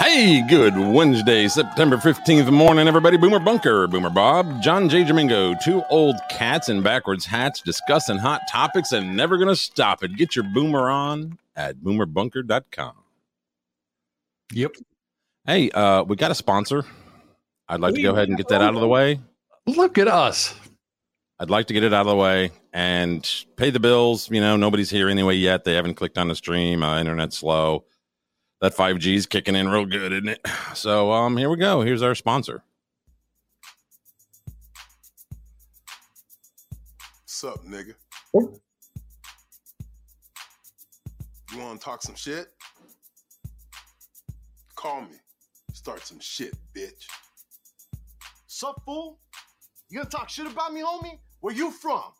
Hey, 0.00 0.40
good 0.40 0.78
Wednesday, 0.78 1.46
September 1.46 1.98
15th 1.98 2.50
morning, 2.50 2.88
everybody. 2.88 3.18
Boomer 3.18 3.38
Bunker, 3.38 3.86
Boomer 3.86 4.08
Bob, 4.08 4.62
John 4.62 4.88
J. 4.88 5.04
Domingo, 5.04 5.54
two 5.62 5.82
old 5.90 6.16
cats 6.30 6.70
in 6.70 6.80
backwards 6.80 7.26
hats 7.26 7.60
discussing 7.60 8.16
hot 8.16 8.40
topics 8.50 8.92
and 8.92 9.14
never 9.14 9.36
gonna 9.36 9.54
stop 9.54 10.02
it. 10.02 10.16
Get 10.16 10.34
your 10.34 10.46
boomer 10.54 10.88
on 10.88 11.38
at 11.54 11.76
boomerbunker.com. 11.76 12.94
Yep. 14.54 14.76
Hey, 15.44 15.70
uh, 15.72 16.02
we 16.04 16.16
got 16.16 16.30
a 16.30 16.34
sponsor. 16.34 16.86
I'd 17.68 17.80
like 17.80 17.94
to 17.94 18.02
go 18.02 18.12
ahead 18.12 18.28
and 18.28 18.38
get 18.38 18.48
that 18.48 18.62
out 18.62 18.72
of 18.72 18.80
the 18.80 18.88
way. 18.88 19.20
Look 19.66 19.98
at 19.98 20.08
us. 20.08 20.54
I'd 21.38 21.50
like 21.50 21.66
to 21.66 21.74
get 21.74 21.84
it 21.84 21.92
out 21.92 22.06
of 22.06 22.06
the 22.06 22.16
way 22.16 22.52
and 22.72 23.30
pay 23.56 23.68
the 23.68 23.80
bills. 23.80 24.30
You 24.30 24.40
know, 24.40 24.56
nobody's 24.56 24.88
here 24.88 25.10
anyway 25.10 25.34
yet. 25.36 25.64
They 25.64 25.74
haven't 25.74 25.96
clicked 25.96 26.16
on 26.16 26.28
the 26.28 26.34
stream. 26.34 26.82
Uh, 26.82 26.98
internet's 26.98 27.36
slow. 27.36 27.84
That 28.60 28.76
5G 28.76 29.14
is 29.14 29.26
kicking 29.26 29.56
in 29.56 29.68
real 29.68 29.86
good, 29.86 30.12
isn't 30.12 30.28
it? 30.28 30.40
So, 30.74 31.10
um, 31.12 31.36
here 31.36 31.50
we 31.50 31.56
go. 31.56 31.80
Here's 31.80 32.00
our 32.02 32.14
sponsor. 32.14 32.62
What's 37.22 37.42
up, 37.42 37.64
nigga? 37.64 37.94
You 38.32 38.60
want 41.58 41.80
to 41.80 41.84
talk 41.84 42.02
some 42.02 42.14
shit? 42.14 42.46
Call 44.76 45.00
me. 45.02 45.16
Start 45.72 46.06
some 46.06 46.20
shit, 46.20 46.54
bitch. 46.72 47.06
Sup, 48.46 48.80
fool? 48.84 49.18
You 49.88 49.98
gonna 49.98 50.08
talk 50.08 50.28
shit 50.28 50.46
about 50.46 50.72
me, 50.72 50.82
homie? 50.82 51.18
Where 51.40 51.54
you 51.54 51.72
from? 51.72 52.12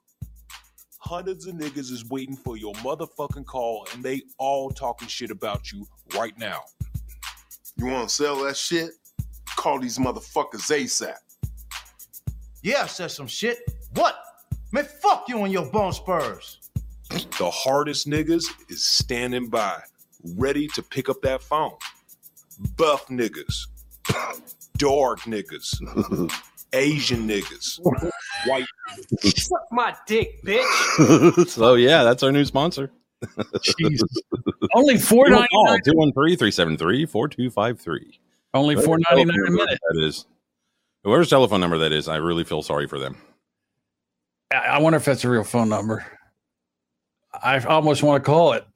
Hundreds 1.00 1.46
of 1.46 1.54
niggas 1.54 1.90
is 1.90 2.04
waiting 2.10 2.36
for 2.36 2.56
your 2.56 2.74
motherfucking 2.74 3.46
call, 3.46 3.86
and 3.92 4.04
they 4.04 4.22
all 4.38 4.70
talking 4.70 5.08
shit 5.08 5.30
about 5.30 5.72
you 5.72 5.86
right 6.14 6.38
now. 6.38 6.60
You 7.76 7.86
want 7.86 8.10
to 8.10 8.14
sell 8.14 8.44
that 8.44 8.56
shit? 8.56 8.90
Call 9.56 9.80
these 9.80 9.98
motherfuckers 9.98 10.70
ASAP. 10.70 11.14
Yeah, 12.62 12.82
I 12.82 12.86
said 12.86 13.10
some 13.10 13.26
shit. 13.26 13.58
What? 13.94 14.18
Man, 14.72 14.84
fuck 14.84 15.24
you 15.28 15.42
and 15.42 15.52
your 15.52 15.64
bone 15.64 15.92
spurs. 15.92 16.58
The 17.08 17.50
hardest 17.50 18.06
niggas 18.06 18.44
is 18.68 18.84
standing 18.84 19.48
by, 19.48 19.80
ready 20.36 20.68
to 20.68 20.82
pick 20.82 21.08
up 21.08 21.22
that 21.22 21.42
phone. 21.42 21.72
Buff 22.76 23.06
niggas, 23.06 23.66
dark 24.76 25.20
niggas, 25.20 26.30
Asian 26.74 27.26
niggas, 27.26 27.80
white. 28.46 28.66
Suck 29.20 29.66
my 29.72 29.94
dick, 30.06 30.42
bitch. 30.44 31.48
so, 31.48 31.74
yeah, 31.74 32.04
that's 32.04 32.22
our 32.22 32.32
new 32.32 32.44
sponsor. 32.44 32.90
Jesus. 33.78 34.08
Only 34.74 34.98
four 34.98 35.28
ninety 35.28 35.48
nine. 35.64 35.80
213 35.84 36.38
373 36.38 37.06
4253. 37.06 38.20
Only 38.54 38.76
four 38.76 38.98
ninety 39.10 39.24
nine 39.24 39.38
a 39.46 39.50
minute. 39.50 39.78
That 39.90 40.04
is. 40.04 40.26
Whoever's 41.04 41.30
telephone 41.30 41.60
number 41.60 41.78
that 41.78 41.92
is, 41.92 42.08
I 42.08 42.16
really 42.16 42.44
feel 42.44 42.62
sorry 42.62 42.86
for 42.86 42.98
them. 42.98 43.16
I 44.50 44.56
I 44.56 44.78
wonder 44.78 44.96
if 44.96 45.04
that's 45.04 45.24
a 45.24 45.30
real 45.30 45.44
phone 45.44 45.68
number. 45.68 46.04
I 47.42 47.58
almost 47.60 48.02
want 48.02 48.22
to 48.22 48.26
call 48.26 48.54
it. 48.54 48.66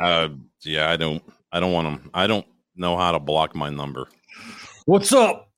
Uh, 0.00 0.28
yeah, 0.62 0.90
I 0.90 0.96
don't. 0.96 1.22
I 1.52 1.60
don't 1.60 1.72
want 1.72 1.86
them. 1.86 2.10
I 2.14 2.26
don't 2.26 2.46
know 2.76 2.96
how 2.96 3.12
to 3.12 3.18
block 3.18 3.54
my 3.54 3.70
number. 3.70 4.08
What's 4.86 5.12
up? 5.12 5.50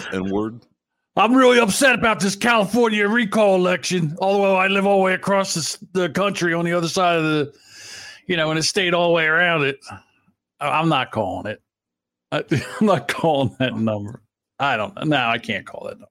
Sup, 0.00 0.12
N 0.14 0.30
word. 0.30 0.60
I'm 1.16 1.34
really 1.34 1.58
upset 1.58 1.94
about 1.94 2.20
this 2.20 2.34
California 2.34 3.06
recall 3.06 3.56
election. 3.56 4.16
Although 4.20 4.56
I 4.56 4.68
live 4.68 4.86
all 4.86 4.98
the 4.98 5.04
way 5.04 5.12
across 5.14 5.52
this, 5.54 5.76
the 5.92 6.08
country 6.08 6.54
on 6.54 6.64
the 6.64 6.72
other 6.72 6.88
side 6.88 7.16
of 7.16 7.24
the, 7.24 7.52
you 8.26 8.36
know, 8.38 8.50
in 8.50 8.56
a 8.56 8.62
state 8.62 8.94
all 8.94 9.08
the 9.08 9.14
way 9.14 9.26
around 9.26 9.64
it. 9.64 9.78
I'm 10.60 10.88
not 10.88 11.10
calling 11.10 11.46
it. 11.52 11.60
I, 12.30 12.42
I'm 12.80 12.86
not 12.86 13.08
calling 13.08 13.54
that 13.58 13.76
number. 13.76 14.22
I 14.58 14.76
don't 14.78 14.94
know. 14.96 15.02
No, 15.02 15.26
I 15.26 15.36
can't 15.36 15.66
call 15.66 15.84
that 15.88 15.96
number. 15.98 16.06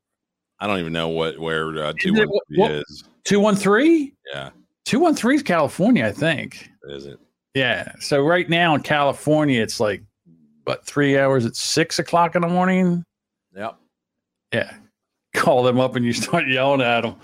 I 0.59 0.67
don't 0.67 0.77
even 0.79 0.93
know 0.93 1.09
what 1.09 1.39
where 1.39 1.83
uh, 1.83 1.93
two 1.99 2.13
Is 2.13 2.19
one 2.19 2.27
three 2.47 2.57
what- 2.59 2.71
is. 2.71 3.03
213? 3.25 4.11
Yeah, 4.33 4.49
213 4.85 5.35
is 5.37 5.43
California, 5.43 6.05
I 6.05 6.11
think. 6.11 6.69
is 6.89 7.05
it? 7.07 7.19
Yeah. 7.55 7.91
So 7.99 8.21
right 8.21 8.47
now 8.49 8.75
in 8.75 8.81
California, 8.81 9.61
it's 9.61 9.79
like, 9.79 10.03
what, 10.65 10.85
three 10.85 11.17
hours 11.17 11.45
at 11.45 11.55
six 11.55 11.97
o'clock 11.99 12.35
in 12.35 12.41
the 12.43 12.47
morning? 12.47 13.03
Yep. 13.55 13.77
Yeah. 14.53 14.73
Call 15.33 15.63
them 15.63 15.79
up 15.79 15.95
and 15.95 16.05
you 16.05 16.13
start 16.13 16.47
yelling 16.47 16.81
at 16.81 17.01
them. 17.01 17.15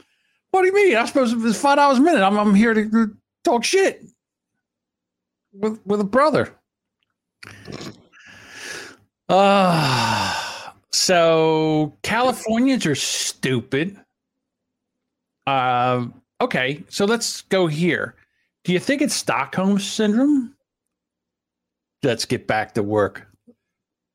What 0.51 0.61
do 0.61 0.67
you 0.67 0.73
mean? 0.73 0.97
I'm 0.97 1.07
supposed 1.07 1.33
to, 1.33 1.47
it's 1.47 1.59
five 1.59 1.75
dollars 1.75 1.97
a 1.97 2.01
minute. 2.01 2.21
I'm, 2.21 2.37
I'm 2.37 2.55
here 2.55 2.73
to 2.73 3.15
talk 3.43 3.63
shit 3.63 4.03
with, 5.53 5.79
with 5.85 5.99
a 5.99 6.05
brother. 6.05 6.53
Uh, 9.27 10.71
so 10.91 11.93
Californians 12.01 12.85
are 12.85 12.95
stupid. 12.95 13.99
Um, 15.45 16.21
okay. 16.39 16.83
So 16.89 17.05
let's 17.05 17.41
go 17.41 17.67
here. 17.67 18.15
Do 18.63 18.73
you 18.73 18.79
think 18.79 19.01
it's 19.01 19.15
Stockholm 19.15 19.79
syndrome? 19.79 20.55
Let's 22.03 22.25
get 22.25 22.47
back 22.47 22.73
to 22.75 22.83
work. 22.83 23.27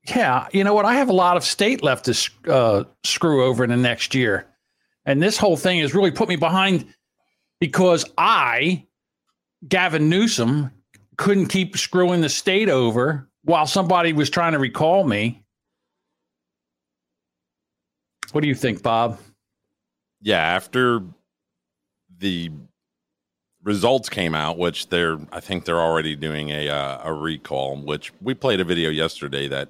Yeah, 0.08 0.48
you 0.52 0.64
know 0.64 0.74
what? 0.74 0.84
I 0.84 0.94
have 0.94 1.08
a 1.08 1.14
lot 1.14 1.36
of 1.36 1.44
state 1.44 1.82
left 1.82 2.06
to 2.06 2.52
uh, 2.52 2.84
screw 3.04 3.44
over 3.44 3.62
in 3.62 3.70
the 3.70 3.76
next 3.76 4.14
year, 4.14 4.46
and 5.06 5.22
this 5.22 5.38
whole 5.38 5.56
thing 5.56 5.78
has 5.78 5.94
really 5.94 6.10
put 6.10 6.28
me 6.28 6.36
behind 6.36 6.86
because 7.60 8.04
I, 8.18 8.86
Gavin 9.68 10.08
Newsom, 10.08 10.72
couldn't 11.16 11.46
keep 11.46 11.76
screwing 11.76 12.20
the 12.20 12.28
state 12.28 12.68
over 12.68 13.28
while 13.44 13.66
somebody 13.66 14.12
was 14.12 14.28
trying 14.28 14.52
to 14.52 14.58
recall 14.58 15.04
me. 15.04 15.44
What 18.32 18.40
do 18.40 18.48
you 18.48 18.54
think, 18.54 18.82
Bob? 18.82 19.20
Yeah, 20.20 20.38
after 20.38 21.02
the 22.18 22.50
results 23.62 24.08
came 24.08 24.34
out, 24.34 24.58
which 24.58 24.88
they're 24.88 25.18
I 25.30 25.40
think 25.40 25.64
they're 25.64 25.80
already 25.80 26.16
doing 26.16 26.48
a 26.50 26.68
uh, 26.68 27.00
a 27.04 27.12
recall. 27.12 27.76
Which 27.76 28.12
we 28.20 28.34
played 28.34 28.60
a 28.60 28.64
video 28.64 28.90
yesterday 28.90 29.48
that 29.48 29.68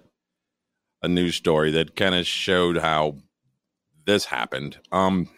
a 1.03 1.09
news 1.09 1.35
story 1.37 1.71
that 1.73 1.97
kind 1.97 2.15
of 2.15 2.27
showed 2.27 2.79
how 2.79 3.17
this 4.07 4.25
happened. 4.25 4.79
Um, 4.91 5.29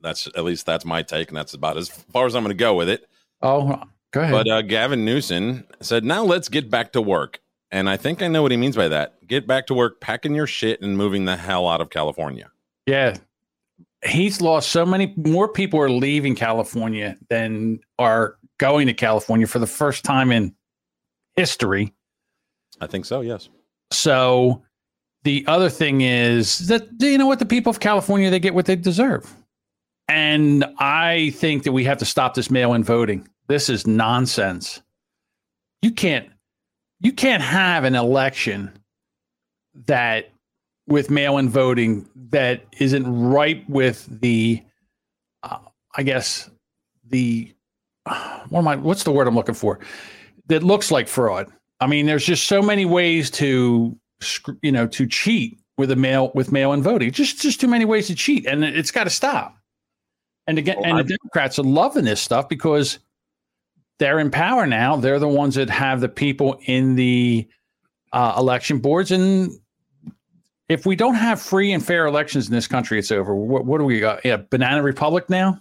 that's 0.00 0.26
at 0.28 0.44
least 0.44 0.66
that's 0.66 0.84
my 0.84 1.02
take, 1.02 1.28
and 1.28 1.36
that's 1.36 1.54
about 1.54 1.76
as 1.76 1.88
far 1.88 2.26
as 2.26 2.34
I'm 2.34 2.42
going 2.42 2.56
to 2.56 2.58
go 2.58 2.74
with 2.74 2.88
it. 2.88 3.08
Oh, 3.42 3.82
go 4.12 4.20
ahead. 4.20 4.32
But 4.32 4.48
uh, 4.48 4.62
Gavin 4.62 5.04
Newsom 5.04 5.64
said, 5.80 6.04
"Now 6.04 6.24
let's 6.24 6.48
get 6.48 6.70
back 6.70 6.92
to 6.92 7.02
work." 7.02 7.40
And 7.70 7.90
I 7.90 7.96
think 7.96 8.22
I 8.22 8.28
know 8.28 8.42
what 8.42 8.52
he 8.52 8.56
means 8.56 8.76
by 8.76 8.88
that. 8.88 9.26
Get 9.26 9.46
back 9.46 9.66
to 9.66 9.74
work, 9.74 10.00
packing 10.00 10.34
your 10.34 10.46
shit, 10.46 10.80
and 10.80 10.96
moving 10.96 11.24
the 11.24 11.36
hell 11.36 11.68
out 11.68 11.80
of 11.80 11.90
California. 11.90 12.50
Yeah. 12.86 13.16
He's 14.04 14.40
lost 14.40 14.70
so 14.70 14.86
many 14.86 15.12
more 15.16 15.48
people 15.48 15.80
are 15.80 15.90
leaving 15.90 16.36
California 16.36 17.16
than 17.28 17.80
are 17.98 18.36
going 18.58 18.86
to 18.86 18.94
California 18.94 19.46
for 19.48 19.58
the 19.58 19.66
first 19.66 20.04
time 20.04 20.30
in 20.30 20.54
history. 21.34 21.92
I 22.80 22.86
think 22.86 23.04
so. 23.04 23.20
Yes. 23.20 23.48
So 23.90 24.62
the 25.24 25.44
other 25.46 25.68
thing 25.68 26.02
is 26.02 26.68
that 26.68 26.88
you 27.00 27.18
know 27.18 27.26
what 27.26 27.38
the 27.38 27.46
people 27.46 27.70
of 27.70 27.80
California 27.80 28.30
they 28.30 28.38
get 28.38 28.54
what 28.54 28.66
they 28.66 28.76
deserve. 28.76 29.34
And 30.08 30.64
I 30.78 31.30
think 31.30 31.64
that 31.64 31.72
we 31.72 31.84
have 31.84 31.98
to 31.98 32.04
stop 32.04 32.34
this 32.34 32.50
mail-in 32.50 32.84
voting. 32.84 33.26
This 33.48 33.68
is 33.68 33.86
nonsense. 33.86 34.80
You 35.82 35.90
can't 35.90 36.28
you 37.00 37.12
can't 37.12 37.42
have 37.42 37.84
an 37.84 37.94
election 37.94 38.72
that 39.86 40.30
with 40.86 41.10
mail-in 41.10 41.48
voting 41.48 42.08
that 42.30 42.64
isn't 42.78 43.06
ripe 43.06 43.64
with 43.68 44.06
the 44.20 44.62
uh, 45.42 45.58
I 45.96 46.02
guess 46.02 46.48
the 47.08 47.52
what 48.48 48.60
am 48.60 48.68
I 48.68 48.76
what's 48.76 49.04
the 49.04 49.12
word 49.12 49.26
I'm 49.26 49.34
looking 49.34 49.54
for 49.54 49.80
that 50.48 50.62
looks 50.62 50.90
like 50.90 51.08
fraud. 51.08 51.52
I 51.80 51.86
mean, 51.86 52.06
there's 52.06 52.24
just 52.24 52.46
so 52.46 52.62
many 52.62 52.84
ways 52.84 53.30
to 53.32 53.96
you 54.62 54.72
know 54.72 54.86
to 54.88 55.06
cheat 55.06 55.60
with 55.78 55.90
a 55.90 55.96
mail 55.96 56.30
with 56.34 56.52
mail-in 56.52 56.82
voting. 56.82 57.10
Just 57.10 57.40
just 57.40 57.60
too 57.60 57.68
many 57.68 57.84
ways 57.84 58.06
to 58.06 58.14
cheat, 58.14 58.46
and 58.46 58.64
it's 58.64 58.90
got 58.90 59.04
to 59.04 59.10
stop. 59.10 59.56
And 60.46 60.58
again, 60.58 60.76
Well, 60.76 60.86
and 60.86 60.98
I- 60.98 61.02
the 61.02 61.16
Democrats 61.22 61.58
are 61.58 61.64
loving 61.64 62.04
this 62.04 62.20
stuff 62.20 62.48
because 62.48 62.98
they're 63.98 64.18
in 64.18 64.30
power 64.30 64.66
now. 64.66 64.96
They're 64.96 65.18
the 65.18 65.28
ones 65.28 65.54
that 65.56 65.70
have 65.70 66.00
the 66.00 66.08
people 66.08 66.58
in 66.66 66.94
the 66.94 67.46
uh, 68.12 68.34
election 68.38 68.78
boards, 68.78 69.10
and 69.10 69.50
if 70.68 70.86
we 70.86 70.96
don't 70.96 71.14
have 71.14 71.40
free 71.40 71.72
and 71.72 71.84
fair 71.84 72.06
elections 72.06 72.48
in 72.48 72.54
this 72.54 72.66
country, 72.66 72.98
it's 72.98 73.10
over. 73.12 73.34
What, 73.34 73.66
what 73.66 73.78
do 73.78 73.84
we 73.84 74.00
got? 74.00 74.24
Yeah, 74.24 74.38
banana 74.50 74.82
republic 74.82 75.28
now. 75.30 75.60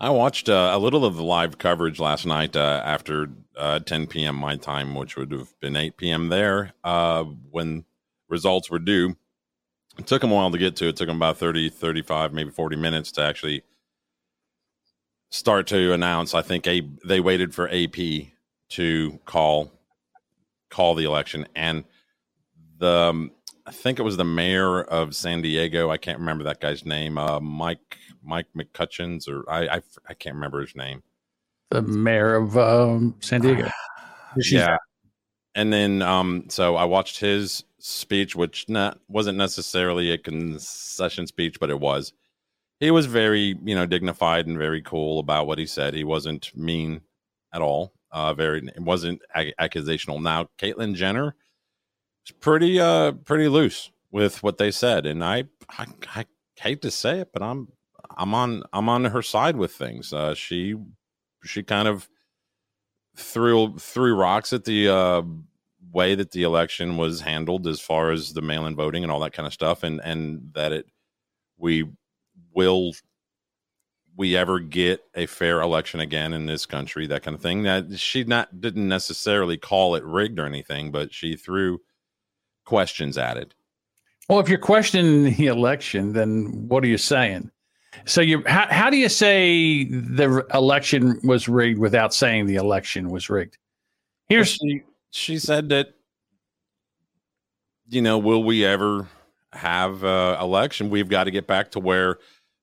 I 0.00 0.10
watched 0.10 0.48
uh, 0.48 0.70
a 0.72 0.78
little 0.78 1.04
of 1.04 1.16
the 1.16 1.24
live 1.24 1.58
coverage 1.58 1.98
last 1.98 2.24
night 2.24 2.54
uh, 2.54 2.82
after 2.84 3.30
uh, 3.56 3.80
10 3.80 4.06
p.m. 4.06 4.36
my 4.36 4.56
time, 4.56 4.94
which 4.94 5.16
would 5.16 5.32
have 5.32 5.58
been 5.58 5.76
8 5.76 5.96
p.m. 5.96 6.28
there 6.28 6.72
uh, 6.84 7.24
when 7.24 7.84
results 8.28 8.70
were 8.70 8.78
due. 8.78 9.16
It 9.98 10.06
took 10.06 10.20
them 10.22 10.30
a 10.30 10.34
while 10.34 10.52
to 10.52 10.58
get 10.58 10.76
to. 10.76 10.88
It 10.88 10.96
took 10.96 11.08
them 11.08 11.16
about 11.16 11.38
30, 11.38 11.70
35, 11.70 12.32
maybe 12.32 12.50
40 12.50 12.76
minutes 12.76 13.10
to 13.12 13.22
actually 13.22 13.64
start 15.30 15.66
to 15.68 15.92
announce. 15.92 16.32
I 16.32 16.42
think 16.42 16.68
a 16.68 16.88
they 17.04 17.18
waited 17.18 17.52
for 17.52 17.68
AP 17.68 17.96
to 18.70 19.18
call 19.24 19.72
call 20.70 20.94
the 20.94 21.04
election, 21.04 21.48
and 21.56 21.82
the 22.78 22.88
um, 22.88 23.32
I 23.66 23.72
think 23.72 23.98
it 23.98 24.02
was 24.02 24.16
the 24.16 24.24
mayor 24.24 24.80
of 24.80 25.16
San 25.16 25.42
Diego. 25.42 25.90
I 25.90 25.96
can't 25.96 26.20
remember 26.20 26.44
that 26.44 26.60
guy's 26.60 26.86
name. 26.86 27.18
Uh, 27.18 27.40
Mike 27.40 27.98
Mike 28.28 28.46
McCutcheons, 28.56 29.28
or 29.28 29.48
I, 29.50 29.76
I 29.76 29.82
I 30.08 30.14
can't 30.14 30.36
remember 30.36 30.60
his 30.60 30.76
name. 30.76 31.02
The 31.70 31.82
mayor 31.82 32.34
of 32.34 32.56
um, 32.56 33.14
San 33.20 33.40
Diego. 33.40 33.68
yeah. 34.36 34.76
And 35.54 35.72
then 35.72 36.02
um 36.02 36.44
so 36.48 36.76
I 36.76 36.84
watched 36.84 37.18
his 37.18 37.64
speech 37.78 38.36
which 38.36 38.68
not 38.68 39.00
wasn't 39.08 39.38
necessarily 39.38 40.10
a 40.10 40.18
concession 40.18 41.26
speech 41.26 41.58
but 41.58 41.70
it 41.70 41.80
was. 41.80 42.12
He 42.80 42.90
was 42.90 43.06
very, 43.06 43.58
you 43.64 43.74
know, 43.74 43.86
dignified 43.86 44.46
and 44.46 44.56
very 44.56 44.82
cool 44.82 45.18
about 45.18 45.46
what 45.46 45.58
he 45.58 45.66
said. 45.66 45.94
He 45.94 46.04
wasn't 46.04 46.56
mean 46.56 47.00
at 47.52 47.62
all. 47.62 47.92
Uh 48.12 48.34
very 48.34 48.66
it 48.68 48.80
wasn't 48.80 49.20
ac- 49.34 49.54
accusational. 49.60 50.22
Now 50.22 50.48
Caitlyn 50.58 50.94
Jenner 50.94 51.34
is 52.26 52.32
pretty 52.32 52.78
uh 52.78 53.12
pretty 53.12 53.48
loose 53.48 53.90
with 54.10 54.42
what 54.42 54.58
they 54.58 54.70
said 54.70 55.06
and 55.06 55.24
I 55.24 55.44
I, 55.70 55.86
I 56.14 56.24
hate 56.56 56.82
to 56.82 56.90
say 56.90 57.20
it 57.20 57.30
but 57.32 57.42
I'm 57.42 57.68
I'm 58.16 58.34
on 58.34 58.62
I'm 58.72 58.88
on 58.88 59.04
her 59.04 59.22
side 59.22 59.56
with 59.56 59.72
things. 59.72 60.12
Uh 60.12 60.34
she 60.34 60.76
she 61.44 61.62
kind 61.62 61.88
of 61.88 62.08
threw 63.16 63.76
threw 63.78 64.14
rocks 64.14 64.52
at 64.52 64.64
the 64.64 64.88
uh, 64.88 65.22
way 65.92 66.14
that 66.14 66.30
the 66.30 66.42
election 66.42 66.96
was 66.96 67.20
handled 67.20 67.66
as 67.66 67.80
far 67.80 68.10
as 68.10 68.32
the 68.32 68.42
mail-in 68.42 68.76
voting 68.76 69.02
and 69.02 69.10
all 69.10 69.20
that 69.20 69.32
kind 69.32 69.46
of 69.46 69.52
stuff 69.52 69.82
and 69.82 70.00
and 70.04 70.50
that 70.54 70.72
it 70.72 70.86
we 71.56 71.84
will 72.54 72.92
we 74.16 74.36
ever 74.36 74.58
get 74.60 75.00
a 75.14 75.26
fair 75.26 75.60
election 75.60 76.00
again 76.00 76.32
in 76.32 76.46
this 76.46 76.66
country 76.66 77.06
that 77.06 77.22
kind 77.22 77.34
of 77.34 77.40
thing 77.40 77.62
that 77.62 77.98
she 77.98 78.24
not 78.24 78.60
didn't 78.60 78.86
necessarily 78.86 79.56
call 79.56 79.94
it 79.94 80.04
rigged 80.04 80.38
or 80.38 80.46
anything 80.46 80.92
but 80.92 81.12
she 81.12 81.36
threw 81.36 81.80
questions 82.64 83.16
at 83.16 83.36
it 83.36 83.54
Well, 84.28 84.40
if 84.40 84.48
you're 84.48 84.58
questioning 84.58 85.24
the 85.36 85.46
election, 85.46 86.12
then 86.12 86.68
what 86.68 86.84
are 86.84 86.88
you 86.88 86.98
saying? 86.98 87.50
So 88.04 88.20
you 88.20 88.42
how, 88.46 88.66
how 88.68 88.90
do 88.90 88.96
you 88.96 89.08
say 89.08 89.84
the 89.84 90.46
election 90.54 91.20
was 91.24 91.48
rigged 91.48 91.78
without 91.78 92.14
saying 92.14 92.46
the 92.46 92.56
election 92.56 93.10
was 93.10 93.30
rigged? 93.30 93.58
Here's 94.28 94.48
she, 94.48 94.82
she 95.10 95.38
said 95.38 95.70
that 95.70 95.94
you 97.88 98.02
know 98.02 98.18
will 98.18 98.44
we 98.44 98.64
ever 98.64 99.08
have 99.52 100.04
uh, 100.04 100.36
election 100.40 100.90
we've 100.90 101.08
got 101.08 101.24
to 101.24 101.30
get 101.30 101.46
back 101.46 101.70
to 101.70 101.80
where 101.80 102.18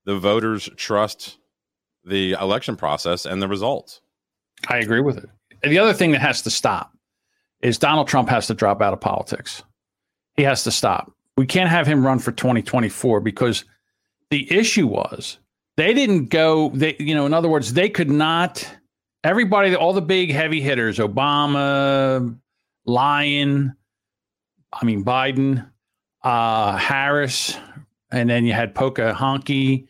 the 0.06 0.18
voters 0.18 0.70
trust 0.78 1.38
the 2.04 2.34
election 2.34 2.76
process 2.76 3.26
and 3.26 3.42
the 3.42 3.48
results 3.48 4.02
I 4.68 4.78
agree 4.78 5.02
with 5.02 5.18
it. 5.18 5.30
And 5.64 5.72
the 5.72 5.80
other 5.80 5.94
thing 5.94 6.12
that 6.12 6.22
has 6.22 6.42
to 6.44 6.50
stop 6.50 6.92
is 7.62 7.78
Donald 7.78 8.08
Trump 8.08 8.30
has 8.30 8.48
to 8.48 8.54
drop 8.54 8.82
out 8.82 8.94
of 8.94 9.02
politics. 9.02 9.64
He 10.36 10.44
has 10.44 10.64
to 10.64 10.72
stop. 10.72 11.12
We 11.38 11.46
can't 11.46 11.70
have 11.70 11.88
him 11.88 12.06
run 12.06 12.20
for 12.20 12.32
2024 12.32 13.20
because 13.22 13.66
the 14.32 14.52
issue 14.52 14.88
was 14.88 15.38
they 15.78 15.94
didn't 15.94 16.26
go 16.26 16.70
they 16.70 16.96
you 17.00 17.16
know 17.16 17.26
in 17.26 17.34
other 17.34 17.50
words 17.50 17.74
they 17.74 17.90
could 17.90 18.10
not 18.10 18.68
everybody 19.24 19.76
all 19.76 19.94
the 19.94 20.02
big 20.02 20.32
heavy 20.32 20.62
hitters 20.62 20.98
Obama, 20.98 22.38
Lyon, 22.86 23.76
I 24.74 24.86
mean 24.86 25.04
Biden, 25.04 25.70
uh 26.24 26.78
Harris, 26.78 27.58
and 28.12 28.30
then 28.30 28.46
you 28.46 28.54
had 28.54 28.76
Pocahontas 28.76 29.88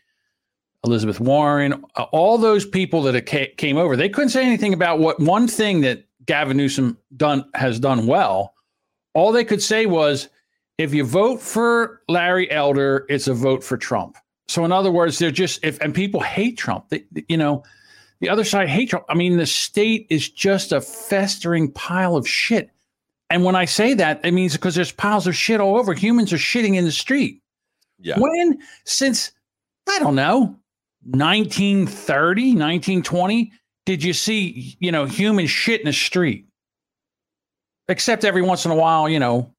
Elizabeth 0.85 1.19
Warren, 1.19 1.83
uh, 1.95 2.03
all 2.11 2.37
those 2.37 2.65
people 2.65 3.01
that 3.03 3.25
came 3.57 3.77
over, 3.77 3.95
they 3.95 4.09
couldn't 4.09 4.29
say 4.29 4.45
anything 4.45 4.73
about 4.73 4.99
what 4.99 5.19
one 5.19 5.47
thing 5.47 5.81
that 5.81 6.05
Gavin 6.25 6.57
Newsom 6.57 6.97
done 7.17 7.45
has 7.55 7.79
done 7.79 8.07
well. 8.07 8.53
All 9.13 9.31
they 9.31 9.43
could 9.45 9.61
say 9.61 9.85
was, 9.85 10.29
if 10.77 10.93
you 10.93 11.03
vote 11.05 11.41
for 11.41 12.01
Larry 12.07 12.49
Elder, 12.51 13.05
it's 13.09 13.27
a 13.27 13.33
vote 13.33 13.63
for 13.63 13.77
Trump. 13.77 14.17
So 14.47 14.63
in 14.65 14.71
other 14.71 14.91
words, 14.91 15.19
they're 15.19 15.31
just 15.31 15.63
if 15.63 15.79
and 15.81 15.93
people 15.93 16.21
hate 16.21 16.57
Trump. 16.57 16.89
They, 16.89 17.05
you 17.27 17.37
know, 17.37 17.63
the 18.19 18.29
other 18.29 18.43
side 18.43 18.69
hate 18.69 18.89
Trump. 18.89 19.05
I 19.09 19.15
mean, 19.15 19.37
the 19.37 19.45
state 19.45 20.07
is 20.09 20.29
just 20.29 20.71
a 20.71 20.81
festering 20.81 21.71
pile 21.71 22.15
of 22.15 22.27
shit. 22.27 22.71
And 23.29 23.43
when 23.43 23.55
I 23.55 23.65
say 23.65 23.95
that, 23.95 24.23
it 24.23 24.31
means 24.31 24.53
because 24.53 24.75
there's 24.75 24.91
piles 24.91 25.25
of 25.25 25.35
shit 25.35 25.59
all 25.59 25.77
over. 25.77 25.93
Humans 25.93 26.31
are 26.31 26.37
shitting 26.37 26.75
in 26.75 26.85
the 26.85 26.91
street. 26.91 27.41
yeah 27.99 28.19
When 28.19 28.59
since 28.85 29.31
I 29.89 29.99
don't 29.99 30.15
know 30.15 30.55
1930, 31.03 32.41
1920, 32.51 33.51
did 33.85 34.03
you 34.03 34.13
see 34.13 34.77
you 34.79 34.91
know 34.91 35.05
human 35.05 35.47
shit 35.47 35.81
in 35.81 35.87
the 35.87 35.93
street? 35.93 36.45
Except 37.87 38.25
every 38.25 38.41
once 38.41 38.65
in 38.65 38.71
a 38.71 38.75
while, 38.75 39.07
you 39.07 39.19
know, 39.19 39.53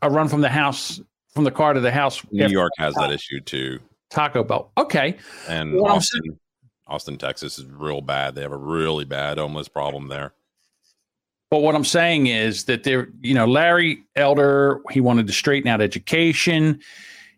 a 0.00 0.10
run 0.10 0.28
from 0.28 0.40
the 0.40 0.48
house 0.48 1.00
from 1.34 1.44
the 1.44 1.50
car 1.50 1.72
to 1.72 1.80
the 1.80 1.90
house. 1.90 2.22
new 2.30 2.46
york 2.48 2.72
has 2.78 2.94
that 2.94 3.10
issue 3.10 3.40
too 3.40 3.78
Taco 4.12 4.44
Bell. 4.44 4.70
Okay, 4.78 5.16
and 5.48 5.74
Well, 5.74 5.92
austin 5.92 6.38
austin 6.86 7.16
texas 7.16 7.58
is 7.58 7.64
real 7.66 8.00
bad 8.00 8.34
they 8.34 8.42
have 8.42 8.52
a 8.52 8.56
really 8.56 9.04
bad 9.04 9.38
homeless 9.38 9.68
problem 9.68 10.08
there 10.08 10.32
But 11.50 11.60
what 11.60 11.74
I'm 11.74 11.84
saying 11.84 12.28
is 12.28 12.64
that 12.64 12.84
there, 12.84 13.08
you 13.20 13.34
know, 13.34 13.46
Larry 13.46 14.02
Elder, 14.16 14.80
he 14.90 15.00
wanted 15.00 15.26
to 15.26 15.32
straighten 15.32 15.68
out 15.68 15.80
education. 15.82 16.80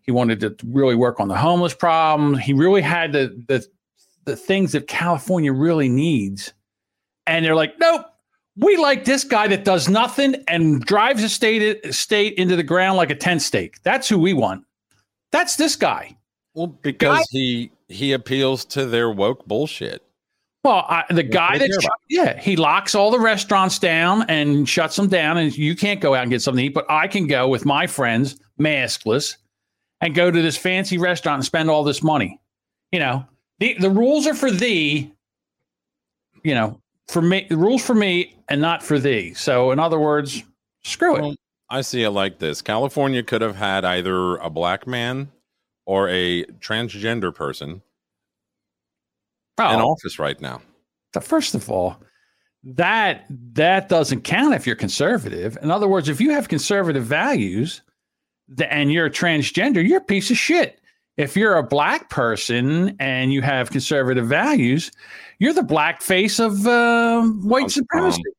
He 0.03 0.11
wanted 0.11 0.39
to 0.39 0.55
really 0.65 0.95
work 0.95 1.19
on 1.19 1.27
the 1.27 1.35
homeless 1.37 1.73
problem. 1.73 2.37
He 2.37 2.53
really 2.53 2.81
had 2.81 3.11
the 3.11 3.35
the 3.47 3.65
the 4.25 4.35
things 4.35 4.71
that 4.71 4.87
California 4.87 5.51
really 5.53 5.89
needs. 5.89 6.53
And 7.27 7.43
they're 7.45 7.55
like, 7.55 7.73
nope, 7.79 8.05
we 8.55 8.77
like 8.77 9.03
this 9.05 9.23
guy 9.23 9.47
that 9.49 9.65
does 9.65 9.89
nothing 9.89 10.35
and 10.47 10.81
drives 10.85 11.21
a 11.23 11.29
state 11.29 11.93
state 11.93 12.33
into 12.35 12.55
the 12.55 12.63
ground 12.63 12.97
like 12.97 13.09
a 13.09 13.15
tent 13.15 13.41
stake. 13.41 13.81
That's 13.83 14.07
who 14.07 14.17
we 14.17 14.33
want. 14.33 14.63
That's 15.31 15.57
this 15.57 15.75
guy. 15.75 16.15
Well 16.55 16.67
because 16.67 17.27
he 17.29 17.71
he 17.87 18.13
appeals 18.13 18.65
to 18.65 18.85
their 18.85 19.11
woke 19.11 19.45
bullshit 19.45 20.01
Well, 20.63 20.83
I, 20.89 21.03
the 21.11 21.21
guy 21.21 21.59
that 21.59 21.89
yeah, 22.09 22.39
he 22.39 22.55
locks 22.55 22.95
all 22.95 23.11
the 23.11 23.19
restaurants 23.19 23.77
down 23.77 24.23
and 24.29 24.67
shuts 24.67 24.95
them 24.95 25.07
down, 25.07 25.37
and 25.37 25.55
you 25.55 25.75
can't 25.75 26.01
go 26.01 26.15
out 26.15 26.23
and 26.23 26.31
get 26.31 26.41
something 26.41 26.63
to 26.63 26.65
eat. 26.65 26.73
But 26.73 26.89
I 26.89 27.07
can 27.07 27.27
go 27.27 27.47
with 27.47 27.65
my 27.65 27.85
friends, 27.85 28.39
maskless, 28.59 29.37
and 30.01 30.15
go 30.15 30.31
to 30.31 30.41
this 30.41 30.57
fancy 30.57 30.97
restaurant 30.97 31.35
and 31.35 31.45
spend 31.45 31.69
all 31.69 31.83
this 31.83 32.01
money. 32.01 32.39
You 32.91 32.97
know, 32.97 33.25
the 33.59 33.75
the 33.79 33.91
rules 33.91 34.25
are 34.25 34.33
for 34.33 34.49
thee. 34.49 35.13
You 36.43 36.55
know, 36.55 36.81
for 37.09 37.21
me, 37.21 37.45
the 37.47 37.57
rules 37.57 37.85
for 37.85 37.93
me 37.93 38.35
and 38.49 38.59
not 38.59 38.81
for 38.81 38.97
thee. 38.97 39.35
So, 39.35 39.69
in 39.69 39.79
other 39.79 39.99
words, 39.99 40.41
screw 40.83 41.15
it. 41.17 41.37
I 41.69 41.81
see 41.81 42.01
it 42.01 42.09
like 42.09 42.39
this. 42.39 42.63
California 42.63 43.21
could 43.21 43.41
have 43.41 43.55
had 43.55 43.85
either 43.85 44.37
a 44.37 44.49
black 44.49 44.87
man 44.87 45.29
or 45.85 46.09
a 46.09 46.43
transgender 46.59 47.33
person 47.33 47.69
in 47.71 47.81
Oh, 49.57 49.91
office 49.91 50.19
right 50.19 50.39
now. 50.41 50.61
first 51.21 51.55
of 51.55 51.69
all, 51.69 51.97
that 52.63 53.25
that 53.53 53.87
doesn't 53.89 54.21
count 54.23 54.53
if 54.55 54.65
you're 54.67 54.75
conservative. 54.75 55.57
In 55.61 55.69
other 55.71 55.87
words, 55.87 56.09
if 56.09 56.19
you 56.19 56.31
have 56.31 56.49
conservative 56.49 57.05
values 57.05 57.81
and 58.69 58.91
you're 58.91 59.05
a 59.05 59.11
transgender, 59.11 59.87
you're 59.87 59.99
a 59.99 60.03
piece 60.03 60.31
of 60.31 60.37
shit. 60.37 60.81
If 61.17 61.37
you're 61.37 61.55
a 61.55 61.63
black 61.63 62.09
person 62.09 62.95
and 62.99 63.31
you 63.31 63.41
have 63.43 63.69
conservative 63.71 64.27
values, 64.27 64.91
you're 65.39 65.53
the 65.53 65.63
black 65.63 66.01
face 66.01 66.39
of 66.39 66.65
uh, 66.67 67.21
white 67.23 67.61
Uncle 67.63 67.69
supremacy. 67.69 68.21
Tom. 68.23 68.33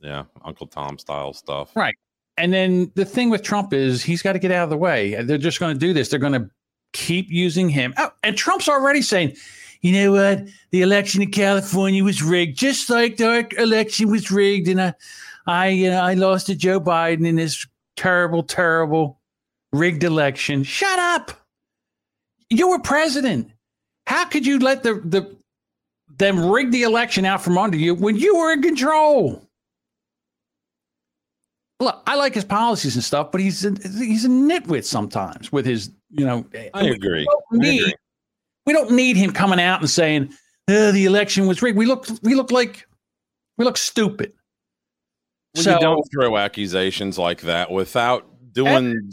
Yeah, 0.00 0.24
Uncle 0.44 0.66
Tom 0.68 0.98
style 0.98 1.32
stuff. 1.32 1.74
Right. 1.74 1.96
And 2.36 2.52
then 2.52 2.92
the 2.94 3.04
thing 3.04 3.30
with 3.30 3.42
Trump 3.42 3.72
is 3.72 4.04
he's 4.04 4.22
got 4.22 4.34
to 4.34 4.38
get 4.38 4.52
out 4.52 4.62
of 4.64 4.70
the 4.70 4.76
way. 4.76 5.20
They're 5.24 5.38
just 5.38 5.58
going 5.58 5.74
to 5.74 5.78
do 5.80 5.92
this. 5.92 6.08
They're 6.08 6.20
going 6.20 6.34
to 6.34 6.48
keep 6.92 7.30
using 7.30 7.68
him. 7.68 7.94
Oh, 7.96 8.10
and 8.22 8.36
Trump's 8.36 8.68
already 8.68 9.02
saying, 9.02 9.36
you 9.80 9.92
know 9.92 10.12
what? 10.12 10.48
The 10.70 10.82
election 10.82 11.22
in 11.22 11.30
California 11.30 12.02
was 12.02 12.22
rigged, 12.22 12.58
just 12.58 12.90
like 12.90 13.16
the 13.16 13.46
election 13.58 14.10
was 14.10 14.30
rigged. 14.30 14.68
And 14.68 14.80
I, 14.80 14.94
I, 15.46 15.68
you 15.68 15.90
know, 15.90 16.00
I 16.00 16.14
lost 16.14 16.46
to 16.46 16.54
Joe 16.54 16.80
Biden 16.80 17.26
in 17.26 17.36
this 17.36 17.66
terrible, 17.96 18.42
terrible 18.42 19.20
rigged 19.72 20.04
election. 20.04 20.62
Shut 20.64 20.98
up. 20.98 21.32
You 22.50 22.70
were 22.70 22.80
president. 22.80 23.50
How 24.06 24.24
could 24.24 24.46
you 24.46 24.58
let 24.58 24.82
the, 24.82 24.94
the, 25.04 25.36
them 26.16 26.50
rig 26.50 26.70
the 26.70 26.82
election 26.82 27.24
out 27.24 27.42
from 27.42 27.58
under 27.58 27.76
you 27.76 27.94
when 27.94 28.16
you 28.16 28.36
were 28.36 28.52
in 28.52 28.62
control? 28.62 29.42
Look, 31.80 32.02
I 32.06 32.16
like 32.16 32.34
his 32.34 32.44
policies 32.44 32.96
and 32.96 33.04
stuff, 33.04 33.30
but 33.30 33.40
he's 33.40 33.64
a, 33.64 33.70
he's 33.70 34.24
a 34.24 34.28
nitwit 34.28 34.84
sometimes 34.84 35.52
with 35.52 35.64
his, 35.64 35.92
you 36.10 36.24
know. 36.24 36.46
I 36.74 36.84
agree. 36.84 37.20
We 37.20 37.24
don't 37.24 37.44
I 37.52 37.56
need, 37.56 37.80
agree. 37.80 37.94
we 38.66 38.72
don't 38.72 38.90
need 38.92 39.16
him 39.16 39.32
coming 39.32 39.60
out 39.60 39.80
and 39.80 39.90
saying 39.90 40.32
"Uh, 40.68 40.92
the 40.92 41.04
election 41.04 41.46
was 41.46 41.62
rigged. 41.62 41.78
We 41.78 41.86
look 41.86 42.06
we 42.22 42.34
look 42.34 42.50
like 42.50 42.86
we 43.56 43.64
look 43.64 43.76
stupid. 43.76 44.32
Well, 45.54 45.64
so 45.64 45.74
you 45.74 45.80
don't 45.80 46.04
throw 46.12 46.36
accusations 46.36 47.18
like 47.18 47.42
that 47.42 47.70
without 47.70 48.52
doing 48.52 49.10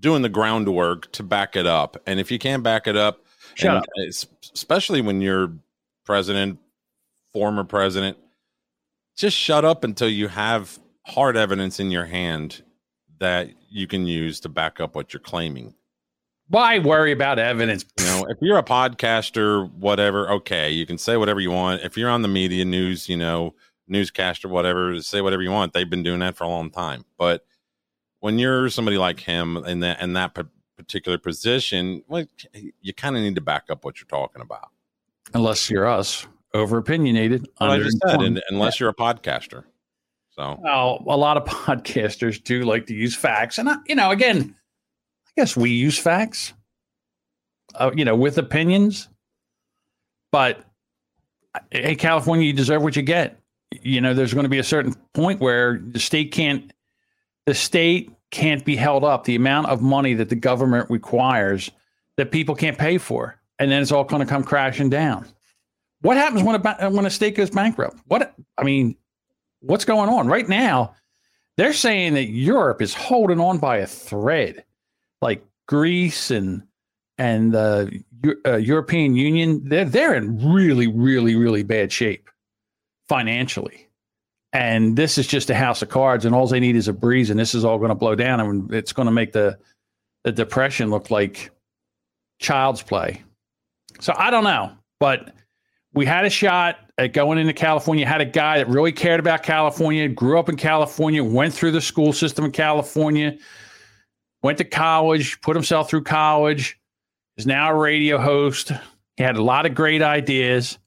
doing 0.00 0.22
the 0.22 0.28
groundwork 0.28 1.10
to 1.12 1.22
back 1.22 1.56
it 1.56 1.66
up. 1.66 1.96
And 2.06 2.20
if 2.20 2.30
you 2.30 2.38
can't 2.38 2.62
back 2.62 2.86
it 2.86 2.96
up, 2.96 3.24
and 3.60 3.78
up. 3.78 3.84
especially 4.52 5.00
when 5.00 5.20
you're 5.20 5.52
president, 6.04 6.58
former 7.32 7.64
president. 7.64 8.16
Just 9.16 9.36
shut 9.36 9.64
up 9.64 9.84
until 9.84 10.08
you 10.08 10.28
have 10.28 10.78
hard 11.06 11.36
evidence 11.36 11.80
in 11.80 11.90
your 11.90 12.04
hand 12.04 12.62
that 13.18 13.50
you 13.70 13.86
can 13.86 14.06
use 14.06 14.40
to 14.40 14.48
back 14.48 14.80
up 14.80 14.94
what 14.94 15.12
you're 15.12 15.20
claiming. 15.20 15.74
Why 16.48 16.78
worry 16.78 17.12
about 17.12 17.38
evidence? 17.38 17.84
You 17.98 18.04
know, 18.04 18.26
if 18.28 18.36
you're 18.40 18.58
a 18.58 18.62
podcaster, 18.62 19.70
whatever, 19.72 20.30
okay, 20.30 20.70
you 20.70 20.86
can 20.86 20.98
say 20.98 21.16
whatever 21.16 21.40
you 21.40 21.50
want. 21.50 21.82
If 21.82 21.96
you're 21.96 22.10
on 22.10 22.22
the 22.22 22.28
media 22.28 22.64
news, 22.64 23.08
you 23.08 23.16
know, 23.16 23.54
newscaster, 23.88 24.48
whatever, 24.48 25.00
say 25.00 25.20
whatever 25.20 25.42
you 25.42 25.50
want. 25.50 25.72
They've 25.72 25.88
been 25.88 26.02
doing 26.02 26.20
that 26.20 26.36
for 26.36 26.44
a 26.44 26.48
long 26.48 26.70
time. 26.70 27.04
But 27.18 27.44
when 28.20 28.38
you're 28.38 28.68
somebody 28.70 28.98
like 28.98 29.20
him 29.20 29.56
in 29.58 29.80
that 29.80 30.00
in 30.00 30.14
that 30.14 30.36
particular 30.76 31.18
position, 31.18 32.02
well, 32.08 32.24
you 32.80 32.94
kind 32.94 33.16
of 33.16 33.22
need 33.22 33.34
to 33.36 33.40
back 33.40 33.64
up 33.70 33.84
what 33.84 34.00
you're 34.00 34.06
talking 34.06 34.42
about. 34.42 34.68
Unless 35.32 35.70
you're 35.70 35.86
us, 35.86 36.26
over 36.52 36.78
opinionated. 36.78 37.48
I 37.58 37.78
just 37.78 37.98
said, 38.06 38.20
and, 38.20 38.42
unless 38.50 38.78
you're 38.78 38.90
a 38.90 38.94
podcaster. 38.94 39.64
So, 40.30 40.58
well, 40.62 41.02
a 41.06 41.16
lot 41.16 41.36
of 41.36 41.44
podcasters 41.46 42.42
do 42.42 42.62
like 42.62 42.86
to 42.86 42.94
use 42.94 43.14
facts, 43.14 43.58
and 43.58 43.68
I, 43.68 43.76
you 43.86 43.94
know, 43.94 44.10
again, 44.10 44.54
Guess 45.36 45.56
we 45.56 45.70
use 45.70 45.98
facts, 45.98 46.52
uh, 47.74 47.90
you 47.94 48.04
know, 48.04 48.14
with 48.14 48.38
opinions. 48.38 49.08
But 50.30 50.64
hey, 51.70 51.96
California, 51.96 52.46
you 52.46 52.52
deserve 52.52 52.82
what 52.82 52.96
you 52.96 53.02
get. 53.02 53.40
You 53.70 54.00
know, 54.00 54.14
there's 54.14 54.32
going 54.32 54.44
to 54.44 54.50
be 54.50 54.58
a 54.58 54.64
certain 54.64 54.94
point 55.12 55.40
where 55.40 55.78
the 55.78 55.98
state 55.98 56.32
can't, 56.32 56.72
the 57.46 57.54
state 57.54 58.12
can't 58.30 58.64
be 58.64 58.76
held 58.76 59.04
up. 59.04 59.24
The 59.24 59.34
amount 59.34 59.68
of 59.68 59.82
money 59.82 60.14
that 60.14 60.28
the 60.28 60.36
government 60.36 60.88
requires 60.90 61.70
that 62.16 62.30
people 62.30 62.54
can't 62.54 62.78
pay 62.78 62.98
for, 62.98 63.40
and 63.58 63.70
then 63.70 63.82
it's 63.82 63.92
all 63.92 64.04
going 64.04 64.20
to 64.20 64.28
come 64.28 64.44
crashing 64.44 64.90
down. 64.90 65.26
What 66.02 66.16
happens 66.16 66.42
when 66.42 66.54
a 66.54 66.90
when 66.90 67.06
a 67.06 67.10
state 67.10 67.34
goes 67.34 67.50
bankrupt? 67.50 67.96
What 68.06 68.34
I 68.58 68.62
mean, 68.62 68.96
what's 69.60 69.84
going 69.84 70.10
on 70.10 70.28
right 70.28 70.48
now? 70.48 70.94
They're 71.56 71.72
saying 71.72 72.14
that 72.14 72.26
Europe 72.28 72.82
is 72.82 72.94
holding 72.94 73.40
on 73.40 73.58
by 73.58 73.78
a 73.78 73.86
thread, 73.86 74.64
like 75.24 75.44
Greece 75.66 76.30
and 76.30 76.62
and 77.18 77.52
the 77.52 78.04
uh, 78.46 78.56
European 78.56 79.16
Union. 79.16 79.62
They're 79.64 79.86
they're 79.86 80.14
in 80.14 80.38
really, 80.54 80.86
really, 80.86 81.34
really 81.34 81.64
bad 81.64 81.90
shape 81.90 82.28
financially. 83.08 83.88
And 84.52 84.96
this 84.96 85.18
is 85.18 85.26
just 85.26 85.50
a 85.50 85.54
house 85.54 85.82
of 85.82 85.88
cards, 85.88 86.24
and 86.24 86.32
all 86.32 86.46
they 86.46 86.60
need 86.60 86.76
is 86.76 86.86
a 86.86 86.92
breeze, 86.92 87.28
and 87.28 87.40
this 87.40 87.56
is 87.56 87.64
all 87.64 87.78
going 87.78 87.88
to 87.88 87.96
blow 87.96 88.14
down, 88.14 88.38
and 88.38 88.72
it's 88.72 88.92
going 88.92 89.06
to 89.06 89.12
make 89.12 89.32
the 89.32 89.58
the 90.22 90.30
depression 90.30 90.90
look 90.90 91.10
like 91.10 91.50
child's 92.38 92.82
play. 92.82 93.24
So 94.00 94.12
I 94.16 94.30
don't 94.30 94.44
know, 94.44 94.72
but 95.00 95.34
we 95.92 96.06
had 96.06 96.24
a 96.24 96.30
shot 96.30 96.78
at 96.98 97.12
going 97.14 97.38
into 97.38 97.52
California. 97.52 98.06
Had 98.06 98.20
a 98.20 98.26
guy 98.26 98.58
that 98.58 98.68
really 98.68 98.92
cared 98.92 99.18
about 99.18 99.42
California, 99.42 100.08
grew 100.08 100.38
up 100.38 100.48
in 100.48 100.56
California, 100.56 101.24
went 101.24 101.52
through 101.52 101.72
the 101.72 101.80
school 101.80 102.12
system 102.12 102.44
in 102.44 102.52
California, 102.52 103.36
went 104.44 104.58
to 104.58 104.64
college, 104.64 105.40
put 105.40 105.56
himself 105.56 105.88
through 105.88 106.02
college, 106.02 106.78
is 107.38 107.46
now 107.46 107.70
a 107.70 107.74
radio 107.74 108.18
host. 108.18 108.70
He 109.16 109.22
had 109.22 109.36
a 109.36 109.42
lot 109.42 109.64
of 109.64 109.74
great 109.74 110.02
ideas. 110.02 110.78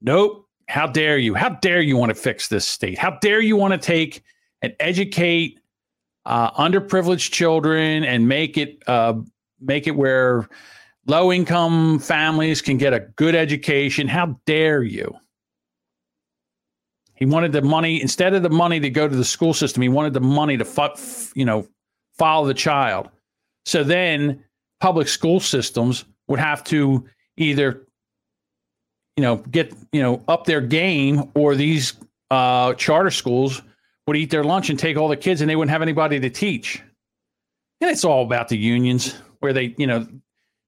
Nope, 0.00 0.46
how 0.68 0.86
dare 0.86 1.18
you? 1.18 1.34
How 1.34 1.48
dare 1.48 1.80
you 1.82 1.96
want 1.96 2.10
to 2.10 2.14
fix 2.14 2.46
this 2.46 2.66
state? 2.66 2.96
How 2.96 3.18
dare 3.20 3.40
you 3.40 3.56
want 3.56 3.72
to 3.72 3.78
take 3.78 4.22
and 4.62 4.76
educate 4.78 5.58
uh, 6.26 6.52
underprivileged 6.52 7.32
children 7.32 8.04
and 8.04 8.28
make 8.28 8.56
it 8.56 8.80
uh, 8.86 9.14
make 9.60 9.88
it 9.88 9.96
where 9.96 10.48
low 11.08 11.32
income 11.32 11.98
families 11.98 12.62
can 12.62 12.78
get 12.78 12.92
a 12.92 13.00
good 13.00 13.34
education? 13.34 14.06
How 14.06 14.38
dare 14.46 14.84
you? 14.84 15.12
He 17.16 17.26
wanted 17.26 17.50
the 17.50 17.62
money 17.62 18.00
instead 18.00 18.32
of 18.34 18.44
the 18.44 18.50
money 18.50 18.78
to 18.78 18.90
go 18.90 19.08
to 19.08 19.16
the 19.16 19.24
school 19.24 19.54
system. 19.54 19.82
He 19.82 19.88
wanted 19.88 20.12
the 20.12 20.20
money 20.20 20.56
to 20.56 20.94
you 21.34 21.44
know 21.44 21.66
follow 22.22 22.46
the 22.46 22.54
child. 22.54 23.08
So 23.66 23.82
then 23.82 24.44
public 24.80 25.08
school 25.08 25.40
systems 25.40 26.04
would 26.28 26.38
have 26.38 26.62
to 26.64 27.04
either 27.36 27.84
you 29.16 29.22
know, 29.22 29.36
get, 29.36 29.74
you 29.90 30.00
know, 30.00 30.22
up 30.28 30.44
their 30.44 30.60
game 30.60 31.30
or 31.34 31.56
these 31.56 31.94
uh, 32.30 32.74
charter 32.74 33.10
schools 33.10 33.60
would 34.06 34.16
eat 34.16 34.30
their 34.30 34.44
lunch 34.44 34.70
and 34.70 34.78
take 34.78 34.96
all 34.96 35.08
the 35.08 35.16
kids 35.16 35.40
and 35.40 35.50
they 35.50 35.56
wouldn't 35.56 35.72
have 35.72 35.82
anybody 35.82 36.20
to 36.20 36.30
teach. 36.30 36.80
And 37.80 37.90
it's 37.90 38.04
all 38.04 38.22
about 38.22 38.48
the 38.48 38.56
unions 38.56 39.14
where 39.40 39.52
they, 39.52 39.74
you 39.76 39.88
know, 39.88 40.06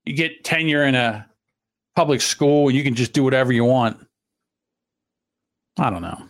you 0.05 0.15
get 0.15 0.43
tenure 0.43 0.83
in 0.83 0.97
a 0.97 1.25
public 1.95 2.21
school, 2.21 2.67
and 2.67 2.77
you 2.77 2.83
can 2.83 2.97
just 2.97 3.13
do 3.13 3.23
whatever 3.23 3.53
you 3.53 3.65
want. 3.65 4.05
I 5.79 5.91
don't 5.91 6.03
know. 6.03 6.21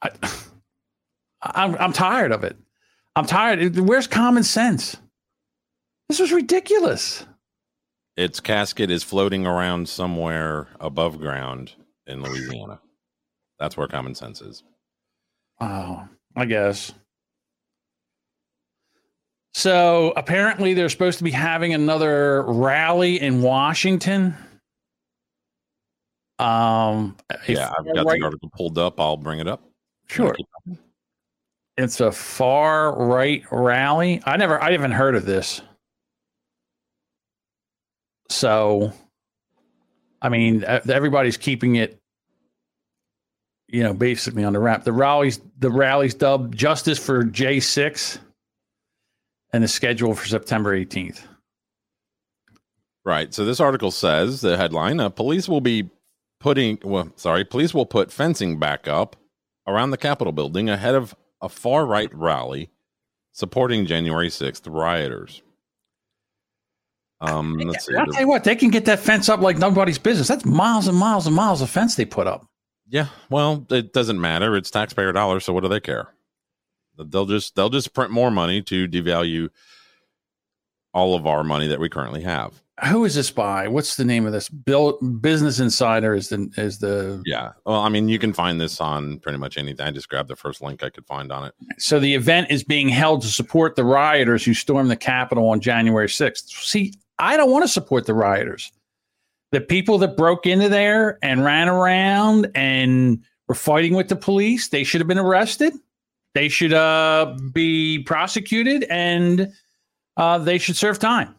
I, 0.00 0.10
I'm, 1.42 1.76
I'm 1.76 1.92
tired 1.92 2.32
of 2.32 2.44
it. 2.44 2.56
I'm 3.20 3.26
tired. 3.26 3.78
Where's 3.78 4.06
common 4.06 4.42
sense? 4.42 4.96
This 6.08 6.18
was 6.18 6.32
ridiculous 6.32 7.24
its 8.20 8.38
casket 8.38 8.90
is 8.90 9.02
floating 9.02 9.46
around 9.46 9.88
somewhere 9.88 10.68
above 10.78 11.18
ground 11.18 11.72
in 12.06 12.22
Louisiana. 12.22 12.78
That's 13.58 13.78
where 13.78 13.86
common 13.86 14.14
sense 14.14 14.42
is. 14.42 14.62
Oh, 15.58 16.06
I 16.36 16.44
guess. 16.44 16.92
So 19.54 20.12
apparently, 20.16 20.74
they're 20.74 20.90
supposed 20.90 21.16
to 21.18 21.24
be 21.24 21.30
having 21.30 21.72
another 21.72 22.42
rally 22.42 23.20
in 23.20 23.40
Washington. 23.40 24.36
Um, 26.38 27.16
yeah, 27.48 27.72
I've 27.78 27.86
got 27.86 28.04
right, 28.04 28.18
the 28.18 28.24
article 28.24 28.50
pulled 28.54 28.78
up. 28.78 29.00
I'll 29.00 29.16
bring 29.16 29.40
it 29.40 29.48
up. 29.48 29.62
Sure. 30.08 30.34
It's 31.80 32.00
a 32.00 32.12
far 32.12 32.94
right 32.94 33.42
rally. 33.50 34.22
I 34.26 34.36
never, 34.36 34.62
I 34.62 34.72
haven't 34.72 34.92
heard 34.92 35.14
of 35.14 35.24
this. 35.24 35.62
So, 38.28 38.92
I 40.20 40.28
mean, 40.28 40.62
everybody's 40.62 41.38
keeping 41.38 41.76
it, 41.76 41.98
you 43.68 43.82
know, 43.82 43.94
basically 43.94 44.44
on 44.44 44.52
the 44.52 44.58
wrap. 44.58 44.84
The 44.84 44.92
rallies, 44.92 45.40
the 45.58 45.70
rallies 45.70 46.12
dubbed 46.12 46.54
"Justice 46.54 46.98
for 46.98 47.24
J6," 47.24 48.18
and 49.54 49.64
is 49.64 49.72
scheduled 49.72 50.18
for 50.18 50.26
September 50.26 50.78
18th. 50.78 51.22
Right. 53.06 53.32
So 53.32 53.46
this 53.46 53.58
article 53.58 53.90
says 53.90 54.42
the 54.42 54.58
headline: 54.58 55.00
uh, 55.00 55.08
Police 55.08 55.48
will 55.48 55.62
be 55.62 55.88
putting, 56.40 56.78
well, 56.84 57.10
sorry, 57.16 57.46
police 57.46 57.72
will 57.72 57.86
put 57.86 58.12
fencing 58.12 58.58
back 58.58 58.86
up 58.86 59.16
around 59.66 59.92
the 59.92 59.96
Capitol 59.96 60.32
building 60.32 60.68
ahead 60.68 60.94
of 60.94 61.14
a 61.42 61.48
far 61.48 61.86
right 61.86 62.12
rally 62.14 62.70
supporting 63.32 63.86
January 63.86 64.28
6th 64.28 64.62
rioters. 64.66 65.42
Um, 67.20 67.58
let's 67.58 67.86
see. 67.86 67.94
I'll 67.96 68.06
tell 68.06 68.22
you 68.22 68.28
what, 68.28 68.44
they 68.44 68.56
can 68.56 68.70
get 68.70 68.86
that 68.86 68.98
fence 68.98 69.28
up 69.28 69.40
like 69.40 69.58
nobody's 69.58 69.98
business. 69.98 70.28
That's 70.28 70.44
miles 70.44 70.88
and 70.88 70.96
miles 70.96 71.26
and 71.26 71.36
miles 71.36 71.60
of 71.60 71.68
fence 71.68 71.94
they 71.94 72.06
put 72.06 72.26
up. 72.26 72.46
Yeah, 72.88 73.06
well, 73.28 73.66
it 73.70 73.92
doesn't 73.92 74.20
matter. 74.20 74.56
It's 74.56 74.70
taxpayer 74.70 75.12
dollars, 75.12 75.44
so 75.44 75.52
what 75.52 75.62
do 75.62 75.68
they 75.68 75.80
care? 75.80 76.08
They'll 76.98 77.26
just 77.26 77.54
they'll 77.54 77.70
just 77.70 77.94
print 77.94 78.10
more 78.10 78.30
money 78.30 78.62
to 78.62 78.88
devalue 78.88 79.50
all 80.92 81.14
of 81.14 81.26
our 81.26 81.44
money 81.44 81.68
that 81.68 81.78
we 81.78 81.88
currently 81.88 82.22
have 82.22 82.60
who 82.86 83.04
is 83.04 83.14
this 83.14 83.30
by? 83.30 83.68
What's 83.68 83.96
the 83.96 84.04
name 84.04 84.26
of 84.26 84.32
this? 84.32 84.48
Bill 84.48 84.98
Business 85.00 85.60
Insider 85.60 86.14
is 86.14 86.28
the 86.28 86.50
is 86.56 86.78
the 86.78 87.22
yeah. 87.26 87.52
Well, 87.66 87.80
I 87.80 87.88
mean, 87.88 88.08
you 88.08 88.18
can 88.18 88.32
find 88.32 88.60
this 88.60 88.80
on 88.80 89.18
pretty 89.18 89.38
much 89.38 89.58
anything. 89.58 89.86
I 89.86 89.90
just 89.90 90.08
grabbed 90.08 90.28
the 90.28 90.36
first 90.36 90.62
link 90.62 90.82
I 90.82 90.90
could 90.90 91.06
find 91.06 91.30
on 91.30 91.44
it. 91.44 91.54
So 91.78 92.00
the 92.00 92.14
event 92.14 92.50
is 92.50 92.64
being 92.64 92.88
held 92.88 93.22
to 93.22 93.28
support 93.28 93.76
the 93.76 93.84
rioters 93.84 94.44
who 94.44 94.54
stormed 94.54 94.90
the 94.90 94.96
Capitol 94.96 95.48
on 95.48 95.60
January 95.60 96.08
sixth. 96.08 96.50
See, 96.50 96.94
I 97.18 97.36
don't 97.36 97.50
want 97.50 97.64
to 97.64 97.68
support 97.68 98.06
the 98.06 98.14
rioters. 98.14 98.72
The 99.52 99.60
people 99.60 99.98
that 99.98 100.16
broke 100.16 100.46
into 100.46 100.68
there 100.68 101.18
and 101.22 101.44
ran 101.44 101.68
around 101.68 102.50
and 102.54 103.22
were 103.48 103.54
fighting 103.54 103.94
with 103.94 104.08
the 104.08 104.16
police, 104.16 104.68
they 104.68 104.84
should 104.84 105.00
have 105.00 105.08
been 105.08 105.18
arrested. 105.18 105.74
They 106.34 106.48
should 106.48 106.72
uh, 106.72 107.36
be 107.52 108.04
prosecuted 108.04 108.84
and 108.84 109.52
uh, 110.16 110.38
they 110.38 110.58
should 110.58 110.76
serve 110.76 111.00
time. 111.00 111.34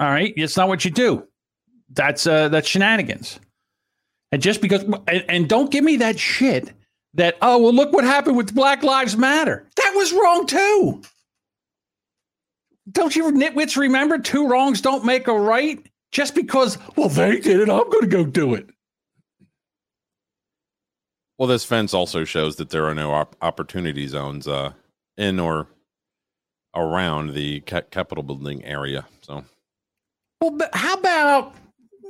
All 0.00 0.08
right, 0.08 0.32
it's 0.36 0.56
not 0.56 0.68
what 0.68 0.84
you 0.84 0.90
do. 0.90 1.26
That's 1.90 2.26
uh, 2.26 2.48
that's 2.48 2.66
shenanigans. 2.66 3.38
And 4.32 4.40
just 4.40 4.62
because, 4.62 4.82
and, 4.82 5.24
and 5.28 5.48
don't 5.48 5.70
give 5.70 5.84
me 5.84 5.96
that 5.96 6.18
shit 6.18 6.72
that 7.14 7.36
oh 7.42 7.58
well, 7.58 7.74
look 7.74 7.92
what 7.92 8.04
happened 8.04 8.36
with 8.36 8.54
Black 8.54 8.82
Lives 8.82 9.16
Matter. 9.16 9.68
That 9.76 9.92
was 9.94 10.12
wrong 10.12 10.46
too. 10.46 11.02
Don't 12.90 13.14
you 13.14 13.30
nitwits 13.30 13.76
remember 13.76 14.18
two 14.18 14.48
wrongs 14.48 14.80
don't 14.80 15.04
make 15.04 15.28
a 15.28 15.38
right? 15.38 15.84
Just 16.12 16.34
because, 16.34 16.76
well, 16.96 17.08
they 17.08 17.38
did 17.38 17.60
it, 17.60 17.70
I'm 17.70 17.88
going 17.88 18.00
to 18.02 18.06
go 18.08 18.24
do 18.24 18.54
it. 18.54 18.68
Well, 21.38 21.46
this 21.46 21.64
fence 21.64 21.94
also 21.94 22.24
shows 22.24 22.56
that 22.56 22.70
there 22.70 22.86
are 22.86 22.94
no 22.94 23.12
op- 23.12 23.36
opportunity 23.40 24.06
zones 24.08 24.48
uh, 24.48 24.72
in 25.16 25.38
or 25.38 25.68
around 26.74 27.34
the 27.34 27.60
ca- 27.60 27.82
Capitol 27.90 28.24
building 28.24 28.64
area. 28.64 29.06
So 29.22 29.44
well, 30.40 30.50
but 30.52 30.74
how 30.74 30.94
about 30.94 31.54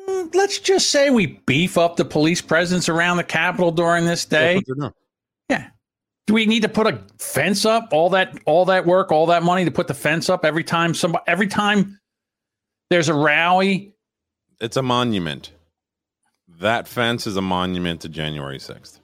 Um, 0.08 0.30
let's 0.34 0.58
just 0.58 0.90
say 0.90 1.10
we 1.10 1.26
beef 1.46 1.78
up 1.78 1.96
the 1.96 2.04
police 2.04 2.40
presence 2.40 2.88
around 2.88 3.16
the 3.18 3.24
Capitol 3.24 3.70
during 3.70 4.06
this 4.06 4.24
day. 4.24 4.54
That's 4.54 4.68
what 4.68 4.78
they're 4.78 4.88
doing. 4.88 4.94
Do 6.26 6.34
we 6.34 6.46
need 6.46 6.62
to 6.62 6.68
put 6.68 6.86
a 6.86 7.00
fence 7.18 7.64
up? 7.64 7.88
All 7.90 8.10
that, 8.10 8.38
all 8.44 8.66
that 8.66 8.86
work, 8.86 9.10
all 9.10 9.26
that 9.26 9.42
money 9.42 9.64
to 9.64 9.70
put 9.72 9.88
the 9.88 9.94
fence 9.94 10.30
up 10.30 10.44
every 10.44 10.62
time 10.62 10.94
somebody, 10.94 11.24
every 11.26 11.48
time 11.48 11.98
there's 12.88 13.08
a 13.08 13.14
rally. 13.14 13.94
It's 14.60 14.76
a 14.76 14.82
monument. 14.82 15.50
That 16.60 16.86
fence 16.86 17.26
is 17.26 17.36
a 17.36 17.42
monument 17.42 18.02
to 18.02 18.08
January 18.08 18.58
6th. 18.58 19.00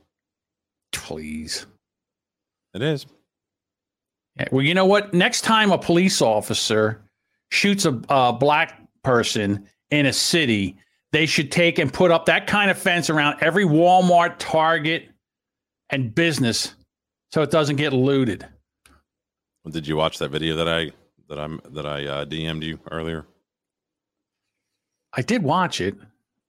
Please. 0.92 1.66
It 2.74 2.82
is. 2.82 3.06
Yeah, 4.36 4.46
well, 4.52 4.62
you 4.62 4.74
know 4.74 4.86
what? 4.86 5.12
Next 5.12 5.40
time 5.40 5.72
a 5.72 5.78
police 5.78 6.22
officer 6.22 7.00
shoots 7.50 7.86
a, 7.86 8.00
a 8.08 8.32
black 8.34 8.85
person 9.06 9.64
in 9.90 10.06
a 10.06 10.12
city, 10.12 10.76
they 11.12 11.26
should 11.26 11.52
take 11.52 11.78
and 11.78 11.92
put 11.92 12.10
up 12.10 12.26
that 12.26 12.48
kind 12.48 12.70
of 12.70 12.76
fence 12.76 13.08
around 13.08 13.36
every 13.40 13.64
Walmart, 13.64 14.34
Target, 14.38 15.08
and 15.90 16.12
business 16.12 16.74
so 17.32 17.40
it 17.42 17.52
doesn't 17.52 17.76
get 17.76 17.92
looted. 17.92 18.46
Did 19.70 19.86
you 19.86 19.96
watch 19.96 20.18
that 20.18 20.30
video 20.30 20.56
that 20.56 20.68
I 20.68 20.90
that 21.28 21.38
I'm 21.38 21.60
that 21.70 21.86
I 21.86 22.04
uh, 22.04 22.24
DM'd 22.24 22.64
you 22.64 22.78
earlier? 22.90 23.26
I 25.12 25.22
did 25.22 25.42
watch 25.42 25.80
it. 25.80 25.94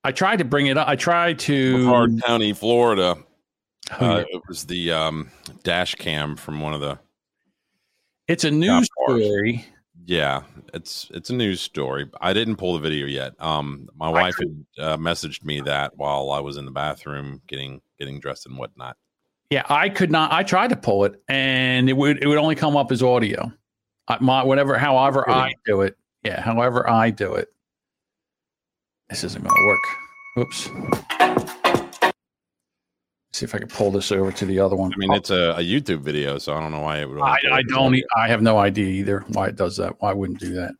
I 0.03 0.11
tried 0.11 0.37
to 0.37 0.45
bring 0.45 0.67
it 0.67 0.77
up. 0.77 0.87
I 0.87 0.95
tried 0.95 1.39
to. 1.39 1.73
Brevard 1.77 2.21
County, 2.23 2.53
Florida. 2.53 3.17
Oh, 3.99 4.05
Uh, 4.05 4.23
it 4.29 4.41
was 4.47 4.65
the 4.65 4.91
um, 4.91 5.31
dash 5.63 5.95
cam 5.95 6.35
from 6.35 6.59
one 6.59 6.73
of 6.73 6.81
the. 6.81 6.99
It's 8.27 8.43
a 8.43 8.51
news 8.51 8.87
story. 9.05 9.65
Yeah, 10.07 10.43
it's 10.73 11.11
it's 11.13 11.29
a 11.29 11.35
news 11.35 11.59
story. 11.59 12.09
I 12.21 12.31
didn't 12.31 12.55
pull 12.55 12.73
the 12.75 12.79
video 12.79 13.05
yet. 13.07 13.33
Um, 13.39 13.89
my 13.93 14.07
wife 14.07 14.35
had 14.39 14.65
uh, 14.81 14.97
messaged 14.97 15.43
me 15.43 15.59
that 15.61 15.97
while 15.97 16.31
I 16.31 16.39
was 16.39 16.55
in 16.55 16.63
the 16.63 16.71
bathroom 16.71 17.41
getting 17.45 17.81
getting 17.99 18.21
dressed 18.21 18.45
and 18.45 18.57
whatnot. 18.57 18.95
Yeah, 19.49 19.63
I 19.67 19.89
could 19.89 20.09
not. 20.09 20.31
I 20.31 20.43
tried 20.43 20.69
to 20.69 20.77
pull 20.77 21.03
it, 21.03 21.21
and 21.27 21.89
it 21.89 21.97
would 21.97 22.23
it 22.23 22.27
would 22.27 22.37
only 22.37 22.55
come 22.55 22.77
up 22.77 22.89
as 22.89 23.03
audio. 23.03 23.51
I, 24.07 24.17
my 24.21 24.45
whatever, 24.45 24.77
however 24.77 25.29
I 25.29 25.55
do 25.65 25.81
it. 25.81 25.97
Yeah, 26.23 26.39
however 26.39 26.89
I 26.89 27.09
do 27.09 27.33
it. 27.33 27.49
This 29.09 29.25
isn't 29.25 29.43
going 29.43 29.55
to 29.55 29.65
work. 29.65 30.47
Oops. 30.47 31.37
See 33.34 33.43
if 33.46 33.53
I 33.53 33.60
can 33.60 33.67
pull 33.67 33.91
this 33.91 34.12
over 34.12 34.31
to 34.31 34.46
the 34.46 34.60
other 34.60 34.75
one. 34.75 34.91
I 34.93 34.98
mean, 34.98 35.13
it's 35.13 35.29
a, 35.29 35.51
a 35.57 35.60
YouTube 35.60 36.00
video, 36.00 36.38
so 36.38 36.53
I 36.55 36.60
don't 36.62 36.72
know 36.72 36.79
why 36.81 37.00
it 37.00 37.10
would. 37.10 37.19
I, 37.22 37.38
I 37.51 37.62
don't. 37.63 37.88
audio. 37.88 38.00
e- 38.00 38.05
I 38.15 38.27
have 38.29 38.41
no 38.41 38.57
idea 38.57 38.86
either 38.88 39.24
why 39.27 39.48
it 39.48 39.55
does 39.55 39.77
that. 39.77 40.01
Why 40.01 40.13
wouldn't 40.13 40.39
do 40.39 40.53
that? 40.53 40.72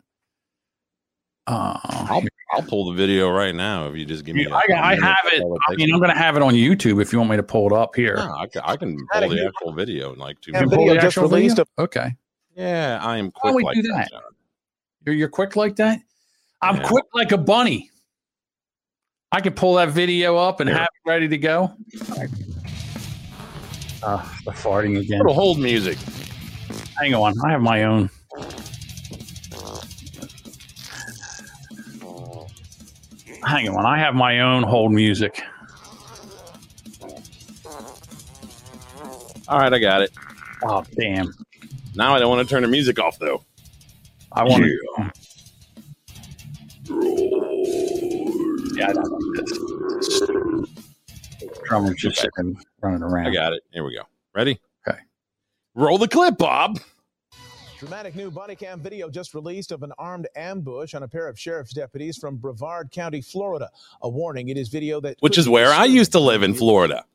Uh, 1.46 1.80
I'll, 1.84 2.24
I'll 2.54 2.62
pull 2.64 2.86
the 2.92 2.94
video 2.94 3.30
right 3.30 3.54
now 3.56 3.88
if 3.90 3.96
you 3.96 4.06
just 4.06 4.26
give 4.26 4.36
me. 4.36 4.48
I, 4.48 4.62
I 4.76 4.96
have 4.96 5.18
it. 5.26 5.44
I 5.70 5.76
mean, 5.76 5.94
I'm 5.94 6.00
going 6.00 6.12
to 6.12 6.18
have 6.18 6.36
it 6.36 6.42
on 6.42 6.54
YouTube 6.54 7.02
if 7.02 7.14
you 7.14 7.20
want 7.20 7.32
me 7.32 7.38
to 7.38 7.44
pull 7.44 7.68
it 7.68 7.74
up 7.74 7.96
here. 7.96 8.16
No, 8.16 8.34
I, 8.38 8.48
can, 8.48 8.62
I 8.66 8.76
can 8.76 8.98
pull 9.12 9.22
the 9.30 9.36
huge- 9.36 9.48
actual 9.48 9.74
video 9.74 10.14
in 10.14 10.20
like 10.20 10.40
two 10.42 10.52
Yeah, 10.52 10.60
minutes. 10.62 10.76
pull 10.76 10.86
video 10.86 10.94
the 10.96 11.02
just 11.02 11.18
actual 11.18 11.30
released 11.30 11.56
video? 11.58 11.66
Okay. 11.80 12.16
Yeah, 12.56 13.00
I 13.02 13.18
am 13.18 13.32
quick 13.32 13.52
don't 13.52 13.56
we 13.56 13.64
like 13.64 13.76
do 13.76 13.82
that. 13.84 13.96
that? 13.98 14.12
John. 14.12 14.22
You're, 15.06 15.16
you're 15.16 15.30
quick 15.30 15.56
like 15.56 15.76
that? 15.78 16.00
I'm 16.62 16.78
Yeah. 16.78 16.88
quick 16.88 17.06
like 17.14 17.32
a 17.32 17.38
bunny. 17.38 17.92
I 19.32 19.42
can 19.42 19.54
pull 19.54 19.76
that 19.76 19.90
video 19.90 20.38
up 20.38 20.60
and 20.62 20.70
Here. 20.70 20.78
have 20.78 20.88
it 20.88 21.10
ready 21.10 21.28
to 21.28 21.38
go. 21.38 21.74
Uh, 24.04 24.24
the 24.46 24.52
farting 24.52 25.00
again. 25.00 25.20
Little 25.20 25.34
hold 25.34 25.60
music. 25.60 25.98
Hang 26.98 27.14
on. 27.14 27.34
I 27.46 27.52
have 27.52 27.62
my 27.62 27.84
own. 27.84 28.10
Hang 33.46 33.70
on. 33.70 33.86
I 33.86 33.98
have 33.98 34.16
my 34.16 34.40
own 34.40 34.64
hold 34.64 34.94
music. 34.94 35.42
All 39.48 39.60
right, 39.60 39.74
I 39.74 39.80
got 39.80 40.02
it. 40.02 40.12
Oh, 40.64 40.84
damn. 40.98 41.34
Now 41.96 42.16
I 42.16 42.20
don't 42.20 42.30
want 42.30 42.48
to 42.48 42.54
turn 42.54 42.62
the 42.64 42.68
music 42.68 43.00
off 43.00 43.18
though. 43.20 43.44
I 44.32 44.44
want 44.44 44.64
to. 44.64 44.80
Yeah, 44.98 45.12
I 48.82 48.94
don't 48.94 49.10
like 49.10 49.46
this. 49.46 50.22
Drummer 51.66 51.94
just 51.94 52.20
sitting 52.20 52.58
running 52.82 53.04
around. 53.04 53.28
I 53.28 53.34
got 53.34 53.54
it. 53.54 53.64
Here 53.72 53.84
we 53.84 53.96
go. 53.96 54.04
Ready? 54.34 54.60
Okay. 54.88 55.00
Roll 55.76 55.98
the 55.98 56.08
clip, 56.08 56.38
Bob. 56.38 56.80
Dramatic 57.80 58.16
new 58.16 58.32
body 58.32 58.56
cam 58.56 58.80
video 58.80 59.08
just 59.10 59.36
released 59.36 59.72
of 59.72 59.84
an 59.84 59.94
armed 60.00 60.28
ambush 60.36 60.96
on 60.96 61.04
a 61.04 61.08
pair 61.08 61.28
of 61.28 61.40
sheriff's 61.40 61.74
deputies 61.74 62.18
from 62.18 62.38
Brevard 62.38 62.90
County, 62.92 63.22
Florida. 63.22 63.70
A 64.02 64.10
warning: 64.10 64.50
it 64.50 64.58
is 64.58 64.70
video 64.70 65.00
that 65.02 65.18
Which 65.20 65.38
is 65.38 65.48
where 65.48 65.70
I 65.70 65.86
used 65.86 66.12
to 66.14 66.20
live 66.20 66.42
in 66.42 66.54
you. 66.54 66.58
Florida. 66.58 67.06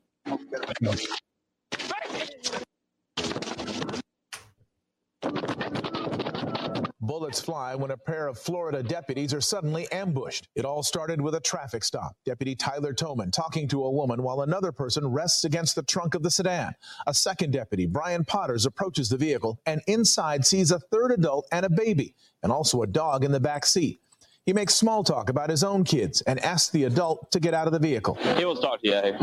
Bullets 7.04 7.40
fly 7.40 7.74
when 7.74 7.90
a 7.90 7.96
pair 7.96 8.28
of 8.28 8.38
Florida 8.38 8.80
deputies 8.80 9.34
are 9.34 9.40
suddenly 9.40 9.90
ambushed. 9.90 10.46
It 10.54 10.64
all 10.64 10.84
started 10.84 11.20
with 11.20 11.34
a 11.34 11.40
traffic 11.40 11.82
stop. 11.82 12.16
Deputy 12.24 12.54
Tyler 12.54 12.94
Toman 12.94 13.32
talking 13.32 13.66
to 13.68 13.84
a 13.84 13.90
woman 13.90 14.22
while 14.22 14.42
another 14.42 14.70
person 14.70 15.08
rests 15.08 15.42
against 15.42 15.74
the 15.74 15.82
trunk 15.82 16.14
of 16.14 16.22
the 16.22 16.30
sedan. 16.30 16.76
A 17.08 17.12
second 17.12 17.50
deputy, 17.50 17.86
Brian 17.86 18.24
Potters, 18.24 18.66
approaches 18.66 19.08
the 19.08 19.16
vehicle 19.16 19.58
and 19.66 19.82
inside 19.88 20.46
sees 20.46 20.70
a 20.70 20.78
third 20.78 21.10
adult 21.10 21.48
and 21.50 21.66
a 21.66 21.70
baby, 21.70 22.14
and 22.44 22.52
also 22.52 22.82
a 22.82 22.86
dog 22.86 23.24
in 23.24 23.32
the 23.32 23.40
back 23.40 23.66
seat. 23.66 24.00
He 24.46 24.52
makes 24.52 24.76
small 24.76 25.02
talk 25.02 25.28
about 25.28 25.50
his 25.50 25.64
own 25.64 25.82
kids 25.82 26.20
and 26.22 26.38
asks 26.38 26.70
the 26.70 26.84
adult 26.84 27.32
to 27.32 27.40
get 27.40 27.52
out 27.52 27.66
of 27.66 27.72
the 27.72 27.80
vehicle. 27.80 28.14
He 28.14 28.44
to 28.44 28.54
talk 28.54 28.80
to 28.80 28.88
you. 28.88 28.94
Is 28.94 29.18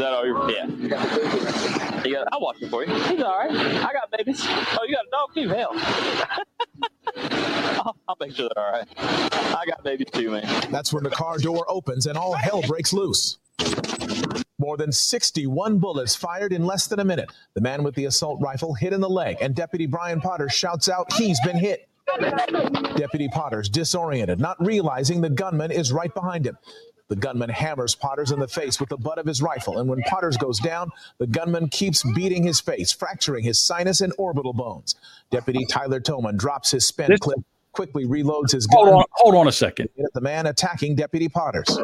that 0.00 0.14
all 0.14 0.24
you're? 0.24 0.50
Yeah. 0.50 1.87
You 2.04 2.14
got, 2.14 2.28
I'll 2.32 2.40
watch 2.40 2.56
it 2.60 2.70
for 2.70 2.84
you. 2.84 2.94
He's 2.94 3.22
all 3.22 3.38
right. 3.38 3.50
I 3.50 3.92
got 3.92 4.10
babies. 4.16 4.40
Oh, 4.46 4.84
you 4.86 4.94
got 4.94 5.04
a 5.04 5.10
dog 5.10 5.34
too? 5.34 5.48
Hell. 5.48 5.72
I'll, 7.84 7.96
I'll 8.08 8.16
make 8.20 8.34
sure 8.34 8.48
they're 8.54 8.64
all 8.64 8.72
right. 8.72 8.86
I 8.98 9.64
got 9.66 9.82
babies 9.82 10.08
too, 10.12 10.30
man. 10.30 10.70
That's 10.70 10.92
when 10.92 11.04
the 11.04 11.10
car 11.10 11.38
door 11.38 11.64
opens 11.68 12.06
and 12.06 12.16
all 12.16 12.34
hell 12.34 12.62
breaks 12.62 12.92
loose. 12.92 13.38
More 14.58 14.76
than 14.76 14.90
61 14.90 15.78
bullets 15.78 16.14
fired 16.16 16.52
in 16.52 16.66
less 16.66 16.88
than 16.88 16.98
a 17.00 17.04
minute. 17.04 17.30
The 17.54 17.60
man 17.60 17.84
with 17.84 17.94
the 17.94 18.06
assault 18.06 18.40
rifle 18.42 18.74
hit 18.74 18.92
in 18.92 19.00
the 19.00 19.08
leg, 19.08 19.36
and 19.40 19.54
Deputy 19.54 19.86
Brian 19.86 20.20
Potter 20.20 20.48
shouts 20.48 20.88
out, 20.88 21.12
He's 21.12 21.40
been 21.42 21.56
hit. 21.56 21.88
Deputy 22.96 23.28
Potter's 23.28 23.68
disoriented, 23.68 24.40
not 24.40 24.56
realizing 24.64 25.20
the 25.20 25.30
gunman 25.30 25.70
is 25.70 25.92
right 25.92 26.12
behind 26.12 26.46
him. 26.46 26.58
The 27.08 27.16
gunman 27.16 27.48
hammers 27.48 27.94
Potters 27.94 28.32
in 28.32 28.38
the 28.38 28.46
face 28.48 28.78
with 28.78 28.90
the 28.90 28.96
butt 28.98 29.18
of 29.18 29.24
his 29.26 29.40
rifle, 29.40 29.78
and 29.78 29.88
when 29.88 30.02
Potters 30.02 30.36
goes 30.36 30.58
down, 30.58 30.90
the 31.18 31.26
gunman 31.26 31.68
keeps 31.70 32.02
beating 32.14 32.42
his 32.42 32.60
face, 32.60 32.92
fracturing 32.92 33.44
his 33.44 33.58
sinus 33.58 34.02
and 34.02 34.12
orbital 34.18 34.52
bones. 34.52 34.94
Deputy 35.30 35.64
Tyler 35.70 36.00
Toman 36.00 36.36
drops 36.36 36.70
his 36.70 36.86
spent 36.86 37.10
This- 37.10 37.20
clip, 37.20 37.38
quickly 37.72 38.04
reloads 38.06 38.52
his 38.52 38.66
gun. 38.66 38.84
Hold 38.86 38.96
on, 38.98 39.04
hold 39.12 39.34
on 39.36 39.48
a 39.48 39.52
second. 39.52 39.88
the 40.12 40.20
man 40.20 40.46
attacking 40.46 40.96
Deputy 40.96 41.28
Potters. 41.28 41.78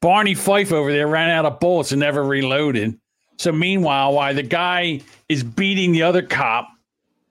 Barney 0.00 0.34
Fife 0.34 0.72
over 0.72 0.90
there 0.90 1.06
ran 1.06 1.30
out 1.30 1.44
of 1.44 1.60
bullets 1.60 1.92
and 1.92 2.00
never 2.00 2.24
reloaded. 2.24 2.98
So 3.36 3.52
meanwhile, 3.52 4.14
while 4.14 4.34
the 4.34 4.42
guy 4.42 5.00
is 5.28 5.44
beating 5.44 5.92
the 5.92 6.02
other 6.02 6.22
cop 6.22 6.68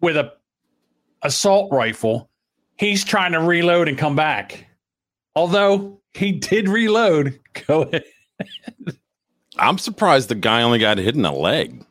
with 0.01 0.17
a 0.17 0.33
assault 1.23 1.71
rifle, 1.71 2.29
he's 2.77 3.03
trying 3.03 3.31
to 3.33 3.39
reload 3.41 3.87
and 3.87 3.97
come 3.97 4.15
back. 4.15 4.67
Although 5.39 6.01
he 6.13 6.33
did 6.33 6.67
reload. 6.67 7.39
Go 7.65 7.83
ahead. 7.83 8.03
I'm 9.57 9.77
surprised 9.77 10.27
the 10.27 10.35
guy 10.35 10.63
only 10.63 10.79
got 10.79 10.97
hit 10.97 11.15
in 11.15 11.21
the 11.21 11.31
leg. 11.31 11.85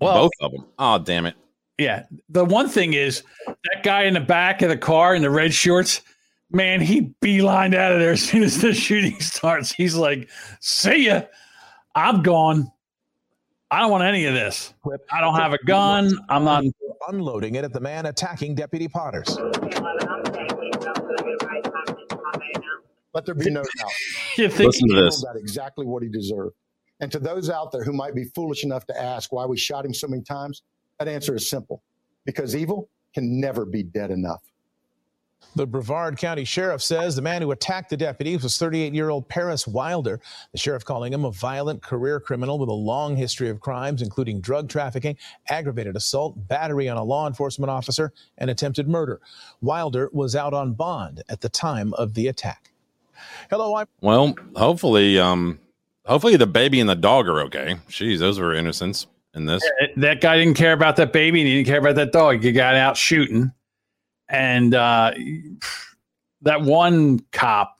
Well, 0.00 0.14
Both 0.14 0.30
of 0.40 0.52
them. 0.52 0.66
Oh, 0.78 0.98
damn 1.00 1.26
it. 1.26 1.34
Yeah. 1.78 2.04
The 2.28 2.44
one 2.44 2.68
thing 2.68 2.94
is 2.94 3.24
that 3.46 3.82
guy 3.82 4.02
in 4.02 4.14
the 4.14 4.20
back 4.20 4.62
of 4.62 4.68
the 4.68 4.76
car 4.76 5.16
in 5.16 5.22
the 5.22 5.30
red 5.30 5.52
shorts, 5.52 6.00
man, 6.52 6.80
he 6.80 7.12
beelined 7.20 7.74
out 7.74 7.90
of 7.90 7.98
there 7.98 8.12
as 8.12 8.22
soon 8.22 8.44
as 8.44 8.60
the 8.60 8.72
shooting 8.86 9.18
starts. 9.18 9.72
He's 9.72 9.96
like, 9.96 10.28
see 10.60 11.06
ya. 11.06 11.22
I'm 11.96 12.22
gone. 12.22 12.70
I 13.72 13.80
don't 13.80 13.90
want 13.90 14.04
any 14.04 14.26
of 14.26 14.34
this. 14.34 14.74
I 15.10 15.20
don't 15.20 15.34
have 15.34 15.52
a 15.52 15.64
gun. 15.64 16.16
I'm 16.28 16.44
not. 16.44 16.62
Unloading 17.08 17.56
it 17.56 17.64
at 17.64 17.72
the 17.72 17.80
man 17.80 18.06
attacking 18.06 18.54
Deputy 18.54 18.86
Potters. 18.86 19.36
Let 23.14 23.26
there 23.26 23.34
be 23.34 23.50
no 23.50 23.62
doubt. 23.62 23.92
You 24.38 24.48
think 24.48 24.68
Listen 24.68 24.88
to 24.88 24.94
this. 24.94 25.22
got 25.22 25.36
exactly 25.36 25.84
what 25.84 26.02
he 26.02 26.08
deserved. 26.08 26.54
And 27.00 27.10
to 27.12 27.18
those 27.18 27.50
out 27.50 27.72
there 27.72 27.84
who 27.84 27.92
might 27.92 28.14
be 28.14 28.24
foolish 28.24 28.64
enough 28.64 28.86
to 28.86 29.00
ask 29.00 29.32
why 29.32 29.44
we 29.44 29.58
shot 29.58 29.84
him 29.84 29.92
so 29.92 30.08
many 30.08 30.22
times, 30.22 30.62
that 30.98 31.08
answer 31.08 31.34
is 31.34 31.50
simple 31.50 31.82
because 32.24 32.56
evil 32.56 32.88
can 33.12 33.40
never 33.40 33.64
be 33.64 33.82
dead 33.82 34.10
enough. 34.10 34.40
The 35.54 35.66
Brevard 35.66 36.16
County 36.16 36.44
Sheriff 36.44 36.80
says 36.80 37.14
the 37.14 37.20
man 37.20 37.42
who 37.42 37.50
attacked 37.50 37.90
the 37.90 37.96
deputies 37.96 38.42
was 38.42 38.56
38 38.56 38.94
year 38.94 39.10
old 39.10 39.28
Paris 39.28 39.66
Wilder. 39.66 40.20
The 40.52 40.58
sheriff 40.58 40.84
calling 40.84 41.12
him 41.12 41.24
a 41.24 41.30
violent 41.30 41.82
career 41.82 42.20
criminal 42.20 42.58
with 42.58 42.70
a 42.70 42.72
long 42.72 43.16
history 43.16 43.50
of 43.50 43.60
crimes, 43.60 44.00
including 44.00 44.40
drug 44.40 44.68
trafficking, 44.70 45.16
aggravated 45.50 45.96
assault, 45.96 46.48
battery 46.48 46.88
on 46.88 46.96
a 46.96 47.04
law 47.04 47.26
enforcement 47.26 47.68
officer, 47.68 48.12
and 48.38 48.48
attempted 48.48 48.88
murder. 48.88 49.20
Wilder 49.60 50.08
was 50.12 50.34
out 50.34 50.54
on 50.54 50.72
bond 50.72 51.22
at 51.28 51.40
the 51.42 51.50
time 51.50 51.92
of 51.94 52.14
the 52.14 52.28
attack. 52.28 52.71
Hello, 53.50 53.76
I'm 53.76 53.86
Well, 54.00 54.34
hopefully, 54.56 55.18
um, 55.18 55.58
hopefully 56.06 56.36
the 56.36 56.46
baby 56.46 56.80
and 56.80 56.88
the 56.88 56.94
dog 56.94 57.28
are 57.28 57.40
okay. 57.42 57.76
Jeez, 57.88 58.18
those 58.18 58.38
were 58.38 58.54
innocents 58.54 59.06
in 59.34 59.46
this. 59.46 59.62
that 59.96 60.20
guy 60.20 60.36
didn't 60.36 60.56
care 60.56 60.72
about 60.72 60.96
that 60.96 61.12
baby 61.12 61.40
and 61.40 61.48
he 61.48 61.56
didn't 61.56 61.66
care 61.66 61.78
about 61.78 61.96
that 61.96 62.12
dog. 62.12 62.42
He 62.42 62.52
got 62.52 62.74
out 62.74 62.96
shooting. 62.96 63.52
And 64.28 64.74
uh, 64.74 65.12
that 66.42 66.62
one 66.62 67.20
cop, 67.32 67.78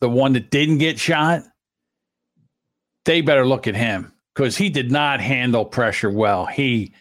the 0.00 0.08
one 0.08 0.32
that 0.34 0.50
didn't 0.50 0.78
get 0.78 0.98
shot, 0.98 1.42
they 3.04 3.20
better 3.20 3.46
look 3.46 3.66
at 3.66 3.74
him 3.74 4.12
because 4.34 4.56
he 4.56 4.68
did 4.70 4.92
not 4.92 5.20
handle 5.20 5.64
pressure 5.64 6.10
well. 6.10 6.46
He 6.46 6.92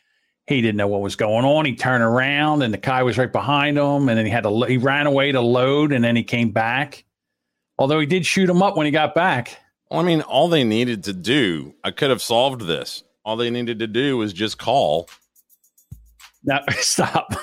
he 0.48 0.62
didn't 0.62 0.78
know 0.78 0.88
what 0.88 1.02
was 1.02 1.18
going 1.18 1.44
on. 1.44 1.66
He 1.66 1.76
turned 1.76 2.04
around 2.04 2.62
and 2.63 2.74
the 2.74 2.78
guy 2.78 3.04
was 3.04 3.18
right 3.18 3.32
behind 3.32 3.78
him, 3.78 4.08
and 4.10 4.18
then 4.18 4.26
he 4.26 4.32
had 4.32 4.44
to 4.44 4.63
he 4.63 4.78
ran 4.78 5.06
away 5.06 5.32
to 5.32 5.42
load, 5.42 5.92
and 5.92 6.04
then 6.04 6.16
he 6.16 6.24
came 6.24 6.52
back. 6.52 7.04
Although 7.80 8.00
he 8.00 8.06
did 8.06 8.26
shoot 8.26 8.50
him 8.50 8.62
up 8.62 8.76
when 8.76 8.86
he 8.86 8.92
got 8.92 9.13
back. 9.13 9.60
Well, 9.90 10.00
I 10.00 10.04
mean, 10.04 10.22
all 10.22 10.50
they 10.50 10.63
needed 10.63 11.04
to 11.06 11.13
do, 11.13 11.74
I 11.84 11.92
could 11.92 12.10
have 12.10 12.22
solved 12.22 12.62
this. 12.62 13.04
All 13.24 13.36
they 13.38 13.50
needed 13.50 13.80
to 13.80 13.88
do 13.88 14.18
was 14.18 14.34
just 14.34 14.58
call. 14.58 15.10
Now 16.44 16.62
stop. 16.80 17.34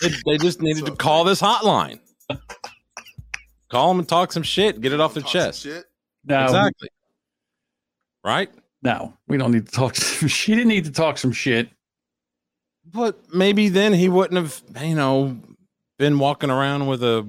They, 0.00 0.10
they 0.26 0.38
just 0.38 0.60
needed 0.60 0.86
to 0.86 0.92
call 0.92 1.24
this 1.24 1.40
hotline. 1.40 2.00
Call 3.68 3.88
them 3.88 4.00
and 4.00 4.08
talk 4.08 4.32
some 4.32 4.42
shit. 4.42 4.80
Get 4.80 4.92
it 4.92 5.00
off 5.00 5.14
their 5.14 5.22
chest. 5.22 5.62
Shit. 5.62 5.86
No, 6.24 6.44
Exactly. 6.44 6.88
Right? 8.24 8.50
no, 8.82 9.12
we 9.28 9.36
don't 9.36 9.52
need 9.52 9.66
to 9.66 9.72
talk. 9.72 9.94
She 10.28 10.54
didn't 10.54 10.68
need 10.68 10.84
to 10.84 10.92
talk 10.92 11.18
some 11.18 11.32
shit. 11.32 11.68
But 12.84 13.32
maybe 13.32 13.68
then 13.68 13.92
he 13.92 14.08
wouldn't 14.08 14.40
have, 14.40 14.62
you 14.84 14.94
know, 14.94 15.38
been 15.98 16.18
walking 16.18 16.50
around 16.50 16.86
with 16.86 17.02
a 17.02 17.26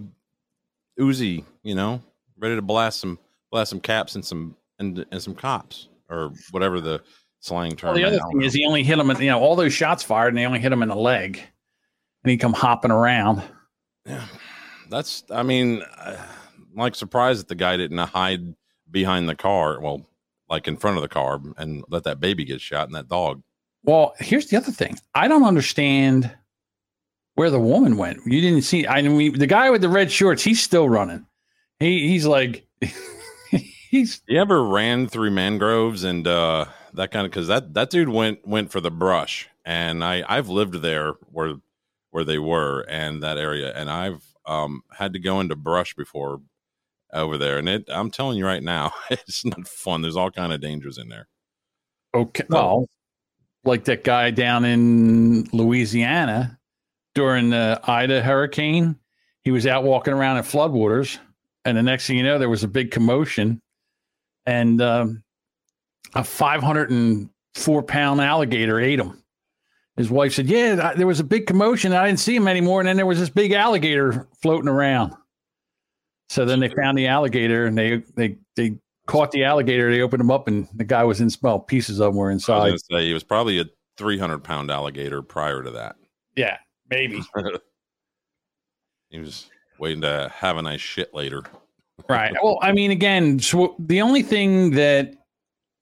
Uzi, 1.00 1.44
you 1.62 1.76
know, 1.76 2.02
ready 2.44 2.56
to 2.56 2.62
blast 2.62 3.00
some 3.00 3.18
blast 3.50 3.70
some 3.70 3.80
caps 3.80 4.16
and 4.16 4.24
some 4.24 4.56
and, 4.78 5.04
and 5.12 5.22
some 5.22 5.34
cops 5.34 5.88
or 6.10 6.34
whatever 6.52 6.82
the 6.82 7.02
slang 7.40 7.76
term. 7.76 7.90
Well, 7.90 7.96
the 7.96 8.04
other 8.04 8.18
is. 8.18 8.24
thing 8.32 8.42
is 8.44 8.54
he 8.54 8.66
only 8.66 8.84
hit 8.84 9.00
him. 9.00 9.10
In, 9.10 9.20
you 9.22 9.30
know, 9.30 9.40
all 9.40 9.56
those 9.56 9.74
shots 9.74 10.04
fired, 10.04 10.28
and 10.28 10.38
they 10.38 10.46
only 10.46 10.60
hit 10.60 10.72
him 10.72 10.84
in 10.84 10.90
the 10.90 10.96
leg, 10.96 11.38
and 12.24 12.32
he 12.32 12.38
come 12.38 12.54
hopping 12.54 12.92
around. 12.92 13.42
Yeah, 14.06 14.26
that's. 14.90 15.24
I 15.32 15.42
mean, 15.42 15.82
I'm 16.06 16.18
like 16.76 16.96
surprised 16.96 17.40
that 17.40 17.48
the 17.48 17.56
guy 17.56 17.78
didn't 17.78 17.98
hide 17.98 18.54
behind 18.92 19.30
the 19.30 19.36
car. 19.36 19.80
Well, 19.80 20.06
like 20.50 20.68
in 20.68 20.78
front 20.78 20.98
of 20.98 21.02
the 21.02 21.10
car 21.10 21.40
and 21.58 21.84
let 21.88 22.04
that 22.04 22.20
baby 22.20 22.44
get 22.44 22.62
shot 22.62 22.88
and 22.88 22.96
that 22.96 23.08
dog. 23.08 23.42
Well, 23.84 24.14
here's 24.20 24.48
the 24.48 24.58
other 24.58 24.72
thing. 24.72 24.98
I 25.16 25.28
don't 25.28 25.44
understand 25.44 26.32
where 27.36 27.50
the 27.50 27.60
woman 27.60 27.98
went. 27.98 28.20
You 28.26 28.40
didn't 28.42 28.62
see. 28.62 28.86
I 28.86 29.02
mean, 29.02 29.38
the 29.38 29.48
guy 29.48 29.70
with 29.70 29.82
the 29.82 29.90
red 29.90 30.12
shorts, 30.12 30.44
he's 30.44 30.62
still 30.62 30.88
running. 30.90 31.26
He 31.84 32.08
he's 32.08 32.26
like, 32.26 32.66
he's 33.90 34.22
You 34.28 34.40
ever 34.40 34.64
ran 34.64 35.08
through 35.08 35.32
mangroves 35.32 36.04
and 36.04 36.26
uh, 36.28 36.66
that 36.94 37.12
kind 37.12 37.26
of 37.26 37.32
because 37.32 37.48
that 37.48 37.74
that 37.74 37.90
dude 37.90 38.10
went 38.10 38.48
went 38.48 38.72
for 38.72 38.80
the 38.80 38.92
brush, 38.92 39.50
and 39.66 40.04
I 40.04 40.24
I've 40.28 40.50
lived 40.50 40.76
there 40.76 41.14
where 41.32 41.56
where 42.12 42.24
they 42.24 42.40
were 42.40 42.82
and 42.88 43.22
that 43.24 43.38
area, 43.38 43.74
and 43.76 43.90
I've 43.90 44.24
um 44.46 44.84
had 44.92 45.14
to 45.14 45.20
go 45.20 45.40
into 45.40 45.56
brush 45.56 45.94
before 45.94 46.42
over 47.12 47.38
there, 47.38 47.58
and 47.58 47.68
it 47.68 47.90
I'm 47.90 48.12
telling 48.12 48.38
you 48.38 48.46
right 48.46 48.64
now, 48.64 48.92
it's 49.10 49.44
not 49.46 49.68
fun. 49.68 50.02
There's 50.02 50.18
all 50.18 50.32
kind 50.32 50.54
of 50.54 50.62
dangers 50.62 50.98
in 50.98 51.10
there. 51.10 51.28
okay. 52.14 52.46
Well, 52.50 52.88
like 53.66 53.86
that 53.86 54.04
guy 54.04 54.32
down 54.32 54.66
in 54.66 55.48
Louisiana 55.52 56.60
during 57.16 57.50
the 57.50 57.80
Ida 57.84 58.22
hurricane, 58.22 58.98
he 59.42 59.52
was 59.52 59.68
out 59.68 59.84
walking 59.84 60.14
around 60.14 60.38
in 60.38 60.44
floodwaters, 60.44 61.18
and 61.66 61.78
the 61.78 61.84
next 61.84 62.08
thing 62.08 62.18
you 62.18 62.24
know, 62.24 62.38
there 62.38 62.50
was 62.50 62.64
a 62.64 62.68
big 62.68 62.92
commotion, 62.92 63.62
and 64.46 64.82
um, 64.82 65.24
a 66.16 66.24
504 66.24 67.84
pound 67.84 68.22
alligator 68.22 68.80
ate 68.80 69.00
him. 69.00 69.24
His 69.98 70.10
wife 70.10 70.34
said, 70.34 70.48
"Yeah, 70.48 70.92
I- 70.92 70.96
there 70.96 71.08
was 71.08 71.20
a 71.20 71.24
big 71.24 71.46
commotion. 71.48 71.94
I 71.94 72.06
didn't 72.08 72.20
see 72.20 72.36
him 72.36 72.48
anymore, 72.48 72.80
and 72.82 72.88
then 72.88 72.98
there 72.98 73.06
was 73.06 73.20
this 73.20 73.30
big 73.30 73.52
alligator 73.52 74.28
floating 74.42 74.68
around." 74.70 75.14
So 76.30 76.46
then 76.46 76.60
they 76.60 76.70
found 76.70 76.98
the 76.98 77.08
alligator, 77.08 77.66
and 77.66 77.78
they 77.78 77.98
they 78.16 78.38
they 78.56 78.78
caught 79.06 79.32
the 79.32 79.44
alligator. 79.44 79.92
They 79.92 80.02
opened 80.02 80.22
him 80.22 80.32
up, 80.32 80.48
and 80.48 80.68
the 80.74 80.84
guy 80.84 81.04
was 81.04 81.22
in 81.22 81.30
small 81.30 81.60
pieces 81.60 82.00
of 82.00 82.08
them 82.14 82.16
were 82.16 82.32
I 82.32 82.34
was 82.34 82.42
inside. 82.50 82.80
say 82.90 83.06
he 83.06 83.14
was 83.14 83.24
probably 83.24 83.60
a 83.60 83.66
300 83.98 84.40
pound 84.44 84.72
alligator 84.72 85.22
prior 85.22 85.62
to 85.62 85.70
that. 85.72 85.96
Yeah, 86.36 86.58
maybe. 86.90 87.22
he 89.10 89.20
was 89.20 89.48
waiting 89.78 90.02
to 90.02 90.32
have 90.36 90.58
a 90.58 90.62
nice 90.62 90.82
shit 90.82 91.14
later. 91.14 91.44
right. 92.10 92.34
Well, 92.42 92.60
I 92.62 92.72
mean, 92.72 92.92
again, 92.92 93.40
so 93.40 93.76
the 93.80 94.02
only 94.02 94.24
thing 94.24 94.72
that 94.72 95.16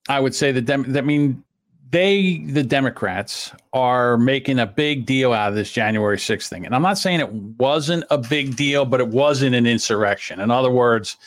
I 0.10 0.20
would 0.20 0.36
say 0.36 0.52
that 0.52 0.66
dem- 0.66 0.92
that 0.94 1.06
mean 1.06 1.44
they, 1.92 2.40
the 2.48 2.64
Democrats, 2.64 3.52
are 3.74 4.18
making 4.18 4.60
a 4.60 4.66
big 4.66 5.06
deal 5.06 5.34
out 5.34 5.50
of 5.50 5.56
this 5.56 5.72
January 5.72 6.18
6th 6.18 6.48
thing. 6.48 6.66
And 6.66 6.74
I'm 6.74 6.82
not 6.82 6.98
saying 6.98 7.20
it 7.20 7.32
wasn't 7.32 8.06
a 8.10 8.18
big 8.18 8.56
deal, 8.56 8.86
but 8.86 9.02
it 9.02 9.10
wasn't 9.10 9.56
an 9.56 9.68
insurrection. 9.68 10.40
In 10.40 10.52
other 10.52 10.72
words, 10.72 11.18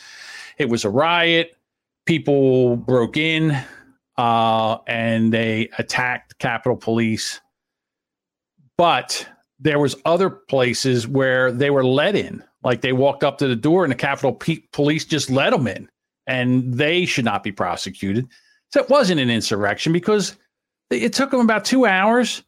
it 0.57 0.67
was 0.67 0.83
a 0.83 0.89
riot. 0.89 1.55
People 2.05 2.77
broke 2.77 3.15
in 3.15 3.55
uh, 4.17 4.77
and 4.87 5.31
they 5.31 5.69
attacked 5.77 6.39
Capitol 6.39 6.77
Police. 6.77 7.41
But 8.77 9.27
there 9.59 9.79
was 9.79 9.95
other 10.03 10.29
places 10.29 11.07
where 11.07 11.51
they 11.51 11.69
were 11.69 11.85
let 11.85 12.15
in. 12.15 12.43
Like 12.65 12.81
they 12.81 12.93
walked 12.93 13.23
up 13.23 13.37
to 13.37 13.47
the 13.47 13.55
door 13.55 13.85
and 13.85 13.91
the 13.91 13.95
Capitol 13.95 14.33
P- 14.33 14.67
Police 14.73 15.05
just 15.05 15.29
let 15.29 15.51
them 15.51 15.67
in, 15.67 15.87
and 16.27 16.73
they 16.73 17.05
should 17.05 17.23
not 17.23 17.43
be 17.43 17.51
prosecuted. 17.51 18.27
So 18.73 18.81
it 18.81 18.89
wasn't 18.89 19.21
an 19.21 19.29
insurrection 19.29 19.93
because 19.93 20.35
it 20.89 21.13
took 21.13 21.31
them 21.31 21.39
about 21.39 21.63
two 21.63 21.85
hours. 21.85 22.41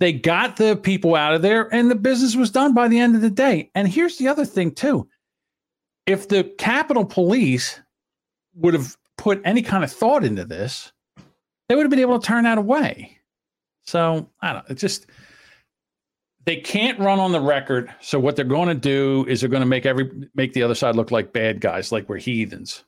They 0.00 0.12
got 0.12 0.56
the 0.56 0.76
people 0.76 1.14
out 1.14 1.34
of 1.34 1.42
there, 1.42 1.72
and 1.72 1.90
the 1.90 1.94
business 1.94 2.34
was 2.34 2.50
done 2.50 2.74
by 2.74 2.88
the 2.88 2.98
end 2.98 3.14
of 3.14 3.22
the 3.22 3.30
day. 3.30 3.70
And 3.74 3.86
here's 3.86 4.18
the 4.18 4.26
other 4.26 4.44
thing 4.44 4.72
too: 4.72 5.08
if 6.06 6.28
the 6.28 6.44
Capitol 6.58 7.04
Police 7.04 7.80
would 8.54 8.74
have 8.74 8.96
put 9.18 9.40
any 9.44 9.62
kind 9.62 9.84
of 9.84 9.92
thought 9.92 10.24
into 10.24 10.44
this, 10.44 10.92
they 11.68 11.76
would 11.76 11.84
have 11.84 11.90
been 11.90 12.00
able 12.00 12.18
to 12.18 12.26
turn 12.26 12.42
that 12.44 12.58
away. 12.58 13.18
So 13.84 14.28
I 14.42 14.52
don't. 14.52 14.64
It's 14.68 14.80
just 14.80 15.06
they 16.46 16.56
can't 16.56 16.98
run 16.98 17.18
on 17.18 17.32
the 17.32 17.40
record. 17.40 17.92
So 18.00 18.18
what 18.18 18.34
they're 18.36 18.44
going 18.44 18.68
to 18.68 18.74
do 18.74 19.24
is 19.28 19.40
they're 19.40 19.50
going 19.50 19.60
to 19.62 19.66
make 19.66 19.86
every 19.86 20.28
make 20.34 20.52
the 20.52 20.62
other 20.62 20.74
side 20.74 20.96
look 20.96 21.10
like 21.10 21.32
bad 21.32 21.60
guys, 21.60 21.92
like 21.92 22.08
we're 22.08 22.18
heathens. 22.18 22.84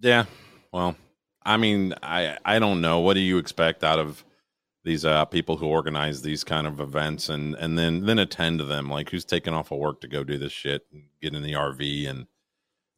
Yeah. 0.00 0.24
Well, 0.72 0.96
I 1.44 1.56
mean, 1.56 1.94
I 2.02 2.38
I 2.44 2.58
don't 2.58 2.80
know. 2.80 3.00
What 3.00 3.14
do 3.14 3.20
you 3.20 3.38
expect 3.38 3.84
out 3.84 3.98
of 3.98 4.24
these 4.84 5.04
uh, 5.04 5.24
people 5.24 5.56
who 5.56 5.66
organize 5.66 6.22
these 6.22 6.44
kind 6.44 6.66
of 6.66 6.80
events 6.80 7.28
and 7.28 7.54
and 7.56 7.78
then 7.78 8.04
then 8.06 8.18
attend 8.18 8.58
to 8.58 8.64
them? 8.64 8.88
Like, 8.88 9.10
who's 9.10 9.24
taking 9.24 9.54
off 9.54 9.70
of 9.70 9.78
work 9.78 10.00
to 10.02 10.08
go 10.08 10.24
do 10.24 10.38
this 10.38 10.52
shit 10.52 10.86
and 10.92 11.04
get 11.22 11.34
in 11.34 11.42
the 11.42 11.52
RV 11.54 12.08
and 12.08 12.26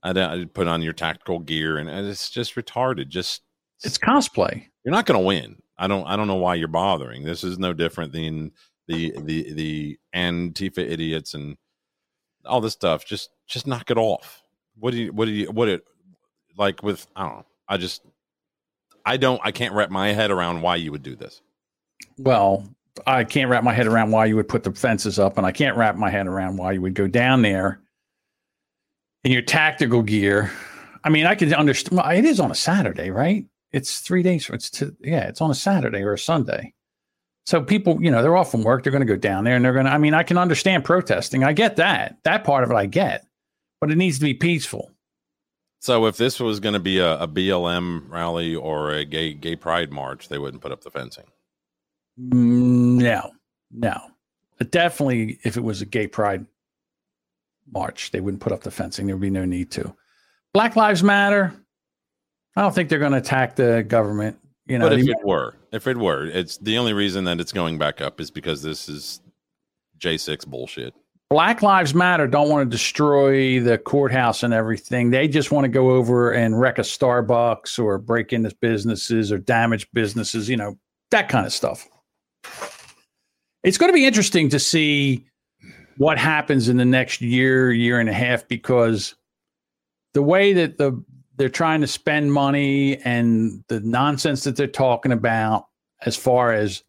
I, 0.02 0.10
I 0.10 0.44
put 0.44 0.68
on 0.68 0.82
your 0.82 0.92
tactical 0.92 1.40
gear 1.40 1.76
and 1.78 1.88
it's 1.90 2.30
just 2.30 2.54
retarded. 2.54 3.08
Just 3.08 3.42
It's 3.84 3.98
cosplay. 3.98 4.66
you're 4.84 4.94
not 4.94 5.06
going 5.06 5.20
to 5.20 5.26
win. 5.26 5.56
I 5.78 5.86
don't 5.86 6.06
I 6.06 6.16
don't 6.16 6.26
know 6.26 6.34
why 6.34 6.56
you're 6.56 6.68
bothering. 6.68 7.24
This 7.24 7.44
is 7.44 7.58
no 7.58 7.72
different 7.72 8.12
than 8.12 8.52
the 8.86 9.14
the 9.22 9.52
the 9.52 9.98
Antifa 10.14 10.78
idiots 10.78 11.34
and 11.34 11.56
all 12.44 12.60
this 12.60 12.72
stuff. 12.72 13.04
Just 13.04 13.30
just 13.46 13.66
knock 13.66 13.90
it 13.90 13.98
off. 13.98 14.42
What 14.78 14.92
do 14.92 14.98
you 14.98 15.12
what 15.12 15.26
do 15.26 15.32
you 15.32 15.50
what 15.50 15.68
it 15.68 15.84
like 16.56 16.82
with 16.82 17.06
I 17.14 17.22
don't 17.22 17.36
know. 17.38 17.46
I 17.68 17.76
just 17.76 18.02
I 19.04 19.16
don't 19.16 19.40
I 19.44 19.52
can't 19.52 19.74
wrap 19.74 19.90
my 19.90 20.12
head 20.12 20.30
around 20.30 20.62
why 20.62 20.76
you 20.76 20.90
would 20.90 21.02
do 21.02 21.14
this. 21.14 21.40
Well, 22.18 22.68
I 23.06 23.24
can't 23.24 23.48
wrap 23.48 23.62
my 23.62 23.72
head 23.72 23.86
around 23.86 24.10
why 24.10 24.26
you 24.26 24.36
would 24.36 24.48
put 24.48 24.64
the 24.64 24.72
fences 24.72 25.18
up, 25.18 25.38
and 25.38 25.46
I 25.46 25.52
can't 25.52 25.76
wrap 25.76 25.96
my 25.96 26.10
head 26.10 26.26
around 26.26 26.56
why 26.56 26.72
you 26.72 26.80
would 26.82 26.94
go 26.94 27.06
down 27.06 27.42
there 27.42 27.80
in 29.24 29.32
your 29.32 29.42
tactical 29.42 30.02
gear. 30.02 30.50
I 31.04 31.10
mean, 31.10 31.26
I 31.26 31.34
could 31.34 31.52
understand. 31.52 31.98
Well, 31.98 32.10
it 32.10 32.24
is 32.24 32.40
on 32.40 32.50
a 32.50 32.56
Saturday, 32.56 33.10
right? 33.10 33.46
It's 33.72 34.00
three 34.00 34.22
days. 34.22 34.48
It's 34.50 34.70
to, 34.70 34.96
yeah, 35.00 35.28
it's 35.28 35.40
on 35.40 35.50
a 35.50 35.54
Saturday 35.54 36.02
or 36.02 36.14
a 36.14 36.18
Sunday. 36.18 36.74
So 37.46 37.62
people, 37.62 38.02
you 38.02 38.10
know, 38.10 38.22
they're 38.22 38.36
off 38.36 38.50
from 38.50 38.62
work. 38.62 38.82
They're 38.82 38.92
going 38.92 39.06
to 39.06 39.12
go 39.12 39.16
down 39.16 39.44
there, 39.44 39.56
and 39.56 39.64
they're 39.64 39.72
going 39.72 39.86
to. 39.86 39.92
I 39.92 39.98
mean, 39.98 40.14
I 40.14 40.22
can 40.22 40.36
understand 40.38 40.84
protesting. 40.84 41.44
I 41.44 41.52
get 41.52 41.76
that. 41.76 42.18
That 42.24 42.44
part 42.44 42.64
of 42.64 42.70
it, 42.70 42.74
I 42.74 42.86
get, 42.86 43.24
but 43.80 43.90
it 43.90 43.96
needs 43.96 44.18
to 44.18 44.24
be 44.24 44.34
peaceful. 44.34 44.90
So 45.80 46.06
if 46.06 46.16
this 46.16 46.40
was 46.40 46.60
going 46.60 46.72
to 46.74 46.80
be 46.80 46.98
a, 46.98 47.18
a 47.20 47.28
BLM 47.28 48.10
rally 48.10 48.54
or 48.54 48.90
a 48.90 49.04
gay 49.04 49.32
gay 49.32 49.56
pride 49.56 49.92
march, 49.92 50.28
they 50.28 50.38
wouldn't 50.38 50.62
put 50.62 50.72
up 50.72 50.82
the 50.82 50.90
fencing. 50.90 51.24
Mm, 52.20 53.00
No, 53.00 53.30
no. 53.70 53.96
But 54.58 54.72
definitely, 54.72 55.38
if 55.44 55.56
it 55.56 55.62
was 55.62 55.80
a 55.80 55.86
gay 55.86 56.08
pride 56.08 56.44
march, 57.72 58.10
they 58.10 58.20
wouldn't 58.20 58.42
put 58.42 58.52
up 58.52 58.62
the 58.62 58.70
fencing. 58.70 59.06
There 59.06 59.14
would 59.14 59.22
be 59.22 59.30
no 59.30 59.44
need 59.44 59.70
to. 59.72 59.94
Black 60.52 60.74
Lives 60.74 61.02
Matter. 61.02 61.54
I 62.58 62.62
don't 62.62 62.74
think 62.74 62.88
they're 62.88 62.98
going 62.98 63.12
to 63.12 63.18
attack 63.18 63.54
the 63.54 63.84
government. 63.86 64.36
You 64.66 64.80
know, 64.80 64.88
but 64.88 64.98
if 64.98 65.08
it 65.08 65.24
were, 65.24 65.54
if 65.70 65.86
it 65.86 65.96
were, 65.96 66.26
it's 66.26 66.56
the 66.58 66.76
only 66.76 66.92
reason 66.92 67.22
that 67.24 67.38
it's 67.38 67.52
going 67.52 67.78
back 67.78 68.00
up 68.00 68.20
is 68.20 68.32
because 68.32 68.62
this 68.62 68.88
is 68.88 69.20
J 69.96 70.18
six 70.18 70.44
bullshit. 70.44 70.92
Black 71.30 71.62
Lives 71.62 71.94
Matter 71.94 72.26
don't 72.26 72.48
want 72.48 72.68
to 72.68 72.76
destroy 72.76 73.60
the 73.60 73.78
courthouse 73.78 74.42
and 74.42 74.52
everything. 74.52 75.10
They 75.10 75.28
just 75.28 75.52
want 75.52 75.66
to 75.66 75.68
go 75.68 75.90
over 75.90 76.32
and 76.32 76.58
wreck 76.58 76.78
a 76.78 76.82
Starbucks 76.82 77.78
or 77.78 77.96
break 77.96 78.32
into 78.32 78.52
businesses 78.60 79.30
or 79.30 79.38
damage 79.38 79.86
businesses, 79.92 80.48
you 80.48 80.56
know, 80.56 80.76
that 81.12 81.28
kind 81.28 81.46
of 81.46 81.52
stuff. 81.52 81.86
It's 83.62 83.78
going 83.78 83.90
to 83.90 83.94
be 83.94 84.04
interesting 84.04 84.48
to 84.48 84.58
see 84.58 85.24
what 85.96 86.18
happens 86.18 86.68
in 86.68 86.76
the 86.76 86.84
next 86.84 87.20
year, 87.20 87.70
year 87.70 88.00
and 88.00 88.08
a 88.08 88.14
half, 88.14 88.48
because 88.48 89.14
the 90.14 90.22
way 90.22 90.52
that 90.54 90.78
the 90.78 91.00
they're 91.38 91.48
trying 91.48 91.80
to 91.80 91.86
spend 91.86 92.32
money 92.32 92.98
and 92.98 93.64
the 93.68 93.80
nonsense 93.80 94.44
that 94.44 94.56
they're 94.56 94.66
talking 94.66 95.12
about 95.12 95.66
as 96.04 96.16
far 96.16 96.52
as 96.52 96.82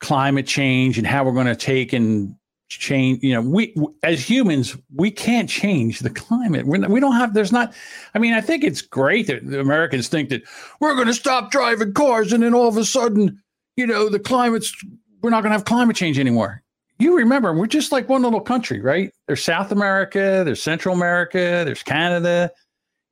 climate 0.00 0.46
change 0.46 0.98
and 0.98 1.06
how 1.06 1.22
we're 1.22 1.32
going 1.32 1.46
to 1.46 1.54
take 1.54 1.92
and 1.92 2.34
change 2.68 3.22
you 3.22 3.34
know 3.34 3.42
we 3.42 3.74
as 4.02 4.28
humans 4.28 4.76
we 4.94 5.10
can't 5.10 5.48
change 5.48 6.00
the 6.00 6.10
climate. 6.10 6.66
We're 6.66 6.78
not, 6.78 6.90
we 6.90 7.00
don't 7.00 7.14
have 7.14 7.34
there's 7.34 7.52
not 7.52 7.74
i 8.14 8.18
mean 8.18 8.32
i 8.32 8.40
think 8.40 8.64
it's 8.64 8.80
great 8.80 9.26
that 9.26 9.46
the 9.46 9.60
americans 9.60 10.08
think 10.08 10.30
that 10.30 10.42
we're 10.80 10.94
going 10.94 11.06
to 11.06 11.14
stop 11.14 11.50
driving 11.50 11.92
cars 11.92 12.32
and 12.32 12.42
then 12.42 12.54
all 12.54 12.68
of 12.68 12.78
a 12.78 12.84
sudden 12.84 13.42
you 13.76 13.86
know 13.86 14.08
the 14.08 14.18
climate's 14.18 14.74
we're 15.20 15.30
not 15.30 15.42
going 15.42 15.50
to 15.50 15.56
have 15.58 15.64
climate 15.64 15.94
change 15.94 16.18
anymore. 16.18 16.62
You 16.98 17.16
remember 17.16 17.52
we're 17.52 17.66
just 17.66 17.92
like 17.92 18.08
one 18.08 18.22
little 18.22 18.40
country 18.40 18.80
right? 18.80 19.12
There's 19.26 19.44
south 19.44 19.70
america 19.70 20.42
there's 20.44 20.62
central 20.62 20.94
america 20.94 21.62
there's 21.66 21.82
canada 21.82 22.50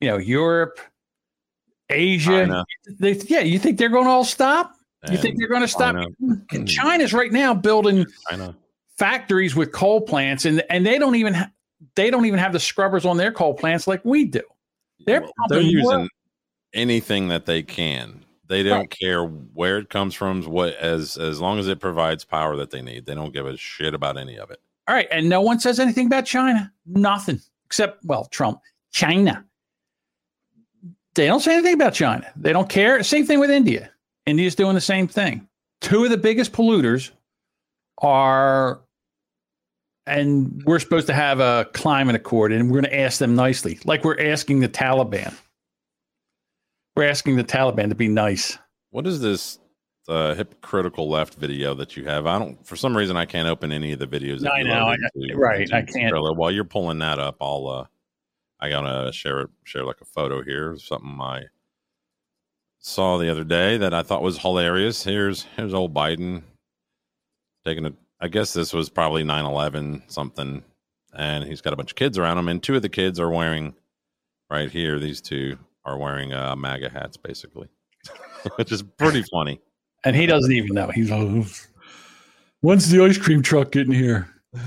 you 0.00 0.08
know 0.08 0.16
europe 0.18 0.78
asia. 1.88 2.64
They, 2.98 3.12
yeah 3.26 3.40
you 3.40 3.58
think 3.58 3.78
they're 3.78 3.88
going 3.88 4.04
to 4.04 4.10
all 4.10 4.24
stop? 4.24 4.74
You 5.10 5.16
think 5.16 5.38
they're 5.38 5.48
going 5.48 5.62
to 5.62 5.68
stop? 5.68 5.96
china's 6.66 7.12
right 7.12 7.32
now 7.32 7.54
building 7.54 8.06
factories 8.96 9.56
with 9.56 9.72
coal 9.72 10.00
plants 10.02 10.44
and 10.44 10.62
and 10.70 10.84
they 10.86 10.98
don't 10.98 11.14
even 11.16 11.34
ha- 11.34 11.50
they 11.94 12.10
don't 12.10 12.26
even 12.26 12.38
have 12.38 12.52
the 12.52 12.60
scrubbers 12.60 13.06
on 13.06 13.16
their 13.16 13.32
coal 13.32 13.54
plants 13.54 13.86
like 13.86 14.04
we 14.04 14.26
do. 14.26 14.42
They're, 15.06 15.20
They're 15.20 15.28
pumping 15.38 15.62
more- 15.62 15.94
using 15.94 16.08
anything 16.74 17.28
that 17.28 17.46
they 17.46 17.62
can. 17.62 18.24
They 18.46 18.62
don't 18.64 18.90
care 18.90 19.24
where 19.24 19.78
it 19.78 19.90
comes 19.90 20.14
from. 20.14 20.42
What 20.42 20.74
as 20.74 21.16
as 21.16 21.40
long 21.40 21.58
as 21.58 21.68
it 21.68 21.80
provides 21.80 22.24
power 22.24 22.56
that 22.56 22.70
they 22.70 22.82
need, 22.82 23.06
they 23.06 23.14
don't 23.14 23.32
give 23.32 23.46
a 23.46 23.56
shit 23.56 23.94
about 23.94 24.18
any 24.18 24.38
of 24.38 24.50
it. 24.50 24.60
all 24.88 24.94
right 24.94 25.08
and 25.10 25.28
no 25.28 25.40
one 25.40 25.60
says 25.60 25.78
anything 25.80 26.06
about 26.06 26.26
china. 26.26 26.72
Nothing 26.86 27.40
except 27.64 28.04
well 28.04 28.26
trump. 28.26 28.60
China 28.92 29.44
they 31.14 31.26
don't 31.26 31.40
say 31.40 31.52
anything 31.54 31.74
about 31.74 31.92
china 31.94 32.26
they 32.36 32.52
don't 32.52 32.68
care 32.68 33.02
same 33.02 33.26
thing 33.26 33.40
with 33.40 33.50
india 33.50 33.90
india's 34.26 34.54
doing 34.54 34.74
the 34.74 34.80
same 34.80 35.06
thing 35.08 35.46
two 35.80 36.04
of 36.04 36.10
the 36.10 36.16
biggest 36.18 36.52
polluters 36.52 37.10
are 38.02 38.80
and 40.06 40.62
we're 40.64 40.78
supposed 40.78 41.06
to 41.06 41.12
have 41.12 41.40
a 41.40 41.66
climate 41.72 42.14
accord 42.16 42.52
and 42.52 42.70
we're 42.70 42.80
going 42.80 42.90
to 42.92 42.98
ask 42.98 43.18
them 43.18 43.34
nicely 43.34 43.78
like 43.84 44.04
we're 44.04 44.20
asking 44.30 44.60
the 44.60 44.68
taliban 44.68 45.34
we're 46.96 47.04
asking 47.08 47.36
the 47.36 47.44
taliban 47.44 47.88
to 47.88 47.94
be 47.94 48.08
nice 48.08 48.58
What 48.90 49.06
is 49.06 49.20
this 49.20 49.58
uh, 50.08 50.34
hypocritical 50.34 51.08
left 51.08 51.34
video 51.34 51.72
that 51.74 51.96
you 51.96 52.04
have? 52.04 52.26
I 52.26 52.36
don't. 52.36 52.66
For 52.66 52.74
some 52.74 52.96
reason, 52.96 53.16
I 53.16 53.26
can't 53.26 53.46
open 53.46 53.70
any 53.70 53.92
of 53.92 54.00
the 54.00 54.08
videos. 54.08 54.40
That 54.40 54.52
I 54.52 54.62
know, 54.64 54.88
I- 54.88 54.96
right, 55.34 55.72
I 55.72 55.82
can't. 55.82 56.12
While 56.36 56.50
you're 56.50 56.64
pulling 56.64 56.98
that 56.98 57.20
up, 57.20 57.36
I'll. 57.40 57.68
uh 57.68 57.84
I 58.60 58.68
gotta 58.70 59.12
share 59.12 59.40
it. 59.40 59.50
Share 59.64 59.84
like 59.84 60.00
a 60.00 60.04
photo 60.04 60.42
here. 60.42 60.72
Of 60.72 60.82
something 60.82 61.18
I 61.20 61.44
saw 62.78 63.18
the 63.18 63.30
other 63.30 63.44
day 63.44 63.76
that 63.78 63.94
I 63.94 64.02
thought 64.02 64.22
was 64.22 64.38
hilarious. 64.38 65.02
Here's 65.04 65.44
here's 65.56 65.74
old 65.74 65.94
Biden 65.94 66.42
taking 67.64 67.86
a. 67.86 67.92
I 68.20 68.28
guess 68.28 68.52
this 68.52 68.72
was 68.72 68.90
probably 68.90 69.24
9/11 69.24 70.02
something, 70.10 70.62
and 71.16 71.44
he's 71.44 71.62
got 71.62 71.72
a 71.72 71.76
bunch 71.76 71.92
of 71.92 71.96
kids 71.96 72.18
around 72.18 72.36
him, 72.38 72.48
and 72.48 72.62
two 72.62 72.76
of 72.76 72.82
the 72.82 72.88
kids 72.90 73.18
are 73.18 73.30
wearing 73.30 73.74
right 74.50 74.70
here. 74.70 74.98
These 74.98 75.22
two 75.22 75.56
are 75.86 75.96
wearing 75.96 76.34
uh, 76.34 76.54
MAGA 76.54 76.90
hats, 76.90 77.16
basically, 77.16 77.68
which 78.56 78.70
is 78.72 78.82
pretty 78.82 79.22
funny. 79.32 79.58
and 80.04 80.14
he 80.14 80.26
doesn't 80.26 80.52
even 80.52 80.74
know 80.74 80.88
he's 80.88 81.10
like 81.10 81.46
when's 82.60 82.88
the 82.90 83.02
ice 83.04 83.18
cream 83.18 83.42
truck 83.42 83.70
getting 83.72 83.92
here 83.92 84.28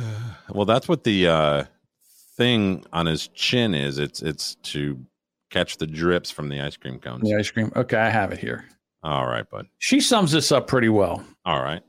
Well, 0.50 0.66
that's 0.66 0.88
what 0.88 1.04
the 1.04 1.28
uh, 1.28 1.64
thing 2.36 2.84
on 2.94 3.06
his 3.06 3.28
chin 3.30 3.74
is. 3.76 4.00
It's 4.00 4.22
it's 4.22 4.56
to 4.64 5.00
catch 5.50 5.78
the 5.78 5.88
drips 5.88 6.32
from 6.32 6.50
the 6.50 6.60
ice 6.62 6.76
cream 6.78 7.00
cones. 7.00 7.22
the 7.30 7.36
ice 7.36 7.52
cream 7.52 7.72
okay 7.76 7.96
i 7.98 8.10
have 8.10 8.32
it 8.32 8.40
here 8.40 8.66
All 9.04 9.28
right, 9.28 9.48
bud. 9.52 9.68
she 9.78 10.00
sums 10.00 10.32
this 10.32 10.52
up 10.52 10.66
pretty 10.68 10.90
well 10.90 11.24
All 11.46 11.62
right. 11.62 11.84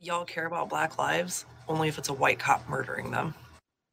Y'all 0.00 0.24
care 0.24 0.46
about 0.46 0.68
black 0.68 0.98
lives 0.98 1.46
only 1.68 1.86
if 1.88 1.98
it's 1.98 2.08
a 2.08 2.12
white 2.12 2.40
cop 2.40 2.68
murdering 2.68 3.12
them. 3.12 3.32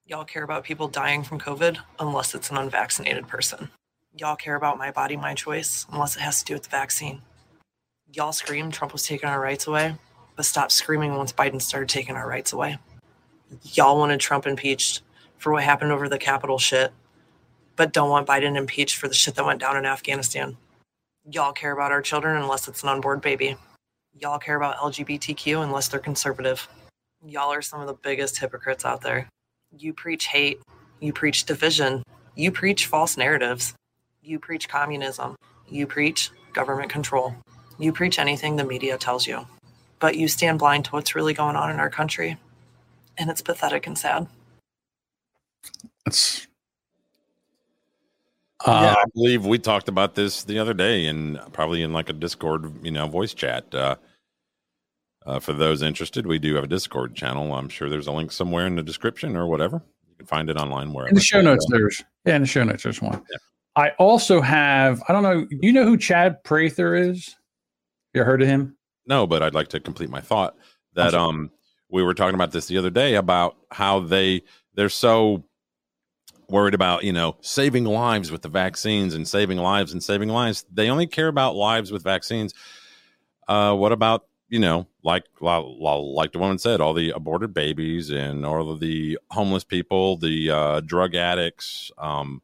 Y'all 0.07 0.25
care 0.25 0.41
about 0.43 0.63
people 0.63 0.87
dying 0.87 1.21
from 1.23 1.39
COVID 1.39 1.77
unless 1.99 2.33
it's 2.33 2.49
an 2.49 2.57
unvaccinated 2.57 3.27
person. 3.27 3.69
Y'all 4.17 4.35
care 4.35 4.55
about 4.55 4.79
my 4.79 4.89
body, 4.89 5.15
my 5.15 5.35
choice 5.35 5.85
unless 5.91 6.15
it 6.15 6.21
has 6.21 6.39
to 6.39 6.45
do 6.45 6.53
with 6.55 6.63
the 6.63 6.69
vaccine. 6.69 7.21
Y'all 8.11 8.31
scream 8.31 8.71
Trump 8.71 8.91
was 8.91 9.05
taking 9.05 9.29
our 9.29 9.39
rights 9.39 9.67
away, 9.67 9.95
but 10.35 10.45
stopped 10.45 10.71
screaming 10.71 11.13
once 11.15 11.31
Biden 11.31 11.61
started 11.61 11.89
taking 11.89 12.15
our 12.15 12.27
rights 12.27 12.51
away. 12.53 12.79
Y'all 13.73 13.99
wanted 13.99 14.19
Trump 14.19 14.47
impeached 14.47 15.03
for 15.39 15.51
what 15.53 15.63
happened 15.63 15.91
over 15.91 16.07
the 16.07 16.19
Capitol 16.19 16.59
shit, 16.59 16.91
but 17.75 17.93
don't 17.93 18.09
want 18.09 18.27
Biden 18.27 18.57
impeached 18.57 18.97
for 18.97 19.07
the 19.07 19.13
shit 19.15 19.35
that 19.35 19.45
went 19.45 19.61
down 19.61 19.77
in 19.77 19.85
Afghanistan. 19.85 20.57
Y'all 21.31 21.53
care 21.53 21.71
about 21.71 21.91
our 21.91 22.01
children 22.01 22.39
unless 22.39 22.67
it's 22.67 22.83
an 22.83 22.89
unborn 22.89 23.19
baby. 23.19 23.55
Y'all 24.19 24.37
care 24.37 24.57
about 24.57 24.77
LGBTQ 24.77 25.63
unless 25.63 25.87
they're 25.87 25.99
conservative. 25.99 26.67
Y'all 27.25 27.53
are 27.53 27.61
some 27.61 27.79
of 27.79 27.87
the 27.87 27.93
biggest 27.93 28.37
hypocrites 28.37 28.83
out 28.83 29.01
there. 29.01 29.29
You 29.77 29.93
preach 29.93 30.25
hate. 30.27 30.59
You 30.99 31.13
preach 31.13 31.45
division. 31.45 32.03
You 32.35 32.51
preach 32.51 32.85
false 32.85 33.15
narratives. 33.15 33.73
You 34.21 34.39
preach 34.39 34.67
communism. 34.67 35.35
You 35.69 35.87
preach 35.87 36.31
government 36.53 36.89
control. 36.89 37.35
You 37.77 37.93
preach 37.93 38.19
anything 38.19 38.57
the 38.57 38.65
media 38.65 38.97
tells 38.97 39.25
you. 39.25 39.47
But 39.99 40.17
you 40.17 40.27
stand 40.27 40.59
blind 40.59 40.85
to 40.85 40.91
what's 40.91 41.15
really 41.15 41.33
going 41.33 41.55
on 41.55 41.69
in 41.69 41.79
our 41.79 41.89
country. 41.89 42.37
And 43.17 43.29
it's 43.29 43.41
pathetic 43.41 43.87
and 43.87 43.97
sad. 43.97 44.27
That's 46.05 46.47
yeah, 48.67 48.73
uh, 48.73 48.95
I 48.97 49.05
believe 49.13 49.45
we 49.45 49.57
talked 49.57 49.87
about 49.87 50.15
this 50.15 50.43
the 50.43 50.59
other 50.59 50.73
day, 50.73 51.05
and 51.05 51.39
probably 51.53 51.81
in 51.81 51.93
like 51.93 52.09
a 52.09 52.13
Discord, 52.13 52.83
you 52.83 52.91
know, 52.91 53.07
voice 53.07 53.33
chat. 53.33 53.73
Uh, 53.73 53.95
uh, 55.25 55.39
for 55.39 55.53
those 55.53 55.81
interested, 55.81 56.27
we 56.27 56.39
do 56.39 56.55
have 56.55 56.65
a 56.65 56.67
Discord 56.67 57.15
channel. 57.15 57.53
I'm 57.53 57.69
sure 57.69 57.89
there's 57.89 58.07
a 58.07 58.11
link 58.11 58.31
somewhere 58.31 58.67
in 58.67 58.75
the 58.75 58.83
description 58.83 59.37
or 59.37 59.47
whatever. 59.47 59.81
You 60.09 60.15
can 60.17 60.25
find 60.25 60.49
it 60.49 60.57
online 60.57 60.91
where 60.91 61.07
in 61.07 61.15
the 61.15 61.21
show 61.21 61.41
notes 61.41 61.65
there's 61.69 62.03
yeah 62.25 62.35
in 62.35 62.41
the 62.41 62.47
show 62.47 62.63
notes 62.63 62.83
there's 62.83 63.01
one. 63.01 63.23
I 63.75 63.91
also 63.91 64.41
have 64.41 65.01
i 65.07 65.13
don't 65.13 65.23
know 65.23 65.47
you 65.49 65.71
know 65.71 65.85
who 65.85 65.97
chad 65.97 66.43
prather 66.43 66.95
is? 66.95 67.35
You 68.13 68.23
heard 68.23 68.41
of 68.41 68.47
him? 68.47 68.75
No, 69.05 69.25
but 69.25 69.41
I'd 69.41 69.53
like 69.53 69.69
to 69.69 69.79
complete 69.79 70.09
my 70.09 70.19
thought 70.19 70.57
that 70.95 71.13
um 71.13 71.51
we 71.89 72.03
were 72.03 72.13
talking 72.13 72.35
about 72.35 72.51
this 72.51 72.65
the 72.65 72.77
other 72.77 72.89
day 72.89 73.15
about 73.15 73.55
how 73.71 73.99
they 73.99 74.41
they're 74.73 74.89
so 74.89 75.45
worried 76.49 76.73
about 76.73 77.03
you 77.03 77.13
know 77.13 77.37
saving 77.41 77.85
lives 77.85 78.31
with 78.31 78.41
the 78.41 78.49
vaccines 78.49 79.13
and 79.15 79.27
saving 79.27 79.57
lives 79.57 79.91
and 79.91 80.03
saving 80.03 80.29
lives. 80.29 80.65
They 80.71 80.89
only 80.89 81.07
care 81.07 81.27
about 81.27 81.55
lives 81.55 81.91
with 81.91 82.03
vaccines. 82.03 82.53
Uh, 83.47 83.75
what 83.75 83.91
about 83.91 84.25
you 84.49 84.59
know 84.59 84.87
like 85.03 85.25
like 85.41 86.31
the 86.31 86.39
woman 86.39 86.57
said, 86.57 86.81
all 86.81 86.93
the 86.93 87.11
aborted 87.11 87.53
babies 87.53 88.09
and 88.09 88.45
all 88.45 88.71
of 88.71 88.79
the 88.79 89.17
homeless 89.31 89.63
people, 89.63 90.17
the 90.17 90.51
uh, 90.51 90.79
drug 90.81 91.15
addicts. 91.15 91.91
Um, 91.97 92.41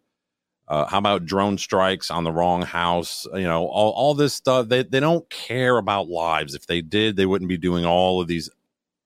uh, 0.67 0.85
how 0.87 0.97
about 0.97 1.25
drone 1.25 1.57
strikes 1.57 2.09
on 2.09 2.23
the 2.23 2.31
wrong 2.31 2.63
house? 2.63 3.27
You 3.33 3.43
know, 3.43 3.67
all, 3.67 3.91
all 3.91 4.13
this 4.15 4.33
stuff. 4.33 4.67
They, 4.67 4.81
they 4.83 4.99
don't 4.99 5.29
care 5.29 5.77
about 5.77 6.07
lives. 6.07 6.55
If 6.55 6.65
they 6.65 6.81
did, 6.81 7.15
they 7.17 7.27
wouldn't 7.27 7.49
be 7.49 7.57
doing 7.57 7.85
all 7.85 8.19
of 8.19 8.27
these 8.27 8.49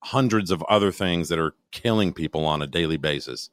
hundreds 0.04 0.52
of 0.52 0.64
other 0.64 0.92
things 0.92 1.28
that 1.28 1.40
are 1.40 1.56
killing 1.72 2.14
people 2.14 2.46
on 2.46 2.62
a 2.62 2.68
daily 2.68 2.96
basis. 2.96 3.50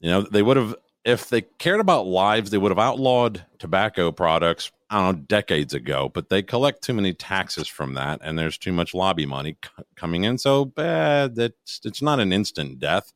You 0.00 0.10
know, 0.10 0.22
they 0.22 0.42
would 0.42 0.56
have, 0.56 0.74
if 1.04 1.28
they 1.28 1.42
cared 1.42 1.80
about 1.80 2.06
lives, 2.06 2.50
they 2.50 2.58
would 2.58 2.70
have 2.70 2.78
outlawed 2.78 3.44
tobacco 3.58 4.10
products, 4.12 4.70
I 4.88 4.98
don't 4.98 5.16
know, 5.16 5.24
decades 5.28 5.74
ago, 5.74 6.10
but 6.12 6.28
they 6.28 6.42
collect 6.42 6.82
too 6.82 6.94
many 6.94 7.14
taxes 7.14 7.68
from 7.68 7.94
that 7.94 8.20
and 8.22 8.38
there's 8.38 8.58
too 8.58 8.72
much 8.72 8.94
lobby 8.94 9.26
money 9.26 9.56
c- 9.64 9.84
coming 9.96 10.24
in. 10.24 10.38
So 10.38 10.64
bad 10.64 11.36
that 11.36 11.52
it's, 11.62 11.80
it's 11.84 12.02
not 12.02 12.20
an 12.20 12.32
instant 12.32 12.78
death. 12.78 13.12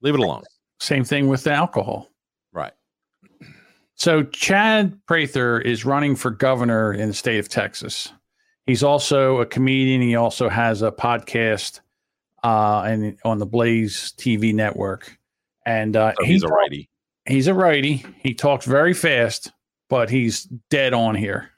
Leave 0.00 0.14
it 0.14 0.20
alone. 0.20 0.42
same 0.80 1.04
thing 1.04 1.28
with 1.28 1.44
the 1.44 1.52
alcohol 1.52 2.08
Right. 2.52 2.72
So 3.94 4.24
Chad 4.24 4.98
Prather 5.06 5.60
is 5.60 5.84
running 5.84 6.16
for 6.16 6.30
governor 6.30 6.92
in 6.92 7.08
the 7.08 7.14
state 7.14 7.38
of 7.38 7.48
Texas. 7.48 8.12
He's 8.66 8.82
also 8.82 9.40
a 9.40 9.46
comedian. 9.46 10.02
He 10.02 10.16
also 10.16 10.48
has 10.48 10.82
a 10.82 10.92
podcast 10.92 11.80
uh, 12.44 12.82
and 12.82 13.18
on 13.24 13.38
the 13.38 13.46
Blaze 13.46 14.12
TV 14.16 14.54
network. 14.54 15.18
And 15.66 15.96
uh, 15.96 16.12
So 16.18 16.24
he's 16.24 16.42
a 16.42 16.46
talk- 16.46 16.56
righty. 16.56 16.88
He's 17.26 17.46
a 17.46 17.54
righty. 17.54 18.04
He 18.18 18.34
talks 18.34 18.66
very 18.66 18.94
fast, 18.94 19.52
but 19.88 20.10
he's 20.10 20.42
dead 20.70 20.92
on 20.92 21.14
here. 21.14 21.50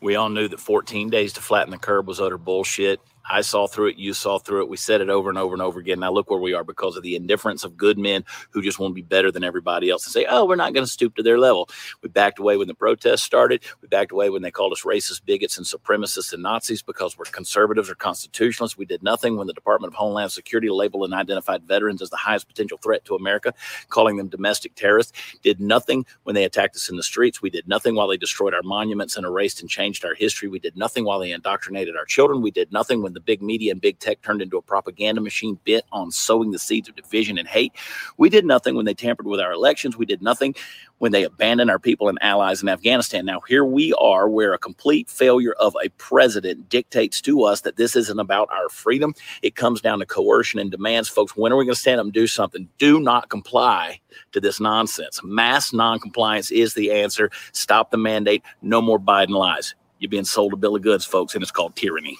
We 0.00 0.16
all 0.16 0.28
knew 0.30 0.48
that 0.48 0.60
14 0.60 1.10
days 1.10 1.32
to 1.34 1.40
flatten 1.42 1.70
the 1.70 1.78
curve 1.78 2.06
was 2.06 2.20
utter 2.20 2.38
bullshit. 2.38 3.00
I 3.28 3.40
saw 3.40 3.66
through 3.66 3.88
it. 3.88 3.96
You 3.96 4.12
saw 4.12 4.38
through 4.38 4.62
it. 4.62 4.68
We 4.68 4.76
said 4.76 5.00
it 5.00 5.08
over 5.08 5.30
and 5.30 5.38
over 5.38 5.54
and 5.54 5.62
over 5.62 5.80
again. 5.80 6.00
Now 6.00 6.12
look 6.12 6.30
where 6.30 6.40
we 6.40 6.52
are 6.52 6.64
because 6.64 6.96
of 6.96 7.02
the 7.02 7.16
indifference 7.16 7.64
of 7.64 7.76
good 7.76 7.98
men 7.98 8.24
who 8.50 8.60
just 8.60 8.78
want 8.78 8.90
to 8.90 8.94
be 8.94 9.02
better 9.02 9.30
than 9.30 9.44
everybody 9.44 9.88
else 9.88 10.04
and 10.04 10.12
say, 10.12 10.26
"Oh, 10.28 10.44
we're 10.44 10.56
not 10.56 10.74
going 10.74 10.84
to 10.84 10.90
stoop 10.90 11.14
to 11.16 11.22
their 11.22 11.38
level." 11.38 11.68
We 12.02 12.10
backed 12.10 12.38
away 12.38 12.56
when 12.56 12.68
the 12.68 12.74
protests 12.74 13.22
started. 13.22 13.62
We 13.80 13.88
backed 13.88 14.12
away 14.12 14.28
when 14.28 14.42
they 14.42 14.50
called 14.50 14.72
us 14.72 14.82
racist, 14.82 15.24
bigots, 15.24 15.56
and 15.56 15.66
supremacists 15.66 16.32
and 16.34 16.42
Nazis 16.42 16.82
because 16.82 17.16
we're 17.16 17.24
conservatives 17.24 17.88
or 17.88 17.94
constitutionalists. 17.94 18.76
We 18.76 18.84
did 18.84 19.02
nothing 19.02 19.36
when 19.36 19.46
the 19.46 19.54
Department 19.54 19.92
of 19.92 19.96
Homeland 19.96 20.30
Security 20.30 20.68
labeled 20.68 21.04
and 21.04 21.14
identified 21.14 21.64
veterans 21.64 22.02
as 22.02 22.10
the 22.10 22.16
highest 22.16 22.46
potential 22.46 22.78
threat 22.78 23.04
to 23.06 23.14
America, 23.14 23.54
calling 23.88 24.16
them 24.16 24.28
domestic 24.28 24.74
terrorists. 24.74 25.12
Did 25.42 25.60
nothing 25.60 26.04
when 26.24 26.34
they 26.34 26.44
attacked 26.44 26.76
us 26.76 26.90
in 26.90 26.96
the 26.96 27.02
streets. 27.02 27.40
We 27.40 27.50
did 27.50 27.66
nothing 27.66 27.94
while 27.94 28.08
they 28.08 28.18
destroyed 28.18 28.52
our 28.52 28.62
monuments 28.62 29.16
and 29.16 29.24
erased 29.24 29.62
and 29.62 29.70
changed 29.70 30.04
our 30.04 30.14
history. 30.14 30.48
We 30.48 30.58
did 30.58 30.76
nothing 30.76 31.04
while 31.04 31.18
they 31.18 31.32
indoctrinated 31.32 31.96
our 31.96 32.04
children. 32.04 32.42
We 32.42 32.50
did 32.50 32.70
nothing 32.70 33.02
when 33.02 33.13
the 33.14 33.20
big 33.20 33.42
media 33.42 33.72
and 33.72 33.80
big 33.80 33.98
tech 33.98 34.22
turned 34.22 34.42
into 34.42 34.56
a 34.56 34.62
propaganda 34.62 35.20
machine 35.20 35.58
bent 35.66 35.84
on 35.92 36.10
sowing 36.10 36.50
the 36.50 36.58
seeds 36.58 36.88
of 36.88 36.96
division 36.96 37.38
and 37.38 37.48
hate. 37.48 37.72
We 38.16 38.28
did 38.28 38.44
nothing 38.44 38.74
when 38.74 38.84
they 38.84 38.94
tampered 38.94 39.26
with 39.26 39.40
our 39.40 39.52
elections. 39.52 39.96
We 39.96 40.06
did 40.06 40.22
nothing 40.22 40.54
when 40.98 41.12
they 41.12 41.24
abandoned 41.24 41.70
our 41.70 41.78
people 41.78 42.08
and 42.08 42.18
allies 42.22 42.62
in 42.62 42.68
Afghanistan. 42.68 43.26
Now, 43.26 43.40
here 43.40 43.64
we 43.64 43.92
are, 43.94 44.28
where 44.28 44.54
a 44.54 44.58
complete 44.58 45.10
failure 45.10 45.54
of 45.60 45.76
a 45.84 45.88
president 45.90 46.68
dictates 46.68 47.20
to 47.22 47.42
us 47.44 47.62
that 47.62 47.76
this 47.76 47.96
isn't 47.96 48.18
about 48.18 48.48
our 48.52 48.68
freedom. 48.68 49.14
It 49.42 49.56
comes 49.56 49.80
down 49.80 49.98
to 49.98 50.06
coercion 50.06 50.60
and 50.60 50.70
demands. 50.70 51.08
Folks, 51.08 51.36
when 51.36 51.52
are 51.52 51.56
we 51.56 51.64
going 51.64 51.74
to 51.74 51.80
stand 51.80 52.00
up 52.00 52.04
and 52.04 52.12
do 52.12 52.26
something? 52.26 52.68
Do 52.78 53.00
not 53.00 53.28
comply 53.28 54.00
to 54.32 54.40
this 54.40 54.60
nonsense. 54.60 55.20
Mass 55.22 55.72
noncompliance 55.72 56.50
is 56.50 56.74
the 56.74 56.92
answer. 56.92 57.30
Stop 57.52 57.90
the 57.90 57.96
mandate. 57.98 58.42
No 58.62 58.80
more 58.80 58.98
Biden 58.98 59.30
lies. 59.30 59.74
You're 59.98 60.10
being 60.10 60.24
sold 60.24 60.52
a 60.52 60.56
bill 60.56 60.76
of 60.76 60.82
goods, 60.82 61.04
folks, 61.04 61.34
and 61.34 61.42
it's 61.42 61.52
called 61.52 61.76
tyranny. 61.76 62.18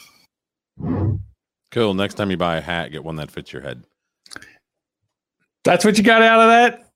Cool. 1.71 1.95
Next 1.95 2.15
time 2.15 2.31
you 2.31 2.37
buy 2.37 2.57
a 2.57 2.61
hat, 2.61 2.93
get 2.93 3.03
one 3.03 3.17
that 3.17 3.31
fits 3.31 3.53
your 3.53 3.63
head. 3.63 3.85
That's 5.65 5.85
what 5.85 5.99
you 5.99 6.05
got 6.05 6.23
out 6.23 6.41
of 6.41 6.49
that? 6.49 6.89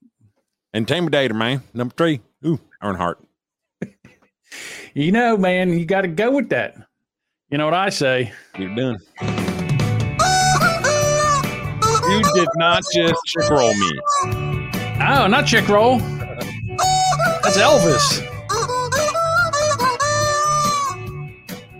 Intimidator, 0.75 1.35
man. 1.35 1.63
Number 1.73 1.93
three. 1.95 2.21
Ooh, 2.45 2.59
Earnhardt. 2.83 3.15
You 4.95 5.11
know, 5.11 5.37
man, 5.37 5.77
you 5.77 5.85
got 5.85 6.01
to 6.01 6.07
go 6.07 6.31
with 6.31 6.49
that. 6.49 6.75
You 7.51 7.59
know 7.59 7.65
what 7.65 7.75
I 7.75 7.89
say? 7.89 8.33
You're 8.57 8.75
done. 8.75 8.97
You 12.09 12.23
did 12.33 12.47
not 12.55 12.83
just 12.91 13.15
chick 13.25 13.49
roll 13.51 13.73
me. 13.75 13.99
Oh, 14.99 15.27
not 15.29 15.45
chick 15.45 15.67
roll. 15.67 15.99
That's 15.99 17.57
Elvis. 17.57 18.25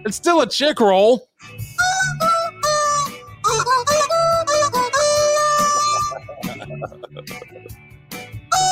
It's 0.05 0.15
still 0.15 0.41
a 0.41 0.47
chick 0.47 0.79
roll. 0.79 1.28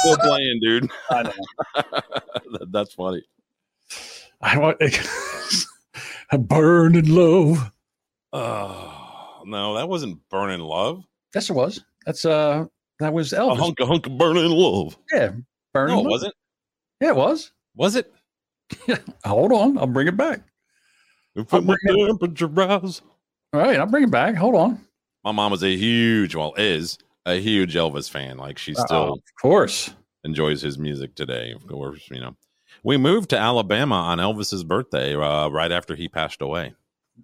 Still 0.01 0.17
playing, 0.17 0.59
dude. 0.61 0.89
I 1.09 1.23
know. 1.23 1.31
That's 2.71 2.93
funny. 2.93 3.23
I 4.41 4.57
want 4.57 4.77
a 6.31 6.37
burn 6.37 6.95
in 6.95 7.13
love. 7.13 7.71
Oh 8.33 9.41
no, 9.45 9.75
that 9.75 9.89
wasn't 9.89 10.19
burning 10.29 10.59
love. 10.59 11.03
Yes, 11.33 11.49
it 11.49 11.53
was. 11.53 11.83
That's 12.05 12.25
uh, 12.25 12.65
that 12.99 13.13
was 13.13 13.33
A 13.33 13.37
Elvis. 13.37 13.57
hunk 13.57 13.79
of 13.79 13.87
hunk 13.87 14.05
of 14.05 14.17
burning 14.17 14.51
love. 14.51 14.97
Yeah, 15.11 15.31
burning. 15.73 15.95
No, 15.95 16.01
it 16.01 16.03
love. 16.03 16.11
wasn't. 16.11 16.33
Yeah, 17.01 17.09
it 17.09 17.15
was. 17.15 17.51
Was 17.75 17.95
it? 17.95 18.11
Hold 19.25 19.51
on, 19.53 19.77
I'll 19.77 19.87
bring 19.87 20.07
it 20.07 20.17
back. 20.17 20.41
If 21.35 21.51
my 21.51 21.75
temperature 21.87 22.47
rise. 22.47 23.01
All 23.53 23.61
right, 23.61 23.79
I'll 23.79 23.85
bring 23.85 24.03
it 24.03 24.11
back. 24.11 24.35
Hold 24.35 24.55
on. 24.55 24.81
My 25.23 25.31
mom 25.31 25.51
was 25.51 25.63
a 25.63 25.75
huge, 25.75 26.35
well, 26.35 26.53
is 26.57 26.97
a 27.27 27.39
huge 27.39 27.75
Elvis 27.75 28.09
fan. 28.09 28.37
Like 28.37 28.57
she 28.57 28.73
Oh, 28.75 28.85
still 28.85 29.13
of 29.13 29.19
course. 29.41 29.93
enjoys 30.23 30.61
his 30.61 30.77
music 30.79 31.13
today. 31.15 31.51
Of 31.51 31.67
course, 31.67 32.01
you 32.09 32.19
know. 32.19 32.35
We 32.83 32.97
moved 32.97 33.29
to 33.31 33.37
Alabama 33.37 33.95
on 33.95 34.17
Elvis's 34.19 34.63
birthday, 34.63 35.15
uh, 35.15 35.49
right 35.49 35.71
after 35.71 35.95
he 35.95 36.07
passed 36.07 36.41
away. 36.41 36.73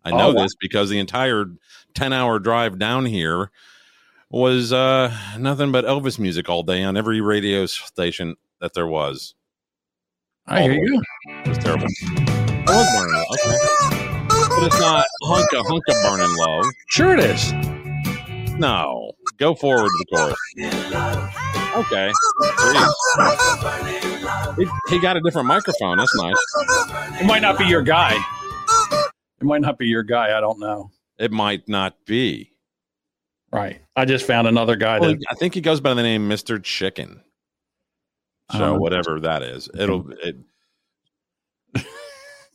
I 0.04 0.12
Oh, 0.12 0.18
know 0.18 0.34
wow. 0.34 0.42
this 0.44 0.54
because 0.60 0.90
the 0.90 1.00
entire 1.00 1.46
ten-hour 1.94 2.40
drive 2.40 2.80
down 2.80 3.06
here 3.06 3.52
was 4.30 4.74
uh, 4.74 5.16
nothing 5.38 5.72
but 5.72 5.86
Elvis 5.86 6.18
music 6.20 6.50
all 6.50 6.64
day 6.64 6.84
on 6.84 6.98
every 6.98 7.22
radio 7.22 7.66
station 7.68 8.36
that 8.60 8.74
there 8.74 8.88
was. 8.88 9.36
I 10.48 10.64
hear 10.64 10.74
you. 10.74 11.02
It 11.28 11.48
was 11.48 11.58
terrible. 11.60 11.86
It 11.88 12.68
was 12.68 12.96
burning 12.98 13.16
love. 13.16 13.26
Okay. 13.46 14.50
But 14.56 14.64
it's 14.68 14.80
not 14.80 15.06
hunk 15.24 15.54
of 15.54 15.66
hunk 15.68 15.84
of 15.88 15.96
burning 16.04 16.36
love. 16.38 16.66
Sure, 16.90 17.14
it 17.16 17.20
is. 17.20 17.54
No. 18.60 19.13
Go 19.38 19.56
forward 19.56 19.90
to 19.90 19.98
the 20.00 20.06
chorus. 20.16 20.38
Okay. 21.76 22.12
He, 24.58 24.96
he 24.96 25.00
got 25.02 25.18
a 25.18 25.22
different 25.22 25.48
microphone. 25.48 25.98
That's 25.98 26.16
nice. 26.16 26.36
It 27.20 27.26
might 27.26 27.42
not 27.42 27.58
be 27.58 27.66
your 27.66 27.82
guy. 27.82 28.16
It 29.42 29.46
might 29.46 29.62
not 29.62 29.78
be 29.78 29.88
your 29.88 30.04
guy. 30.04 30.38
I 30.38 30.40
don't 30.42 30.60
know. 30.60 30.92
It 31.18 31.32
might 31.32 31.68
not 31.68 31.96
be. 32.06 32.52
Right. 33.52 33.82
I 33.96 34.06
just 34.06 34.26
found 34.26 34.48
another 34.48 34.76
guy 34.76 35.00
Well, 35.00 35.12
that 35.12 35.24
I 35.30 35.36
think 35.36 35.54
he 35.54 35.62
goes 35.62 35.80
by 35.82 35.94
the 35.94 36.04
name 36.04 36.30
Mr. 36.30 36.62
Chicken. 36.62 37.22
So 38.52 38.76
Oh. 38.76 38.78
whatever 38.80 39.20
that 39.22 39.42
is, 39.42 39.70
it'll 39.78 40.12
it 40.24 40.36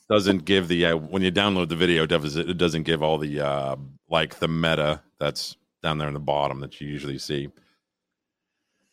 doesn't 0.08 0.44
give 0.44 0.68
the 0.68 0.86
uh, 0.86 0.96
when 0.96 1.22
you 1.22 1.32
download 1.32 1.68
the 1.68 1.76
video, 1.76 2.04
it 2.04 2.56
doesn't 2.58 2.82
give 2.84 3.02
all 3.02 3.18
the 3.18 3.40
uh 3.40 3.76
like 4.08 4.38
the 4.38 4.48
meta 4.48 5.02
that's 5.18 5.56
down 5.82 5.98
there 5.98 6.08
in 6.08 6.14
the 6.14 6.20
bottom 6.20 6.60
that 6.60 6.80
you 6.80 6.88
usually 6.88 7.18
see. 7.18 7.48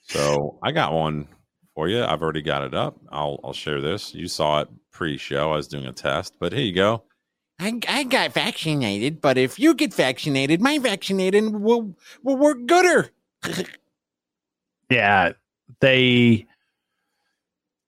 So 0.02 0.60
I 0.62 0.72
got 0.72 0.94
one 0.94 1.28
for 1.74 1.88
you. 1.88 2.04
I've 2.04 2.22
already 2.22 2.42
got 2.42 2.64
it 2.64 2.74
up. 2.74 2.98
I'll 3.10 3.40
I'll 3.44 3.54
share 3.54 3.82
this. 3.82 4.14
You 4.14 4.28
saw 4.28 4.62
it 4.62 4.70
pre-show. 4.92 5.52
I 5.52 5.56
was 5.56 5.68
doing 5.68 5.86
a 5.86 5.94
test, 5.94 6.36
but 6.40 6.54
here 6.54 6.64
you 6.64 6.74
go. 6.74 7.04
I, 7.60 7.80
I 7.88 8.04
got 8.04 8.34
vaccinated, 8.34 9.22
but 9.22 9.38
if 9.38 9.58
you 9.58 9.74
get 9.74 9.94
vaccinated, 9.94 10.62
my 10.62 10.78
vaccinated 10.78 11.54
will 11.54 11.96
will 12.24 12.38
work 12.38 12.66
gooder. 12.66 13.10
yeah, 14.90 15.32
they 15.80 16.46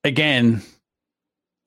again, 0.04 0.62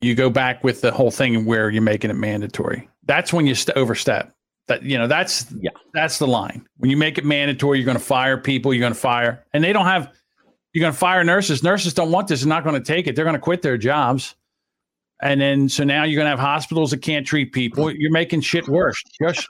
you 0.01 0.14
go 0.14 0.31
back 0.31 0.64
with 0.64 0.81
the 0.81 0.90
whole 0.90 1.11
thing 1.11 1.45
where 1.45 1.71
you're 1.71 1.83
making 1.83 2.11
it 2.11 2.16
mandatory. 2.16 2.88
That's 3.05 3.33
when 3.33 3.47
you 3.47 3.55
st- 3.55 3.77
overstep. 3.77 4.33
That 4.71 4.85
you 4.85 4.97
know, 4.97 5.09
that's 5.09 5.51
yeah, 5.61 5.73
that's 5.93 6.21
the 6.21 6.29
line. 6.29 6.65
When 6.77 6.93
you 6.93 6.97
make 6.97 7.19
it 7.19 7.25
mandatory, 7.25 7.79
you're 7.79 7.85
going 7.85 7.99
to 7.99 8.03
fire 8.05 8.39
people. 8.39 8.73
You're 8.73 8.81
going 8.81 8.93
to 8.93 8.99
fire, 8.99 9.45
and 9.53 9.65
they 9.65 9.73
don't 9.73 9.87
have. 9.87 10.13
You're 10.73 10.83
going 10.83 10.93
to 10.93 10.99
fire 10.99 11.25
nurses. 11.25 11.65
Nurses 11.65 11.93
don't 11.93 12.13
want 12.13 12.29
this. 12.29 12.43
They're 12.43 12.49
not 12.49 12.63
going 12.63 12.81
to 12.81 12.87
take 12.87 13.09
it. 13.09 13.17
They're 13.17 13.25
going 13.25 13.35
to 13.35 13.41
quit 13.41 13.63
their 13.63 13.77
jobs. 13.77 14.37
And 15.23 15.41
then, 15.41 15.69
so 15.69 15.83
now 15.83 16.05
you're 16.05 16.15
going 16.15 16.27
to 16.27 16.31
have 16.31 16.39
hospitals 16.39 16.93
that 16.93 17.03
can't 17.03 17.27
treat 17.27 17.53
people. 17.53 17.91
You're 17.91 18.13
making 18.13 18.43
shit 18.43 18.69
worse. 18.69 19.03
Just 19.21 19.49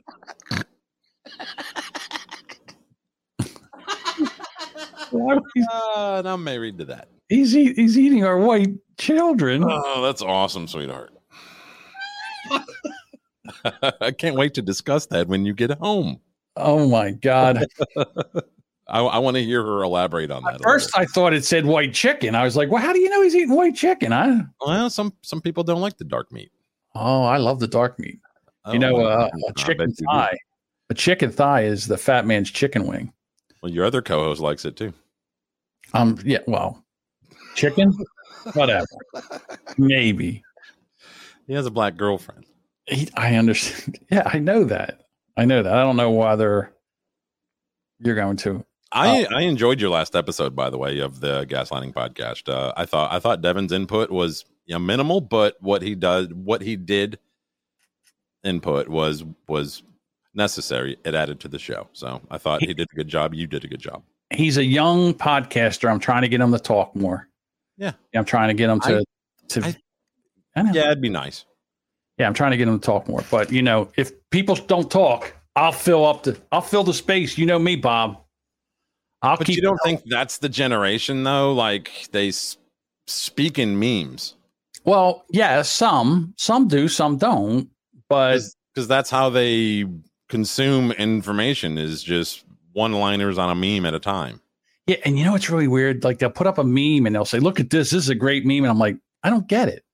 Uh, 5.12 6.22
I'm 6.24 6.42
married 6.44 6.78
to 6.78 6.86
that. 6.86 7.08
he's 7.28 7.54
eat, 7.54 7.76
he's 7.76 7.98
eating 7.98 8.24
our 8.24 8.38
white 8.38 8.70
children. 8.96 9.64
Oh, 9.68 10.00
that's 10.00 10.22
awesome, 10.22 10.66
sweetheart. 10.66 11.12
I 14.00 14.10
can't 14.12 14.36
wait 14.36 14.54
to 14.54 14.62
discuss 14.62 15.06
that 15.06 15.28
when 15.28 15.44
you 15.44 15.54
get 15.54 15.70
home. 15.78 16.20
Oh 16.56 16.88
my 16.88 17.12
god! 17.12 17.66
I, 18.88 19.00
I 19.00 19.18
want 19.18 19.36
to 19.36 19.44
hear 19.44 19.62
her 19.62 19.82
elaborate 19.82 20.30
on 20.30 20.42
that. 20.42 20.48
a 20.48 20.52
little 20.58 20.64
First, 20.64 20.98
I 20.98 21.06
thought 21.06 21.32
it 21.32 21.44
said 21.44 21.64
white 21.64 21.94
chicken. 21.94 22.34
I 22.34 22.44
was 22.44 22.56
like, 22.56 22.70
"Well, 22.70 22.82
how 22.82 22.92
do 22.92 23.00
you 23.00 23.08
know 23.08 23.22
he's 23.22 23.34
eating 23.34 23.54
white 23.54 23.76
chicken?" 23.76 24.12
I 24.12 24.42
well, 24.64 24.90
some 24.90 25.12
some 25.22 25.40
people 25.40 25.62
don't 25.62 25.80
like 25.80 25.96
the 25.96 26.04
dark 26.04 26.32
meat. 26.32 26.50
oh, 26.94 27.22
I 27.22 27.36
love 27.36 27.60
the 27.60 27.68
dark 27.68 27.98
meat. 27.98 28.18
Oh, 28.64 28.72
you 28.72 28.78
know, 28.78 28.94
well, 28.94 29.22
uh, 29.22 29.30
a 29.48 29.52
chicken 29.54 29.92
thigh. 29.92 30.36
A 30.90 30.94
chicken 30.94 31.30
thigh 31.30 31.62
is 31.62 31.86
the 31.86 31.96
fat 31.96 32.26
man's 32.26 32.50
chicken 32.50 32.86
wing. 32.86 33.12
Well, 33.62 33.70
your 33.70 33.84
other 33.84 34.02
co-host 34.02 34.40
likes 34.40 34.64
it 34.64 34.76
too. 34.76 34.92
Um, 35.94 36.18
yeah, 36.24 36.38
well, 36.46 36.84
chicken, 37.54 37.96
whatever, 38.54 38.86
maybe. 39.78 40.42
He 41.46 41.54
has 41.54 41.66
a 41.66 41.70
black 41.70 41.96
girlfriend. 41.96 42.46
He, 42.90 43.08
I 43.16 43.36
understand. 43.36 43.98
Yeah, 44.10 44.22
I 44.26 44.38
know 44.38 44.64
that. 44.64 45.06
I 45.36 45.44
know 45.44 45.62
that. 45.62 45.72
I 45.72 45.82
don't 45.82 45.96
know 45.96 46.10
whether 46.10 46.72
you're 48.00 48.14
going 48.16 48.36
to. 48.38 48.64
I, 48.92 49.26
I 49.32 49.42
enjoyed 49.42 49.80
your 49.80 49.90
last 49.90 50.16
episode, 50.16 50.56
by 50.56 50.68
the 50.68 50.76
way, 50.76 50.98
of 50.98 51.20
the 51.20 51.46
Gaslighting 51.46 51.94
podcast. 51.94 52.52
Uh, 52.52 52.72
I 52.76 52.86
thought 52.86 53.12
I 53.12 53.20
thought 53.20 53.40
Devin's 53.40 53.70
input 53.72 54.10
was 54.10 54.44
you 54.66 54.74
know, 54.74 54.80
minimal, 54.80 55.20
but 55.20 55.56
what 55.60 55.82
he 55.82 55.94
does, 55.94 56.26
what 56.34 56.60
he 56.62 56.74
did 56.76 57.18
input 58.42 58.88
was 58.88 59.24
was 59.48 59.82
necessary. 60.34 60.96
It 61.04 61.14
added 61.14 61.38
to 61.40 61.48
the 61.48 61.58
show, 61.58 61.88
so 61.92 62.20
I 62.30 62.38
thought 62.38 62.62
he 62.62 62.74
did 62.74 62.88
a 62.92 62.96
good 62.96 63.08
job. 63.08 63.32
You 63.34 63.46
did 63.46 63.64
a 63.64 63.68
good 63.68 63.80
job. 63.80 64.02
He's 64.30 64.58
a 64.58 64.64
young 64.64 65.14
podcaster. 65.14 65.88
I'm 65.90 66.00
trying 66.00 66.22
to 66.22 66.28
get 66.28 66.40
him 66.40 66.52
to 66.52 66.58
talk 66.58 66.94
more. 66.96 67.28
Yeah. 67.76 67.92
I'm 68.14 68.24
trying 68.24 68.48
to 68.48 68.54
get 68.54 68.70
him 68.70 68.80
to. 68.80 68.96
I- 68.98 69.02
to 69.48 69.64
I- 69.64 69.76
I 70.56 70.62
know. 70.62 70.72
Yeah, 70.74 70.86
it'd 70.86 71.00
be 71.00 71.08
nice. 71.08 71.44
Yeah, 72.20 72.26
I'm 72.26 72.34
trying 72.34 72.50
to 72.50 72.58
get 72.58 72.68
him 72.68 72.78
to 72.78 72.84
talk 72.84 73.08
more. 73.08 73.24
But 73.30 73.50
you 73.50 73.62
know, 73.62 73.88
if 73.96 74.12
people 74.30 74.54
don't 74.54 74.90
talk, 74.90 75.32
I'll 75.56 75.72
fill 75.72 76.04
up 76.04 76.22
the 76.24 76.38
I'll 76.52 76.60
fill 76.60 76.84
the 76.84 76.92
space. 76.92 77.38
You 77.38 77.46
know 77.46 77.58
me, 77.58 77.76
Bob. 77.76 78.18
I'll 79.22 79.38
but 79.38 79.46
keep 79.46 79.56
you 79.56 79.62
don't 79.62 79.80
think 79.82 80.02
that's 80.04 80.36
the 80.38 80.48
generation 80.50 81.24
though? 81.24 81.52
Like 81.54 82.08
they 82.12 82.28
s- 82.28 82.58
speak 83.06 83.58
in 83.58 83.78
memes 83.78 84.34
Well, 84.84 85.24
yeah, 85.30 85.62
some 85.62 86.34
some 86.36 86.68
do, 86.68 86.88
some 86.88 87.16
don't. 87.16 87.70
But 88.10 88.40
because 88.74 88.86
that's 88.86 89.08
how 89.08 89.30
they 89.30 89.86
consume 90.28 90.92
information 90.92 91.78
is 91.78 92.02
just 92.02 92.44
one 92.72 92.92
liners 92.92 93.38
on 93.38 93.48
a 93.50 93.54
meme 93.54 93.86
at 93.86 93.94
a 93.94 93.98
time. 93.98 94.40
yeah, 94.86 94.96
and 95.06 95.18
you 95.18 95.24
know 95.24 95.32
what's 95.32 95.48
really 95.48 95.68
weird? 95.68 96.04
Like 96.04 96.18
they'll 96.18 96.30
put 96.30 96.46
up 96.46 96.58
a 96.58 96.64
meme 96.64 97.06
and 97.06 97.14
they'll 97.14 97.24
say, 97.24 97.38
"Look 97.40 97.60
at 97.60 97.70
this. 97.70 97.90
This 97.90 98.04
is 98.04 98.08
a 98.10 98.14
great 98.14 98.44
meme," 98.44 98.58
and 98.64 98.66
I'm 98.68 98.78
like, 98.78 98.96
I 99.22 99.30
don't 99.30 99.46
get 99.48 99.68
it. 99.68 99.84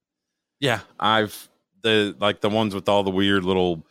Yeah, 0.61 0.81
I've 0.99 1.49
the 1.87 2.17
like 2.19 2.41
the 2.41 2.51
ones 2.51 2.75
with 2.75 2.89
all 2.89 3.03
the 3.03 3.11
weird 3.11 3.45
little 3.45 3.87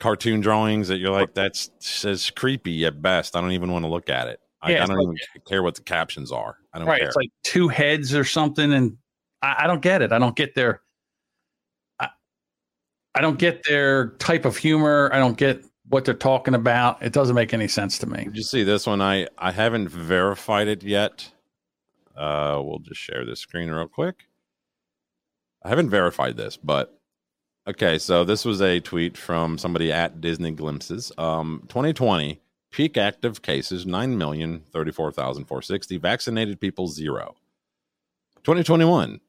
cartoon 0.00 0.40
drawings 0.40 0.88
that 0.88 0.98
you're 0.98 1.10
like 1.12 1.34
that's 1.34 1.70
says 1.78 2.30
creepy 2.30 2.84
at 2.86 3.00
best. 3.00 3.36
I 3.36 3.40
don't 3.40 3.52
even 3.52 3.70
want 3.72 3.84
to 3.84 3.90
look 3.90 4.08
at 4.10 4.28
it. 4.28 4.40
I, 4.62 4.72
Yeah, 4.72 4.82
I 4.84 4.86
don't 4.86 4.96
like- 4.98 5.04
even 5.34 5.42
care 5.46 5.62
what 5.62 5.74
the 5.76 5.82
captions 5.82 6.32
are. 6.32 6.56
I 6.72 6.78
don't 6.78 6.88
right? 6.88 6.98
care. 7.00 7.08
It's 7.08 7.16
like 7.16 7.30
two 7.44 7.68
heads 7.68 8.14
or 8.14 8.24
something, 8.24 8.72
and 8.72 8.96
I, 9.42 9.64
I 9.64 9.66
don't 9.66 9.80
get 9.82 10.02
it. 10.02 10.12
I 10.12 10.18
don't 10.18 10.36
get 10.36 10.54
their. 10.54 10.82
I, 11.98 12.08
I 13.14 13.20
don't 13.20 13.38
get 13.38 13.62
their 13.64 14.10
type 14.18 14.44
of 14.44 14.56
humor. 14.56 15.10
I 15.12 15.18
don't 15.18 15.36
get 15.36 15.64
what 15.88 16.04
they're 16.04 16.14
talking 16.14 16.54
about. 16.54 17.02
It 17.02 17.12
doesn't 17.12 17.34
make 17.34 17.52
any 17.54 17.68
sense 17.68 17.98
to 17.98 18.06
me. 18.06 18.24
Did 18.24 18.36
you 18.36 18.42
see 18.42 18.62
this 18.64 18.86
one? 18.86 19.00
I 19.00 19.26
I 19.38 19.52
haven't 19.52 19.88
verified 19.88 20.68
it 20.68 20.82
yet. 20.82 21.30
Uh, 22.16 22.60
we'll 22.62 22.80
just 22.80 23.00
share 23.00 23.24
this 23.24 23.40
screen 23.40 23.70
real 23.70 23.88
quick. 23.88 24.24
I 25.64 25.68
haven't 25.70 25.90
verified 25.90 26.36
this, 26.36 26.56
but 26.56 26.99
okay. 27.66 27.98
So 27.98 28.24
this 28.24 28.44
was 28.44 28.60
a 28.60 28.80
tweet 28.80 29.16
from 29.16 29.58
somebody 29.58 29.92
at 29.92 30.20
Disney 30.20 30.50
Glimpses. 30.52 31.12
Um, 31.18 31.62
2020 31.68 32.40
peak 32.70 32.96
active 32.96 33.42
cases 33.42 33.84
nine 33.86 34.16
million 34.16 34.60
thirty 34.72 34.92
four 34.92 35.10
thousand 35.12 35.44
four 35.46 35.62
sixty. 35.62 35.96
Vaccinated 35.96 36.60
people 36.60 36.88
zero. 36.88 37.34
2021 38.44 39.20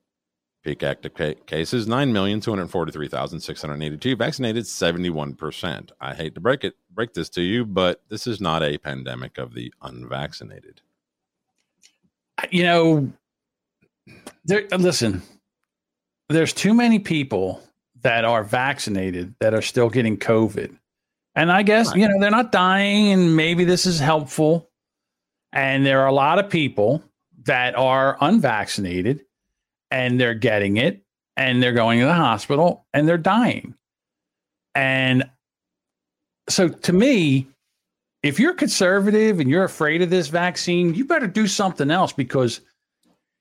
peak 0.64 0.84
active 0.84 1.14
ca- 1.16 1.34
cases 1.48 1.88
nine 1.88 2.14
million 2.14 2.40
two 2.40 2.52
hundred 2.52 2.68
forty 2.70 2.92
three 2.92 3.08
thousand 3.08 3.40
six 3.40 3.62
hundred 3.62 3.82
eighty 3.82 3.98
two. 3.98 4.16
Vaccinated 4.16 4.68
seventy 4.68 5.10
one 5.10 5.34
percent. 5.34 5.92
I 6.00 6.14
hate 6.14 6.36
to 6.36 6.42
break 6.42 6.64
it 6.64 6.76
break 6.92 7.14
this 7.14 7.30
to 7.30 7.42
you, 7.42 7.66
but 7.66 8.02
this 8.10 8.28
is 8.28 8.40
not 8.40 8.64
a 8.64 8.78
pandemic 8.78 9.38
of 9.38 9.54
the 9.54 9.74
unvaccinated. 9.82 10.82
you 12.52 12.64
know, 12.64 13.12
there, 14.46 14.68
listen, 14.78 15.22
there's 16.30 16.54
too 16.54 16.74
many 16.74 17.00
people 17.00 17.62
that 18.02 18.26
are 18.26 18.44
vaccinated 18.44 19.36
that 19.40 19.54
are 19.54 19.62
still 19.62 19.90
getting 19.90 20.18
COVID. 20.18 20.76
And 21.36 21.52
I 21.52 21.64
guess, 21.64 21.96
you 21.96 22.08
know, 22.08 22.20
they're 22.20 22.30
not 22.30 22.52
dying, 22.52 23.12
and 23.12 23.36
maybe 23.36 23.64
this 23.64 23.86
is 23.86 24.00
helpful. 24.00 24.70
And 25.54 25.86
there 25.86 26.02
are 26.02 26.08
a 26.08 26.14
lot 26.14 26.40
of 26.40 26.50
people 26.50 27.04
that 27.44 27.76
are 27.76 28.18
unvaccinated 28.22 29.26
and 29.90 30.20
they're 30.20 30.34
getting 30.34 30.78
it 30.78 31.04
and 31.36 31.62
they're 31.62 31.74
going 31.74 32.00
to 32.00 32.06
the 32.06 32.14
hospital 32.14 32.86
and 32.94 33.08
they're 33.08 33.18
dying. 33.18 33.76
And 34.76 35.30
so 36.48 36.70
to 36.70 36.94
me, 36.94 37.48
if 38.24 38.40
you're 38.40 38.54
conservative 38.54 39.40
and 39.40 39.50
you're 39.50 39.64
afraid 39.64 40.02
of 40.02 40.10
this 40.10 40.28
vaccine, 40.28 40.94
you 40.94 41.06
better 41.06 41.28
do 41.28 41.48
something 41.48 41.92
else 41.92 42.14
because 42.14 42.62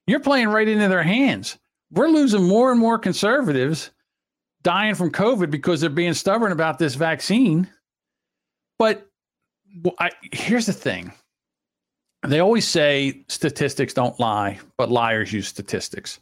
you're 0.07 0.21
playing 0.21 0.49
right 0.49 0.67
into 0.67 0.89
their 0.89 1.03
hands. 1.03 1.59
We're 1.93 2.09
losing 2.09 2.45
more 2.45 2.71
and 2.71 2.81
more 2.81 2.99
conservatives 2.99 3.91
dying 4.63 4.95
from 4.95 5.11
COVID 5.11 5.51
because 5.51 5.81
they're 5.81 5.91
being 5.91 6.15
stubborn 6.15 6.53
about 6.53 6.79
this 6.79 6.95
vaccine. 6.95 7.69
But 8.79 9.07
well, 9.83 9.95
I, 9.99 10.11
here's 10.33 10.67
the 10.67 10.73
thing 10.73 11.13
they 12.27 12.41
always 12.41 12.69
say 12.69 13.25
statistics 13.29 13.95
don't 13.95 14.19
lie, 14.21 14.59
but 14.77 14.91
liars 14.91 15.33
use 15.33 15.49
statistics. 15.49 16.21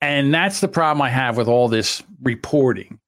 And 0.00 0.32
that's 0.32 0.60
the 0.60 0.68
problem 0.68 1.02
I 1.02 1.10
have 1.10 1.36
with 1.36 1.48
all 1.48 1.68
this 1.68 2.02
reporting 2.22 2.98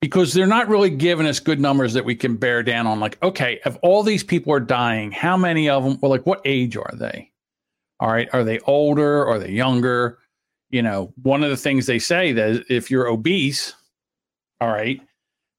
because 0.00 0.32
they're 0.32 0.46
not 0.46 0.68
really 0.68 0.90
giving 0.90 1.26
us 1.26 1.40
good 1.40 1.58
numbers 1.58 1.94
that 1.94 2.04
we 2.04 2.14
can 2.14 2.36
bear 2.36 2.62
down 2.62 2.86
on. 2.86 3.00
Like, 3.00 3.20
okay, 3.22 3.60
if 3.64 3.76
all 3.82 4.02
these 4.02 4.22
people 4.22 4.52
are 4.52 4.60
dying, 4.60 5.10
how 5.10 5.36
many 5.36 5.68
of 5.68 5.82
them, 5.82 5.98
well, 6.00 6.10
like, 6.10 6.26
what 6.26 6.42
age 6.44 6.76
are 6.76 6.92
they? 6.94 7.32
All 7.98 8.12
right. 8.12 8.28
Are 8.32 8.44
they 8.44 8.60
older? 8.60 9.26
Are 9.26 9.38
they 9.38 9.50
younger? 9.50 10.18
You 10.70 10.82
know, 10.82 11.12
one 11.22 11.42
of 11.42 11.50
the 11.50 11.56
things 11.56 11.86
they 11.86 11.98
say 11.98 12.32
that 12.32 12.64
if 12.68 12.90
you're 12.90 13.08
obese, 13.08 13.74
all 14.60 14.68
right, 14.68 15.00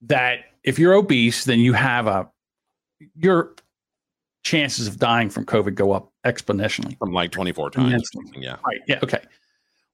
that 0.03 0.39
if 0.63 0.77
you're 0.79 0.93
obese, 0.93 1.45
then 1.45 1.59
you 1.59 1.73
have 1.73 2.07
a, 2.07 2.29
your 3.15 3.55
chances 4.43 4.87
of 4.87 4.97
dying 4.97 5.29
from 5.29 5.45
COVID 5.45 5.75
go 5.75 5.91
up 5.91 6.11
exponentially. 6.25 6.97
From 6.97 7.11
like 7.11 7.31
24 7.31 7.71
times. 7.71 7.83
or 7.83 7.87
Immensely. 7.87 8.21
something, 8.23 8.43
Yeah. 8.43 8.55
Right. 8.65 8.79
Yeah. 8.87 8.99
Okay. 9.03 9.19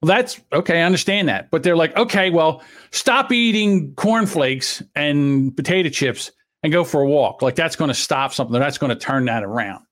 Well, 0.02 0.08
that's 0.08 0.42
okay. 0.52 0.82
I 0.82 0.84
understand 0.84 1.30
that. 1.30 1.50
But 1.50 1.64
they're 1.64 1.78
like, 1.78 1.96
okay, 1.96 2.30
well, 2.30 2.62
stop 2.92 3.32
eating 3.32 3.94
cornflakes 3.96 4.84
and 4.96 5.56
potato 5.56 5.90
chips 5.90 6.30
and 6.62 6.74
go 6.74 6.84
for 6.84 7.02
a 7.02 7.08
walk. 7.08 7.42
Like 7.42 7.56
that's 7.56 7.76
going 7.78 7.88
to 7.88 7.96
stop 7.96 8.34
something. 8.34 8.60
That's 8.60 8.78
going 8.78 8.90
to 8.90 8.96
turn 8.98 9.26
that 9.26 9.44
around. 9.44 9.86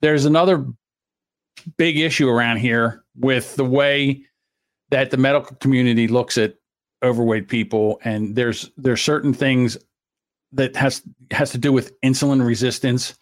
There's 0.00 0.24
another 0.24 0.64
big 1.76 1.98
issue 1.98 2.28
around 2.28 2.56
here 2.56 3.04
with 3.16 3.54
the 3.56 3.64
way 3.64 4.24
that 4.90 5.10
the 5.10 5.18
medical 5.18 5.54
community 5.56 6.08
looks 6.08 6.38
at 6.38 6.54
overweight 7.02 7.48
people 7.48 8.00
and 8.04 8.36
there's 8.36 8.70
there's 8.76 9.00
certain 9.00 9.32
things 9.32 9.78
that 10.52 10.76
has 10.76 11.02
has 11.30 11.50
to 11.50 11.58
do 11.58 11.72
with 11.72 11.98
insulin 12.00 12.44
resistance 12.44 13.16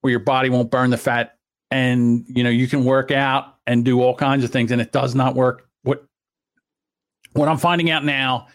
where 0.00 0.10
your 0.10 0.20
body 0.20 0.50
won't 0.50 0.70
burn 0.70 0.90
the 0.90 0.96
fat 0.96 1.36
and 1.70 2.24
you 2.28 2.44
know 2.44 2.50
you 2.50 2.68
can 2.68 2.84
work 2.84 3.10
out 3.10 3.56
and 3.66 3.84
do 3.84 4.02
all 4.02 4.14
kinds 4.14 4.44
of 4.44 4.50
things 4.50 4.70
and 4.70 4.80
it 4.80 4.92
does 4.92 5.14
not 5.14 5.34
work. 5.34 5.68
What 5.82 6.04
what 7.32 7.48
i'm 7.48 7.58
finding 7.58 7.90
out 7.90 8.04
now 8.04 8.46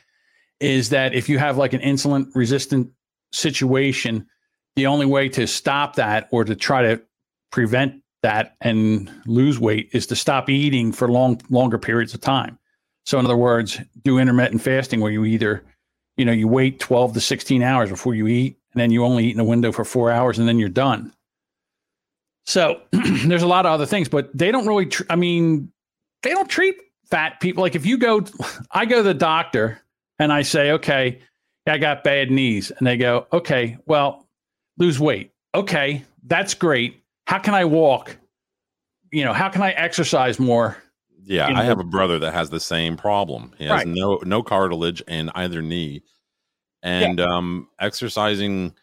is 0.59 0.89
that 0.89 1.13
if 1.13 1.29
you 1.29 1.37
have 1.37 1.57
like 1.57 1.73
an 1.73 1.81
insulin 1.81 2.27
resistant 2.35 2.89
situation 3.31 4.27
the 4.75 4.85
only 4.85 5.05
way 5.05 5.27
to 5.29 5.45
stop 5.45 5.95
that 5.95 6.27
or 6.31 6.43
to 6.43 6.55
try 6.55 6.81
to 6.81 7.01
prevent 7.51 8.01
that 8.21 8.55
and 8.61 9.11
lose 9.25 9.59
weight 9.59 9.89
is 9.93 10.07
to 10.07 10.15
stop 10.15 10.49
eating 10.49 10.91
for 10.91 11.09
long 11.09 11.41
longer 11.49 11.77
periods 11.77 12.13
of 12.13 12.21
time 12.21 12.57
so 13.05 13.19
in 13.19 13.25
other 13.25 13.37
words 13.37 13.79
do 14.03 14.17
intermittent 14.17 14.61
fasting 14.61 14.99
where 15.01 15.11
you 15.11 15.25
either 15.25 15.63
you 16.17 16.25
know 16.25 16.31
you 16.31 16.47
wait 16.47 16.79
12 16.79 17.13
to 17.13 17.21
16 17.21 17.61
hours 17.63 17.89
before 17.89 18.15
you 18.15 18.27
eat 18.27 18.57
and 18.73 18.81
then 18.81 18.91
you 18.91 19.03
only 19.03 19.25
eat 19.25 19.33
in 19.33 19.39
a 19.39 19.45
window 19.45 19.71
for 19.71 19.83
four 19.85 20.11
hours 20.11 20.37
and 20.39 20.47
then 20.47 20.59
you're 20.59 20.69
done 20.69 21.13
so 22.49 22.81
there's 22.91 23.43
a 23.43 23.47
lot 23.47 23.67
of 23.67 23.71
other 23.71 23.85
things, 23.85 24.09
but 24.09 24.35
they 24.35 24.51
don't 24.51 24.65
really. 24.65 24.87
Tr- 24.87 25.03
I 25.07 25.15
mean, 25.15 25.71
they 26.23 26.31
don't 26.31 26.49
treat 26.49 26.75
fat 27.05 27.39
people 27.39 27.61
like 27.61 27.75
if 27.75 27.85
you 27.85 27.97
go. 27.97 28.23
I 28.71 28.85
go 28.85 28.97
to 28.97 29.03
the 29.03 29.13
doctor 29.13 29.79
and 30.17 30.33
I 30.33 30.41
say, 30.41 30.71
okay, 30.71 31.19
I 31.67 31.77
got 31.77 32.03
bad 32.03 32.31
knees, 32.31 32.71
and 32.71 32.87
they 32.87 32.97
go, 32.97 33.27
okay, 33.31 33.77
well, 33.85 34.27
lose 34.79 34.99
weight. 34.99 35.31
Okay, 35.53 36.03
that's 36.25 36.55
great. 36.55 37.03
How 37.27 37.37
can 37.37 37.53
I 37.53 37.65
walk? 37.65 38.17
You 39.11 39.25
know, 39.25 39.33
how 39.33 39.49
can 39.49 39.61
I 39.61 39.71
exercise 39.71 40.39
more? 40.39 40.75
Yeah, 41.23 41.47
I 41.55 41.63
have 41.63 41.79
a 41.79 41.83
brother 41.83 42.19
that 42.19 42.33
has 42.33 42.49
the 42.49 42.59
same 42.59 42.97
problem. 42.97 43.53
He 43.57 43.65
has 43.65 43.71
Right. 43.71 43.87
no 43.87 44.19
no 44.23 44.41
cartilage 44.43 45.01
in 45.01 45.29
either 45.35 45.61
knee, 45.61 46.03
and 46.81 47.19
um, 47.19 47.67
exercising. 47.79 48.73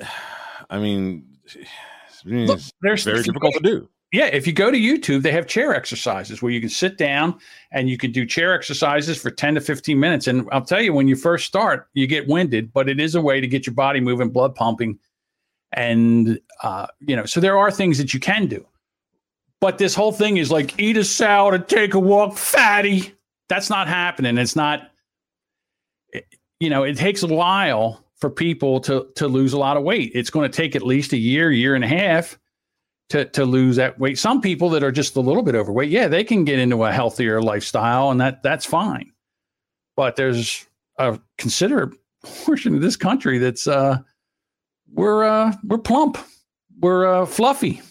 I 0.70 0.78
mean, 0.78 1.24
Look, 2.24 2.58
it's 2.58 2.72
there's 2.82 3.04
very 3.04 3.22
difficult 3.22 3.54
to 3.54 3.60
do. 3.60 3.88
Yeah, 4.12 4.26
if 4.26 4.46
you 4.46 4.54
go 4.54 4.70
to 4.70 4.78
YouTube, 4.78 5.22
they 5.22 5.32
have 5.32 5.46
chair 5.46 5.74
exercises 5.74 6.40
where 6.40 6.50
you 6.50 6.60
can 6.60 6.70
sit 6.70 6.96
down 6.96 7.38
and 7.72 7.90
you 7.90 7.98
can 7.98 8.10
do 8.10 8.24
chair 8.24 8.54
exercises 8.54 9.20
for 9.20 9.30
10 9.30 9.54
to 9.56 9.60
15 9.60 10.00
minutes. 10.00 10.26
And 10.26 10.48
I'll 10.50 10.64
tell 10.64 10.80
you, 10.80 10.94
when 10.94 11.08
you 11.08 11.14
first 11.16 11.46
start, 11.46 11.88
you 11.92 12.06
get 12.06 12.26
winded, 12.26 12.72
but 12.72 12.88
it 12.88 13.00
is 13.00 13.14
a 13.14 13.20
way 13.20 13.38
to 13.38 13.46
get 13.46 13.66
your 13.66 13.74
body 13.74 14.00
moving, 14.00 14.30
blood 14.30 14.54
pumping. 14.54 14.98
And, 15.72 16.40
uh, 16.62 16.86
you 17.00 17.16
know, 17.16 17.26
so 17.26 17.38
there 17.38 17.58
are 17.58 17.70
things 17.70 17.98
that 17.98 18.14
you 18.14 18.20
can 18.20 18.46
do. 18.46 18.66
But 19.60 19.78
this 19.78 19.94
whole 19.94 20.12
thing 20.12 20.36
is 20.36 20.50
like 20.50 20.78
eat 20.78 20.96
a 20.96 21.04
salad 21.04 21.54
and 21.54 21.68
take 21.68 21.94
a 21.94 21.98
walk, 21.98 22.36
fatty. 22.36 23.14
That's 23.48 23.70
not 23.70 23.88
happening. 23.88 24.38
It's 24.38 24.54
not, 24.54 24.90
you 26.60 26.70
know, 26.70 26.84
it 26.84 26.96
takes 26.96 27.22
a 27.22 27.26
while 27.26 28.04
for 28.18 28.30
people 28.30 28.80
to 28.80 29.08
to 29.16 29.26
lose 29.26 29.52
a 29.52 29.58
lot 29.58 29.76
of 29.76 29.82
weight. 29.82 30.12
It's 30.14 30.30
going 30.30 30.50
to 30.50 30.56
take 30.56 30.76
at 30.76 30.82
least 30.82 31.12
a 31.12 31.16
year, 31.16 31.50
year 31.50 31.74
and 31.74 31.84
a 31.84 31.88
half 31.88 32.38
to 33.10 33.24
to 33.26 33.44
lose 33.44 33.76
that 33.76 33.98
weight. 33.98 34.18
Some 34.18 34.40
people 34.40 34.68
that 34.70 34.82
are 34.82 34.92
just 34.92 35.16
a 35.16 35.20
little 35.20 35.42
bit 35.42 35.54
overweight, 35.54 35.90
yeah, 35.90 36.08
they 36.08 36.24
can 36.24 36.44
get 36.44 36.58
into 36.58 36.84
a 36.84 36.92
healthier 36.92 37.40
lifestyle, 37.42 38.10
and 38.10 38.20
that 38.20 38.42
that's 38.42 38.66
fine. 38.66 39.12
But 39.96 40.16
there's 40.16 40.66
a 40.98 41.18
considerable 41.38 41.96
portion 42.44 42.74
of 42.74 42.80
this 42.80 42.96
country 42.96 43.38
that's 43.38 43.66
uh 43.66 43.98
we're 44.92 45.24
uh 45.24 45.54
we're 45.64 45.78
plump, 45.78 46.18
we're 46.80 47.06
uh 47.06 47.26
fluffy. 47.26 47.82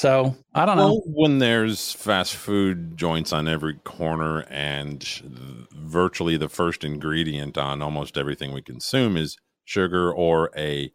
So 0.00 0.34
I 0.54 0.64
don't 0.64 0.78
know. 0.78 1.02
When 1.04 1.40
there's 1.40 1.92
fast 1.92 2.34
food 2.34 2.96
joints 2.96 3.34
on 3.34 3.46
every 3.46 3.74
corner, 3.74 4.46
and 4.48 4.98
th- 5.02 5.28
virtually 5.74 6.38
the 6.38 6.48
first 6.48 6.84
ingredient 6.84 7.58
on 7.58 7.82
almost 7.82 8.16
everything 8.16 8.54
we 8.54 8.62
consume 8.62 9.18
is 9.18 9.36
sugar 9.66 10.10
or 10.10 10.52
a 10.56 10.90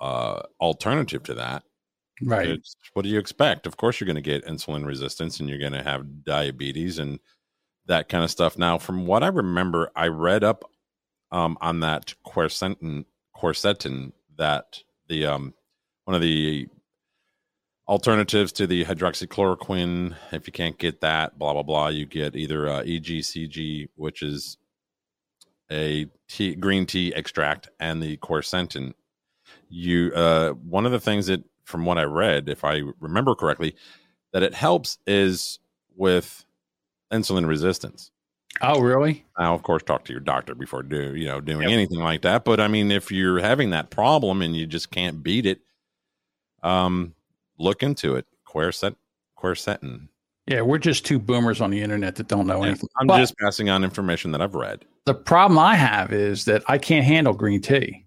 uh, 0.00 0.42
alternative 0.60 1.22
to 1.22 1.34
that, 1.34 1.62
Right. 2.20 2.48
it's- 2.48 2.74
what 2.94 3.02
do 3.02 3.08
you 3.08 3.20
expect? 3.20 3.68
Of 3.68 3.76
course, 3.76 4.00
you're 4.00 4.06
going 4.06 4.16
to 4.16 4.20
get 4.20 4.44
insulin 4.46 4.84
resistance 4.84 5.38
and 5.38 5.48
you're 5.48 5.60
going 5.60 5.72
to 5.72 5.84
have 5.84 6.24
diabetes 6.24 6.98
and 6.98 7.20
that 7.86 8.08
kind 8.08 8.24
of 8.24 8.32
stuff. 8.32 8.58
Now, 8.58 8.78
from 8.78 9.06
what 9.06 9.22
I 9.22 9.28
remember, 9.28 9.92
I 9.94 10.08
read 10.08 10.42
up 10.42 10.64
um, 11.30 11.56
on 11.60 11.78
that 11.80 12.14
quercetin, 12.26 13.04
quercetin 13.36 14.10
that 14.38 14.80
the 15.06 15.26
um, 15.26 15.54
one 16.04 16.16
of 16.16 16.20
the 16.20 16.66
alternatives 17.88 18.52
to 18.52 18.66
the 18.66 18.84
hydroxychloroquine. 18.84 20.14
If 20.32 20.46
you 20.46 20.52
can't 20.52 20.78
get 20.78 21.00
that, 21.00 21.38
blah 21.38 21.52
blah 21.52 21.62
blah, 21.62 21.88
you 21.88 22.06
get 22.06 22.36
either 22.36 22.68
uh, 22.68 22.82
EGCG, 22.82 23.88
which 23.96 24.22
is 24.22 24.56
a 25.70 26.06
tea, 26.28 26.54
green 26.54 26.86
tea 26.86 27.14
extract, 27.14 27.68
and 27.80 28.02
the 28.02 28.16
quercetin. 28.18 28.94
You 29.68 30.12
uh, 30.14 30.50
one 30.50 30.86
of 30.86 30.92
the 30.92 31.00
things 31.00 31.26
that, 31.26 31.42
from 31.64 31.84
what 31.84 31.98
I 31.98 32.04
read, 32.04 32.48
if 32.48 32.64
I 32.64 32.82
remember 33.00 33.34
correctly, 33.34 33.74
that 34.32 34.42
it 34.42 34.54
helps 34.54 34.98
is 35.06 35.58
with 35.96 36.44
insulin 37.12 37.46
resistance. 37.46 38.10
Oh, 38.60 38.80
really? 38.80 39.24
Now, 39.38 39.54
of 39.54 39.62
course, 39.62 39.82
talk 39.82 40.04
to 40.04 40.12
your 40.12 40.20
doctor 40.20 40.54
before 40.54 40.82
do 40.82 41.14
you 41.14 41.26
know 41.26 41.40
doing 41.40 41.70
anything 41.70 42.00
like 42.00 42.22
that. 42.22 42.44
But 42.44 42.60
I 42.60 42.68
mean, 42.68 42.90
if 42.90 43.10
you're 43.10 43.40
having 43.40 43.70
that 43.70 43.90
problem 43.90 44.42
and 44.42 44.54
you 44.54 44.66
just 44.66 44.90
can't 44.90 45.22
beat 45.22 45.46
it, 45.46 45.60
um, 46.62 47.14
look 47.58 47.82
into 47.82 48.16
it. 48.16 48.26
Quercet, 48.44 48.96
quercetin. 49.38 50.08
Yeah, 50.46 50.62
we're 50.62 50.78
just 50.78 51.06
two 51.06 51.18
boomers 51.18 51.60
on 51.60 51.70
the 51.70 51.80
internet 51.80 52.16
that 52.16 52.26
don't 52.28 52.46
know 52.46 52.62
anything. 52.64 52.88
I'm 52.98 53.06
But 53.06 53.18
just 53.18 53.36
passing 53.38 53.70
on 53.70 53.84
information 53.84 54.32
that 54.32 54.42
I've 54.42 54.54
read. 54.56 54.84
the 55.06 55.14
problem 55.14 55.58
I 55.58 55.74
have 55.76 56.12
is 56.12 56.44
that 56.46 56.62
I 56.68 56.78
can't 56.78 57.04
handle 57.04 57.32
green 57.32 57.60
tea. 57.60 58.06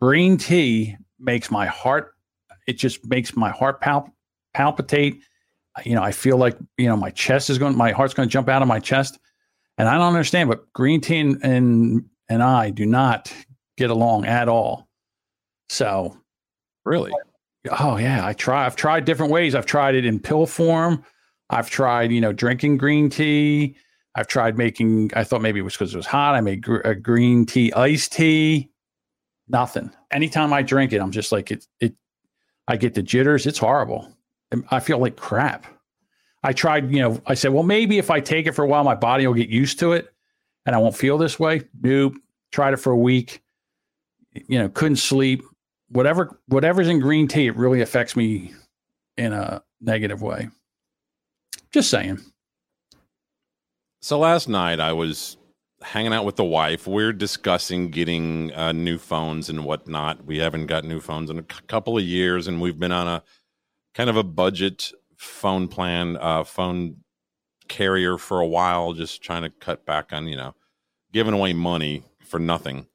Green 0.00 0.36
tea 0.36 0.96
makes 1.18 1.50
my 1.50 1.66
heart, 1.66 2.14
it 2.66 2.74
just 2.74 3.04
makes 3.06 3.36
my 3.36 3.50
heart 3.50 3.80
palp- 3.80 4.10
palpitate. 4.54 5.20
You 5.84 5.96
know, 5.96 6.02
I 6.02 6.12
feel 6.12 6.36
like, 6.36 6.56
you 6.78 6.86
know, 6.86 6.96
my 6.96 7.10
chest 7.10 7.50
is 7.50 7.58
going, 7.58 7.76
my 7.76 7.90
heart's 7.90 8.14
going 8.14 8.28
to 8.28 8.32
jump 8.32 8.48
out 8.48 8.62
of 8.62 8.68
my 8.68 8.78
chest. 8.78 9.18
And 9.76 9.88
I 9.88 9.94
don't 9.98 10.06
understand, 10.06 10.48
but 10.48 10.72
green 10.72 11.00
tea 11.00 11.18
and, 11.18 11.42
and, 11.42 12.04
and 12.28 12.42
I 12.42 12.70
do 12.70 12.86
not 12.86 13.32
get 13.76 13.90
along 13.90 14.26
at 14.26 14.48
all. 14.48 14.86
So, 15.68 16.16
really? 16.84 17.10
Oh, 17.80 17.96
yeah. 17.96 18.26
I 18.26 18.32
try, 18.32 18.66
I've 18.66 18.76
tried 18.76 19.04
different 19.04 19.32
ways. 19.32 19.54
I've 19.54 19.66
tried 19.66 19.94
it 19.94 20.04
in 20.04 20.20
pill 20.20 20.46
form. 20.46 21.04
I've 21.50 21.70
tried, 21.70 22.10
you 22.12 22.20
know, 22.20 22.32
drinking 22.32 22.78
green 22.78 23.10
tea. 23.10 23.76
I've 24.14 24.28
tried 24.28 24.56
making, 24.56 25.10
I 25.16 25.24
thought 25.24 25.42
maybe 25.42 25.60
it 25.60 25.62
was 25.62 25.74
because 25.74 25.94
it 25.94 25.96
was 25.96 26.06
hot. 26.06 26.34
I 26.34 26.40
made 26.40 26.62
gr- 26.62 26.80
a 26.80 26.94
green 26.94 27.46
tea 27.46 27.72
iced 27.72 28.12
tea. 28.12 28.70
Nothing. 29.48 29.90
Anytime 30.10 30.52
I 30.52 30.62
drink 30.62 30.92
it, 30.92 31.00
I'm 31.00 31.10
just 31.10 31.32
like, 31.32 31.50
it, 31.50 31.66
it, 31.80 31.94
I 32.68 32.76
get 32.76 32.94
the 32.94 33.02
jitters. 33.02 33.46
It's 33.46 33.58
horrible. 33.58 34.10
I 34.70 34.80
feel 34.80 34.98
like 34.98 35.16
crap. 35.16 35.66
I 36.42 36.52
tried, 36.52 36.90
you 36.92 37.00
know, 37.00 37.20
I 37.26 37.34
said, 37.34 37.52
well, 37.52 37.62
maybe 37.62 37.98
if 37.98 38.10
I 38.10 38.20
take 38.20 38.46
it 38.46 38.52
for 38.52 38.62
a 38.62 38.68
while, 38.68 38.84
my 38.84 38.94
body 38.94 39.26
will 39.26 39.34
get 39.34 39.48
used 39.48 39.78
to 39.80 39.92
it 39.92 40.14
and 40.66 40.76
I 40.76 40.78
won't 40.78 40.96
feel 40.96 41.18
this 41.18 41.38
way. 41.40 41.62
Nope. 41.82 42.14
Tried 42.52 42.74
it 42.74 42.78
for 42.78 42.92
a 42.92 42.96
week. 42.96 43.42
You 44.32 44.58
know, 44.58 44.68
couldn't 44.68 44.96
sleep. 44.96 45.42
Whatever, 45.94 46.40
whatever's 46.48 46.88
in 46.88 46.98
green 46.98 47.28
tea, 47.28 47.46
it 47.46 47.56
really 47.56 47.80
affects 47.80 48.16
me 48.16 48.52
in 49.16 49.32
a 49.32 49.62
negative 49.80 50.22
way. 50.22 50.48
Just 51.70 51.88
saying. 51.88 52.18
So 54.02 54.18
last 54.18 54.48
night 54.48 54.80
I 54.80 54.92
was 54.92 55.36
hanging 55.82 56.12
out 56.12 56.24
with 56.24 56.34
the 56.34 56.44
wife. 56.44 56.88
We're 56.88 57.12
discussing 57.12 57.90
getting 57.90 58.52
uh, 58.54 58.72
new 58.72 58.98
phones 58.98 59.48
and 59.48 59.64
whatnot. 59.64 60.24
We 60.24 60.38
haven't 60.38 60.66
got 60.66 60.84
new 60.84 61.00
phones 61.00 61.30
in 61.30 61.38
a 61.38 61.42
c- 61.42 61.60
couple 61.68 61.96
of 61.96 62.02
years, 62.02 62.48
and 62.48 62.60
we've 62.60 62.78
been 62.78 62.92
on 62.92 63.06
a 63.06 63.22
kind 63.94 64.10
of 64.10 64.16
a 64.16 64.24
budget 64.24 64.90
phone 65.16 65.68
plan, 65.68 66.16
uh, 66.20 66.42
phone 66.42 66.96
carrier 67.68 68.18
for 68.18 68.40
a 68.40 68.46
while, 68.46 68.94
just 68.94 69.22
trying 69.22 69.42
to 69.42 69.50
cut 69.50 69.86
back 69.86 70.12
on 70.12 70.26
you 70.26 70.36
know 70.36 70.54
giving 71.12 71.34
away 71.34 71.52
money 71.52 72.02
for 72.24 72.40
nothing. 72.40 72.86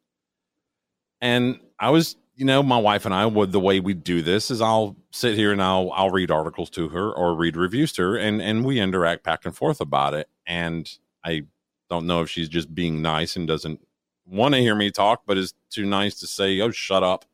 And 1.21 1.59
I 1.79 1.89
was, 1.91 2.17
you 2.39 2.45
know, 2.45 2.63
my 2.63 2.77
wife 2.77 3.05
and 3.05 3.13
I 3.13 3.25
would 3.25 3.51
the 3.51 3.59
way 3.59 3.81
we 3.81 3.93
do 3.93 4.21
this 4.21 4.49
is 4.49 4.61
I'll 4.61 4.95
sit 5.11 5.35
here 5.35 5.51
and 5.51 5.61
I'll 5.61 5.91
I'll 5.91 6.09
read 6.09 6.31
articles 6.31 6.69
to 6.71 6.87
her 6.87 7.11
or 7.11 7.35
read 7.35 7.57
reviews 7.57 7.91
to 7.93 8.01
her 8.03 8.17
and 8.17 8.41
and 8.41 8.63
we 8.63 8.79
interact 8.79 9.25
back 9.25 9.43
and 9.43 9.53
forth 9.53 9.81
about 9.81 10.13
it. 10.13 10.29
And 10.47 10.89
I 11.21 11.43
don't 11.89 12.07
know 12.07 12.21
if 12.21 12.29
she's 12.29 12.47
just 12.47 12.73
being 12.73 13.01
nice 13.01 13.35
and 13.35 13.45
doesn't 13.45 13.81
want 14.25 14.55
to 14.55 14.61
hear 14.61 14.73
me 14.73 14.89
talk, 14.89 15.23
but 15.25 15.37
is 15.37 15.53
too 15.69 15.85
nice 15.85 16.17
to 16.21 16.27
say, 16.27 16.61
"Oh, 16.61 16.71
shut 16.71 17.03
up," 17.03 17.25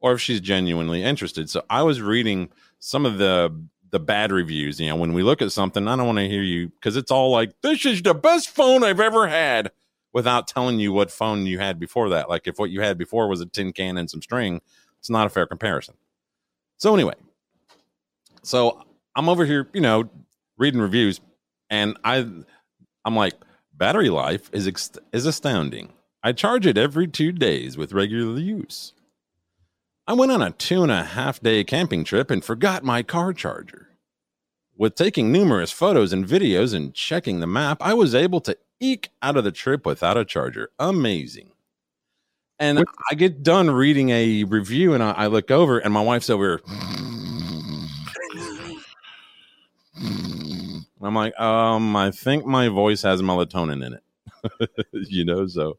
or 0.00 0.12
if 0.12 0.20
she's 0.20 0.40
genuinely 0.40 1.02
interested. 1.02 1.50
So 1.50 1.64
I 1.68 1.82
was 1.82 2.00
reading 2.00 2.50
some 2.78 3.06
of 3.06 3.18
the 3.18 3.52
the 3.90 3.98
bad 3.98 4.30
reviews. 4.30 4.78
You 4.78 4.90
know, 4.90 4.96
when 4.96 5.14
we 5.14 5.24
look 5.24 5.42
at 5.42 5.50
something, 5.50 5.88
I 5.88 5.96
don't 5.96 6.06
want 6.06 6.18
to 6.18 6.28
hear 6.28 6.42
you 6.42 6.68
because 6.68 6.96
it's 6.96 7.10
all 7.10 7.32
like, 7.32 7.60
"This 7.62 7.84
is 7.84 8.02
the 8.02 8.14
best 8.14 8.50
phone 8.50 8.84
I've 8.84 9.00
ever 9.00 9.26
had," 9.26 9.72
without 10.12 10.48
telling 10.48 10.78
you 10.78 10.92
what 10.92 11.10
phone 11.10 11.46
you 11.46 11.58
had 11.58 11.78
before 11.78 12.08
that. 12.10 12.28
Like 12.28 12.46
if 12.46 12.58
what 12.58 12.70
you 12.70 12.80
had 12.80 12.98
before 12.98 13.28
was 13.28 13.40
a 13.40 13.46
tin 13.46 13.72
can 13.72 13.98
and 13.98 14.10
some 14.10 14.22
string, 14.22 14.60
it's 14.98 15.10
not 15.10 15.26
a 15.26 15.30
fair 15.30 15.46
comparison. 15.46 15.94
So 16.76 16.94
anyway, 16.94 17.14
so 18.42 18.82
I'm 19.14 19.28
over 19.28 19.44
here, 19.44 19.68
you 19.72 19.80
know, 19.80 20.08
reading 20.56 20.80
reviews, 20.80 21.20
and 21.70 21.98
I, 22.04 22.26
I'm 23.04 23.16
like, 23.16 23.34
battery 23.72 24.10
life 24.10 24.48
is 24.52 24.66
ex- 24.66 24.98
is 25.12 25.26
astounding. 25.26 25.92
I 26.22 26.32
charge 26.32 26.66
it 26.66 26.78
every 26.78 27.06
two 27.06 27.32
days 27.32 27.76
with 27.76 27.92
regular 27.92 28.38
use. 28.38 28.92
I 30.06 30.14
went 30.14 30.32
on 30.32 30.42
a 30.42 30.50
two 30.50 30.82
and 30.82 30.90
a 30.90 31.04
half 31.04 31.40
day 31.40 31.62
camping 31.64 32.02
trip 32.04 32.30
and 32.30 32.44
forgot 32.44 32.82
my 32.82 33.02
car 33.02 33.32
charger. 33.32 33.88
With 34.76 34.94
taking 34.94 35.30
numerous 35.30 35.72
photos 35.72 36.12
and 36.12 36.26
videos 36.26 36.74
and 36.74 36.94
checking 36.94 37.40
the 37.40 37.46
map, 37.46 37.78
I 37.80 37.94
was 37.94 38.14
able 38.14 38.40
to 38.42 38.56
eke 38.80 39.10
out 39.22 39.36
of 39.36 39.44
the 39.44 39.52
trip 39.52 39.86
without 39.86 40.16
a 40.16 40.24
charger. 40.24 40.70
Amazing. 40.78 41.50
And 42.58 42.84
I 43.10 43.14
get 43.14 43.42
done 43.42 43.70
reading 43.70 44.10
a 44.10 44.44
review 44.44 44.94
and 44.94 45.02
I, 45.02 45.12
I 45.12 45.26
look 45.28 45.50
over 45.50 45.78
and 45.78 45.94
my 45.94 46.00
wife's 46.00 46.28
over. 46.28 46.60
I'm 51.00 51.14
like, 51.14 51.38
um, 51.38 51.94
I 51.94 52.10
think 52.10 52.44
my 52.44 52.68
voice 52.68 53.02
has 53.02 53.22
melatonin 53.22 53.86
in 53.86 53.94
it. 53.94 54.70
you 54.92 55.24
know, 55.24 55.46
so 55.46 55.78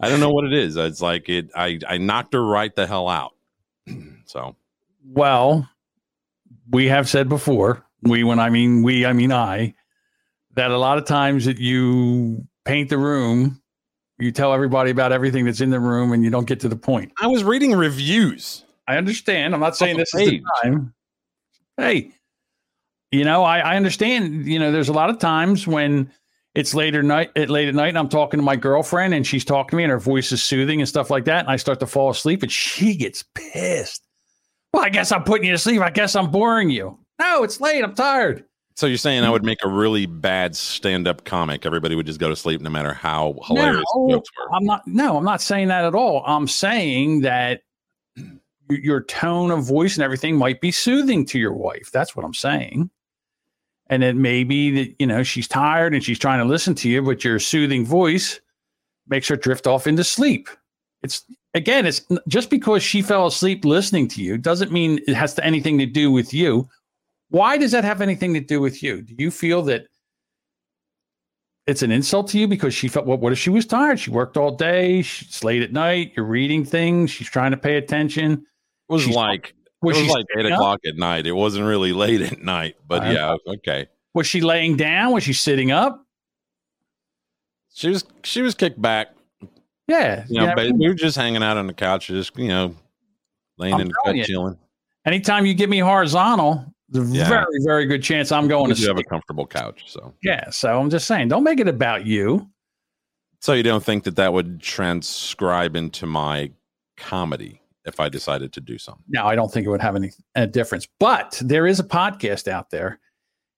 I 0.00 0.08
don't 0.08 0.20
know 0.20 0.30
what 0.30 0.44
it 0.44 0.52
is. 0.52 0.76
It's 0.76 1.00
like 1.00 1.28
it 1.28 1.50
I 1.54 1.78
I 1.88 1.98
knocked 1.98 2.34
her 2.34 2.44
right 2.44 2.74
the 2.74 2.86
hell 2.86 3.08
out. 3.08 3.34
so 4.26 4.56
Well, 5.06 5.68
we 6.70 6.86
have 6.86 7.08
said 7.08 7.28
before, 7.28 7.84
we, 8.02 8.24
when 8.24 8.38
I 8.38 8.50
mean 8.50 8.82
we, 8.82 9.06
I 9.06 9.12
mean 9.12 9.32
I, 9.32 9.74
that 10.54 10.70
a 10.70 10.78
lot 10.78 10.98
of 10.98 11.04
times 11.04 11.44
that 11.44 11.58
you 11.58 12.46
paint 12.64 12.88
the 12.88 12.98
room, 12.98 13.60
you 14.18 14.30
tell 14.30 14.52
everybody 14.52 14.90
about 14.90 15.12
everything 15.12 15.44
that's 15.44 15.60
in 15.60 15.70
the 15.70 15.80
room 15.80 16.12
and 16.12 16.22
you 16.22 16.30
don't 16.30 16.46
get 16.46 16.60
to 16.60 16.68
the 16.68 16.76
point. 16.76 17.12
I 17.20 17.26
was 17.26 17.44
reading 17.44 17.72
reviews. 17.72 18.64
I 18.86 18.96
understand. 18.96 19.54
I'm 19.54 19.60
not 19.60 19.76
saying 19.76 19.96
this 19.96 20.14
is 20.14 20.30
the 20.30 20.42
time. 20.62 20.94
Hey, 21.76 22.12
you 23.10 23.24
know, 23.24 23.42
I, 23.42 23.60
I 23.60 23.76
understand, 23.76 24.46
you 24.46 24.58
know, 24.58 24.70
there's 24.70 24.88
a 24.88 24.92
lot 24.92 25.10
of 25.10 25.18
times 25.18 25.66
when 25.66 26.10
it's 26.54 26.74
later 26.74 27.02
night 27.02 27.32
at 27.34 27.50
late 27.50 27.68
at 27.68 27.74
night 27.74 27.88
and 27.88 27.98
I'm 27.98 28.08
talking 28.08 28.38
to 28.38 28.44
my 28.44 28.56
girlfriend 28.56 29.14
and 29.14 29.26
she's 29.26 29.44
talking 29.44 29.70
to 29.70 29.76
me 29.76 29.84
and 29.84 29.90
her 29.90 29.98
voice 29.98 30.30
is 30.30 30.42
soothing 30.42 30.80
and 30.80 30.88
stuff 30.88 31.10
like 31.10 31.24
that. 31.24 31.40
And 31.40 31.48
I 31.48 31.56
start 31.56 31.80
to 31.80 31.86
fall 31.86 32.10
asleep 32.10 32.42
and 32.42 32.52
she 32.52 32.96
gets 32.96 33.24
pissed. 33.34 34.06
Well, 34.72 34.84
I 34.84 34.88
guess 34.88 35.10
I'm 35.10 35.24
putting 35.24 35.46
you 35.46 35.52
to 35.52 35.58
sleep. 35.58 35.80
I 35.80 35.90
guess 35.90 36.14
I'm 36.14 36.30
boring 36.30 36.70
you. 36.70 36.98
No, 37.20 37.42
it's 37.42 37.60
late. 37.60 37.82
I'm 37.82 37.94
tired. 37.94 38.44
So 38.76 38.86
you're 38.86 38.98
saying 38.98 39.22
I 39.22 39.30
would 39.30 39.44
make 39.44 39.64
a 39.64 39.68
really 39.68 40.06
bad 40.06 40.56
stand-up 40.56 41.24
comic? 41.24 41.64
Everybody 41.64 41.94
would 41.94 42.06
just 42.06 42.18
go 42.18 42.28
to 42.28 42.34
sleep 42.34 42.60
no 42.60 42.70
matter 42.70 42.92
how 42.92 43.38
hilarious 43.46 43.84
No, 43.94 44.10
jokes 44.10 44.30
were. 44.36 44.52
I'm 44.52 44.64
not. 44.64 44.86
No, 44.86 45.16
I'm 45.16 45.24
not 45.24 45.40
saying 45.40 45.68
that 45.68 45.84
at 45.84 45.94
all. 45.94 46.24
I'm 46.26 46.48
saying 46.48 47.20
that 47.20 47.62
your 48.68 49.04
tone 49.04 49.52
of 49.52 49.64
voice 49.64 49.96
and 49.96 50.02
everything 50.02 50.36
might 50.36 50.60
be 50.60 50.72
soothing 50.72 51.24
to 51.26 51.38
your 51.38 51.52
wife. 51.52 51.90
That's 51.92 52.16
what 52.16 52.24
I'm 52.24 52.34
saying. 52.34 52.90
And 53.88 54.02
it 54.02 54.16
may 54.16 54.42
be 54.42 54.70
that 54.82 54.96
you 54.98 55.06
know 55.06 55.22
she's 55.22 55.46
tired 55.46 55.94
and 55.94 56.02
she's 56.02 56.18
trying 56.18 56.40
to 56.40 56.44
listen 56.44 56.74
to 56.76 56.88
you, 56.88 57.00
but 57.00 57.22
your 57.22 57.38
soothing 57.38 57.84
voice 57.86 58.40
makes 59.06 59.28
her 59.28 59.36
drift 59.36 59.68
off 59.68 59.86
into 59.86 60.02
sleep. 60.02 60.48
It's 61.04 61.24
again, 61.52 61.86
it's 61.86 62.04
just 62.26 62.50
because 62.50 62.82
she 62.82 63.02
fell 63.02 63.26
asleep 63.26 63.64
listening 63.64 64.08
to 64.08 64.22
you 64.22 64.36
doesn't 64.36 64.72
mean 64.72 64.98
it 65.06 65.14
has 65.14 65.34
to 65.34 65.44
anything 65.44 65.78
to 65.78 65.86
do 65.86 66.10
with 66.10 66.34
you. 66.34 66.68
Why 67.34 67.58
does 67.58 67.72
that 67.72 67.82
have 67.82 68.00
anything 68.00 68.32
to 68.34 68.40
do 68.40 68.60
with 68.60 68.80
you? 68.80 69.02
Do 69.02 69.12
you 69.18 69.32
feel 69.32 69.62
that 69.62 69.88
it's 71.66 71.82
an 71.82 71.90
insult 71.90 72.28
to 72.28 72.38
you 72.38 72.46
because 72.46 72.72
she 72.74 72.86
felt, 72.86 73.06
well, 73.06 73.18
what 73.18 73.32
if 73.32 73.40
she 73.40 73.50
was 73.50 73.66
tired? 73.66 73.98
She 73.98 74.10
worked 74.12 74.36
all 74.36 74.52
day. 74.54 75.02
She's 75.02 75.42
late 75.42 75.60
at 75.60 75.72
night. 75.72 76.12
You're 76.16 76.26
reading 76.26 76.64
things. 76.64 77.10
She's 77.10 77.28
trying 77.28 77.50
to 77.50 77.56
pay 77.56 77.76
attention. 77.76 78.32
It 78.34 78.92
was 78.92 79.02
She's- 79.02 79.16
like 79.16 79.52
was 79.82 79.98
it 79.98 80.02
was 80.02 80.10
like 80.12 80.26
eight 80.30 80.36
sitting 80.38 80.52
up? 80.52 80.58
o'clock 80.60 80.80
at 80.86 80.94
night. 80.94 81.26
It 81.26 81.32
wasn't 81.32 81.66
really 81.66 81.92
late 81.92 82.20
at 82.20 82.40
night, 82.40 82.76
but 82.86 83.02
I- 83.02 83.12
yeah, 83.14 83.36
okay. 83.48 83.88
Was 84.14 84.28
she 84.28 84.40
laying 84.40 84.76
down? 84.76 85.12
Was 85.12 85.24
she 85.24 85.32
sitting 85.32 85.72
up? 85.72 86.06
She 87.74 87.88
was 87.88 88.04
she 88.22 88.42
was 88.42 88.54
kicked 88.54 88.80
back, 88.80 89.08
Yeah, 89.88 90.24
You 90.28 90.38
know, 90.40 90.54
yeah. 90.56 90.70
we 90.72 90.86
were 90.86 90.94
just 90.94 91.16
hanging 91.16 91.42
out 91.42 91.56
on 91.56 91.66
the 91.66 91.74
couch, 91.74 92.06
just 92.06 92.38
you 92.38 92.46
know, 92.46 92.76
laying 93.58 93.74
I'm 93.74 93.80
in 93.80 93.88
the 93.88 93.94
bed 94.04 94.24
chilling. 94.24 94.56
Anytime 95.04 95.44
you 95.46 95.54
get 95.54 95.68
me 95.68 95.80
horizontal, 95.80 96.73
there's 96.94 97.10
a 97.12 97.14
Yeah. 97.14 97.28
very, 97.28 97.58
very 97.64 97.84
good 97.86 98.02
chance 98.02 98.32
I'm 98.32 98.48
going 98.48 98.68
to 98.72 98.74
do 98.80 98.86
have 98.88 98.98
a 98.98 99.04
comfortable 99.04 99.46
couch, 99.46 99.84
so 99.86 100.14
Yeah, 100.22 100.48
so 100.50 100.80
I'm 100.80 100.88
just 100.90 101.06
saying, 101.06 101.28
don't 101.28 101.44
make 101.44 101.60
it 101.60 101.68
about 101.68 102.06
you. 102.06 102.48
so 103.40 103.52
you 103.52 103.62
don't 103.62 103.84
think 103.84 104.04
that 104.04 104.16
that 104.16 104.32
would 104.32 104.62
transcribe 104.62 105.76
into 105.76 106.06
my 106.06 106.50
comedy 106.96 107.60
if 107.84 108.00
I 108.00 108.08
decided 108.08 108.52
to 108.54 108.60
do 108.62 108.78
something. 108.78 109.04
No, 109.08 109.26
I 109.26 109.34
don't 109.34 109.52
think 109.52 109.66
it 109.66 109.70
would 109.70 109.82
have 109.82 109.96
any 109.96 110.12
difference. 110.50 110.88
But 110.98 111.38
there 111.44 111.66
is 111.66 111.78
a 111.78 111.84
podcast 111.84 112.48
out 112.48 112.70
there. 112.70 112.98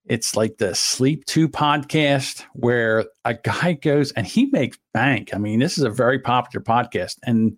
It's 0.06 0.34
like 0.36 0.58
the 0.58 0.74
Sleep 0.74 1.24
2 1.26 1.48
podcast 1.48 2.44
where 2.54 3.04
a 3.24 3.34
guy 3.34 3.74
goes 3.74 4.10
and 4.12 4.26
he 4.26 4.46
makes 4.46 4.78
bank. 4.94 5.30
I 5.34 5.38
mean, 5.38 5.60
this 5.60 5.78
is 5.78 5.84
a 5.84 5.90
very 5.90 6.18
popular 6.18 6.64
podcast 6.64 7.18
and 7.24 7.56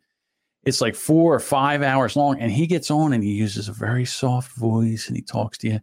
it's 0.68 0.80
like 0.80 0.94
four 0.94 1.34
or 1.34 1.40
five 1.40 1.82
hours 1.82 2.14
long. 2.14 2.38
And 2.40 2.52
he 2.52 2.66
gets 2.66 2.90
on 2.90 3.12
and 3.12 3.24
he 3.24 3.32
uses 3.32 3.68
a 3.68 3.72
very 3.72 4.04
soft 4.04 4.56
voice 4.56 5.08
and 5.08 5.16
he 5.16 5.22
talks 5.22 5.58
to 5.58 5.68
you 5.68 5.80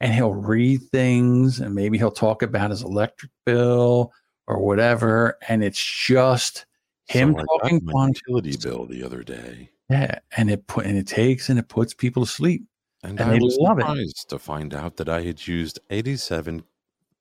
and 0.00 0.12
he'll 0.12 0.34
read 0.34 0.82
things 0.92 1.60
and 1.60 1.74
maybe 1.74 1.96
he'll 1.96 2.10
talk 2.10 2.42
about 2.42 2.70
his 2.70 2.82
electric 2.82 3.30
bill 3.46 4.12
or 4.46 4.58
whatever. 4.58 5.38
And 5.48 5.64
it's 5.64 5.82
just 5.82 6.66
him 7.08 7.34
So 7.38 7.44
talking 7.60 7.80
my 7.84 8.08
utility 8.08 8.56
bill 8.62 8.84
the 8.86 9.02
other 9.04 9.22
day, 9.22 9.70
Yeah. 9.88 10.18
And 10.36 10.50
it 10.50 10.66
put 10.66 10.84
and 10.86 10.98
it 10.98 11.06
takes 11.06 11.48
and 11.48 11.58
it 11.58 11.68
puts 11.68 11.94
people 11.94 12.24
to 12.26 12.30
sleep. 12.30 12.66
and, 13.04 13.20
And 13.20 13.30
I 13.30 13.38
was 13.38 13.56
love 13.60 13.78
it. 13.78 13.82
surprised 13.82 14.28
to 14.30 14.38
find 14.38 14.74
out 14.74 14.96
that 14.96 15.08
I 15.08 15.22
had 15.22 15.46
used 15.46 15.78
eighty-seven 15.90 16.64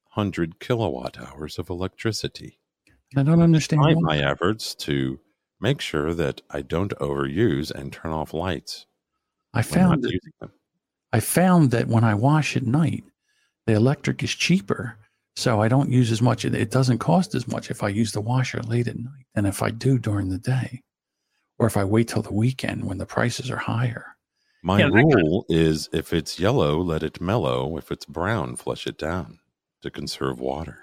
hundred 0.10 0.60
kilowatt 0.60 1.20
hours 1.20 1.60
of 1.60 1.70
electricity. 1.70 2.58
I 3.16 3.24
don't 3.24 3.42
understand. 3.42 3.82
My 4.02 4.18
efforts 4.18 4.74
to 4.76 5.20
make 5.60 5.82
sure 5.82 6.14
that 6.14 6.42
I 6.50 6.62
don't 6.62 6.94
overuse 7.00 7.72
and 7.72 7.92
turn 7.92 8.12
off 8.12 8.34
lights. 8.34 8.86
I 9.54 9.62
found 9.62 10.04
that, 10.04 10.12
using 10.12 10.34
them. 10.40 10.52
I 11.14 11.20
found 11.20 11.72
that 11.72 11.88
when 11.88 12.04
I 12.04 12.14
wash 12.14 12.58
at 12.58 12.64
night, 12.64 13.04
the 13.66 13.74
electric 13.74 14.22
is 14.22 14.32
cheaper, 14.32 14.98
so 15.36 15.62
I 15.62 15.68
don't 15.68 15.92
use 15.92 16.12
as 16.12 16.22
much. 16.22 16.46
It 16.46 16.72
doesn't 16.72 17.00
cost 17.00 17.36
as 17.36 17.48
much 17.48 17.72
if 17.72 17.84
I 17.84 17.90
use 17.90 18.12
the 18.12 18.22
washer 18.22 18.62
late 18.62 18.88
at 18.88 18.98
night 18.98 19.26
than 19.34 19.46
if 19.46 19.64
I 19.64 19.72
do 19.72 19.98
during 19.98 20.30
the 20.30 20.38
day, 20.38 20.82
or 21.58 21.68
if 21.68 21.78
I 21.78 21.84
wait 21.84 22.08
till 22.10 22.22
the 22.22 22.34
weekend 22.34 22.86
when 22.86 22.98
the 22.98 23.06
prices 23.06 23.50
are 23.50 23.58
higher. 23.58 24.16
My 24.62 24.80
Yeah, 24.80 24.88
that 24.88 24.94
kind 24.94 25.16
rule 25.16 25.46
is 25.48 25.90
if 25.94 26.12
it's 26.12 26.40
yellow, 26.40 26.80
let 26.80 27.04
it 27.04 27.22
mellow. 27.22 27.78
If 27.78 27.92
it's 27.92 28.06
brown, 28.06 28.56
flush 28.56 28.88
it 28.88 28.98
down 28.98 29.40
to 29.84 29.92
conserve 29.92 30.40
water. 30.40 30.80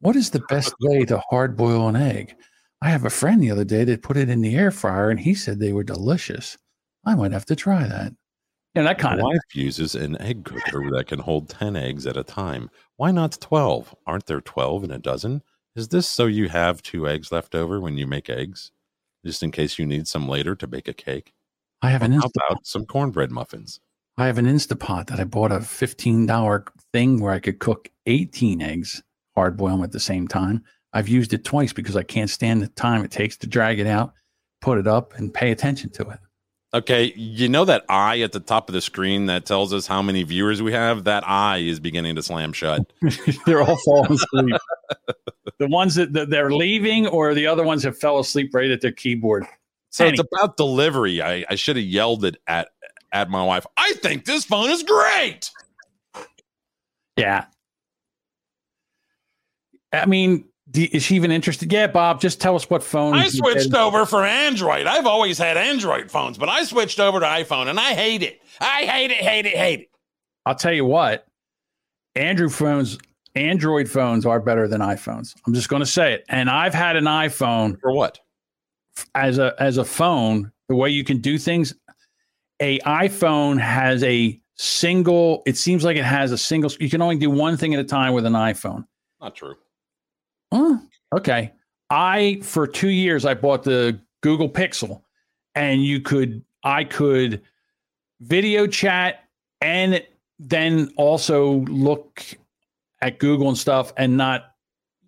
What 0.00 0.16
is 0.16 0.30
the 0.30 0.44
best 0.48 0.74
way 0.80 1.04
to 1.04 1.18
hard 1.28 1.56
boil 1.56 1.88
an 1.88 1.96
egg? 1.96 2.34
I 2.82 2.90
have 2.90 3.04
a 3.04 3.10
friend 3.10 3.42
the 3.42 3.50
other 3.50 3.64
day 3.64 3.84
that 3.84 4.02
put 4.02 4.16
it 4.16 4.30
in 4.30 4.40
the 4.40 4.56
air 4.56 4.70
fryer, 4.70 5.10
and 5.10 5.20
he 5.20 5.34
said 5.34 5.58
they 5.60 5.72
were 5.72 5.82
delicious. 5.84 6.56
I 7.04 7.14
might 7.14 7.32
have 7.32 7.46
to 7.46 7.56
try 7.56 7.86
that. 7.86 8.12
Yeah, 8.74 8.82
that 8.82 8.98
My 8.98 9.02
kind 9.02 9.20
of. 9.20 9.24
wife 9.24 9.54
uses 9.54 9.94
an 9.94 10.20
egg 10.20 10.44
cooker 10.44 10.90
that 10.92 11.06
can 11.08 11.18
hold 11.18 11.48
10 11.48 11.76
eggs 11.76 12.06
at 12.06 12.16
a 12.16 12.22
time. 12.22 12.70
Why 12.96 13.10
not 13.10 13.38
12? 13.40 13.94
Aren't 14.06 14.26
there 14.26 14.40
12 14.40 14.84
in 14.84 14.90
a 14.92 14.98
dozen? 14.98 15.42
Is 15.76 15.88
this 15.88 16.08
so 16.08 16.26
you 16.26 16.48
have 16.48 16.82
two 16.82 17.08
eggs 17.08 17.32
left 17.32 17.54
over 17.54 17.80
when 17.80 17.98
you 17.98 18.06
make 18.06 18.30
eggs? 18.30 18.70
Just 19.24 19.42
in 19.42 19.50
case 19.50 19.78
you 19.78 19.86
need 19.86 20.06
some 20.08 20.28
later 20.28 20.54
to 20.56 20.66
bake 20.66 20.88
a 20.88 20.92
cake? 20.94 21.32
I 21.82 21.90
have 21.90 22.02
Or 22.02 22.06
an 22.06 22.12
how 22.12 22.20
Insta- 22.20 22.30
about 22.48 22.66
some 22.66 22.86
cornbread 22.86 23.30
muffins? 23.30 23.80
I 24.16 24.26
have 24.26 24.38
an 24.38 24.46
Instapot 24.46 25.06
that 25.08 25.20
I 25.20 25.24
bought 25.24 25.52
a 25.52 25.60
fifteen 25.60 26.26
dollar 26.26 26.64
thing 26.92 27.20
where 27.20 27.32
I 27.32 27.38
could 27.40 27.58
cook 27.58 27.88
eighteen 28.06 28.60
eggs, 28.62 29.02
hard 29.34 29.56
boil 29.56 29.76
them 29.76 29.84
at 29.84 29.92
the 29.92 30.00
same 30.00 30.28
time. 30.28 30.62
I've 30.92 31.08
used 31.08 31.32
it 31.32 31.44
twice 31.44 31.72
because 31.72 31.96
I 31.96 32.02
can't 32.02 32.30
stand 32.30 32.62
the 32.62 32.68
time 32.68 33.04
it 33.04 33.10
takes 33.10 33.36
to 33.38 33.46
drag 33.46 33.78
it 33.78 33.86
out, 33.86 34.12
put 34.60 34.78
it 34.78 34.86
up, 34.86 35.14
and 35.16 35.32
pay 35.32 35.50
attention 35.50 35.90
to 35.90 36.08
it. 36.10 36.18
Okay, 36.72 37.12
you 37.16 37.48
know 37.48 37.64
that 37.64 37.84
eye 37.88 38.20
at 38.20 38.30
the 38.30 38.38
top 38.38 38.68
of 38.68 38.74
the 38.74 38.80
screen 38.80 39.26
that 39.26 39.44
tells 39.44 39.72
us 39.72 39.88
how 39.88 40.02
many 40.02 40.22
viewers 40.22 40.62
we 40.62 40.72
have? 40.72 41.02
That 41.04 41.28
eye 41.28 41.58
is 41.58 41.80
beginning 41.80 42.14
to 42.14 42.22
slam 42.22 42.52
shut. 42.52 42.92
They're 43.46 43.62
all 43.62 43.76
falling 43.76 44.12
asleep. 44.12 44.54
the 45.58 45.66
ones 45.66 45.96
that 45.96 46.12
that 46.12 46.30
they're 46.30 46.52
leaving, 46.52 47.08
or 47.08 47.34
the 47.34 47.46
other 47.46 47.64
ones 47.64 47.82
have 47.82 47.98
fell 47.98 48.20
asleep 48.20 48.54
right 48.54 48.70
at 48.70 48.80
their 48.80 48.92
keyboard. 48.92 49.46
So 49.90 50.06
it's 50.06 50.20
about 50.20 50.56
delivery. 50.56 51.20
I, 51.20 51.44
I 51.50 51.56
should 51.56 51.74
have 51.74 51.84
yelled 51.84 52.24
it 52.24 52.36
at 52.46 52.68
at 53.12 53.28
my 53.28 53.44
wife. 53.44 53.66
I 53.76 53.94
think 53.94 54.24
this 54.24 54.44
phone 54.44 54.70
is 54.70 54.84
great. 54.84 55.50
Yeah. 57.16 57.46
I 59.92 60.06
mean, 60.06 60.44
do, 60.70 60.86
is 60.92 61.02
she 61.02 61.16
even 61.16 61.30
interested? 61.30 61.72
Yeah, 61.72 61.86
Bob, 61.86 62.20
just 62.20 62.40
tell 62.40 62.54
us 62.54 62.68
what 62.70 62.82
phone. 62.82 63.14
I 63.14 63.28
switched 63.28 63.74
over 63.74 64.06
from 64.06 64.24
Android. 64.24 64.86
I've 64.86 65.06
always 65.06 65.38
had 65.38 65.56
Android 65.56 66.10
phones, 66.10 66.38
but 66.38 66.48
I 66.48 66.64
switched 66.64 67.00
over 67.00 67.20
to 67.20 67.26
iPhone 67.26 67.68
and 67.68 67.78
I 67.80 67.94
hate 67.94 68.22
it. 68.22 68.40
I 68.60 68.84
hate 68.84 69.10
it, 69.10 69.18
hate 69.18 69.46
it, 69.46 69.56
hate 69.56 69.80
it. 69.80 69.90
I'll 70.46 70.54
tell 70.54 70.72
you 70.72 70.84
what, 70.84 71.26
Andrew 72.14 72.48
phones, 72.48 72.98
Android 73.34 73.88
phones 73.88 74.26
are 74.26 74.40
better 74.40 74.68
than 74.68 74.80
iPhones. 74.80 75.34
I'm 75.46 75.54
just 75.54 75.68
going 75.68 75.80
to 75.80 75.86
say 75.86 76.12
it. 76.14 76.24
And 76.28 76.48
I've 76.50 76.74
had 76.74 76.96
an 76.96 77.04
iPhone 77.04 77.80
For 77.80 77.92
what? 77.92 78.18
as 79.14 79.38
a 79.38 79.54
as 79.58 79.76
a 79.78 79.84
phone. 79.84 80.52
The 80.68 80.76
way 80.76 80.90
you 80.90 81.02
can 81.04 81.18
do 81.18 81.36
things, 81.36 81.74
a 82.60 82.78
iPhone 82.80 83.58
has 83.58 84.04
a 84.04 84.40
single. 84.56 85.42
It 85.46 85.56
seems 85.56 85.84
like 85.84 85.96
it 85.96 86.04
has 86.04 86.30
a 86.32 86.38
single. 86.38 86.70
You 86.78 86.88
can 86.88 87.02
only 87.02 87.16
do 87.16 87.28
one 87.28 87.56
thing 87.56 87.74
at 87.74 87.80
a 87.80 87.84
time 87.84 88.12
with 88.12 88.24
an 88.24 88.34
iPhone. 88.34 88.84
Not 89.20 89.34
true. 89.34 89.56
Oh, 90.52 90.80
okay. 91.14 91.52
I 91.90 92.40
for 92.42 92.66
two 92.66 92.88
years 92.88 93.24
I 93.24 93.34
bought 93.34 93.62
the 93.64 94.00
Google 94.22 94.48
Pixel, 94.48 95.02
and 95.54 95.84
you 95.84 96.00
could 96.00 96.44
I 96.64 96.84
could 96.84 97.42
video 98.20 98.66
chat 98.66 99.24
and 99.60 100.02
then 100.38 100.92
also 100.96 101.64
look 101.66 102.24
at 103.02 103.18
Google 103.18 103.48
and 103.48 103.58
stuff 103.58 103.92
and 103.96 104.16
not 104.16 104.54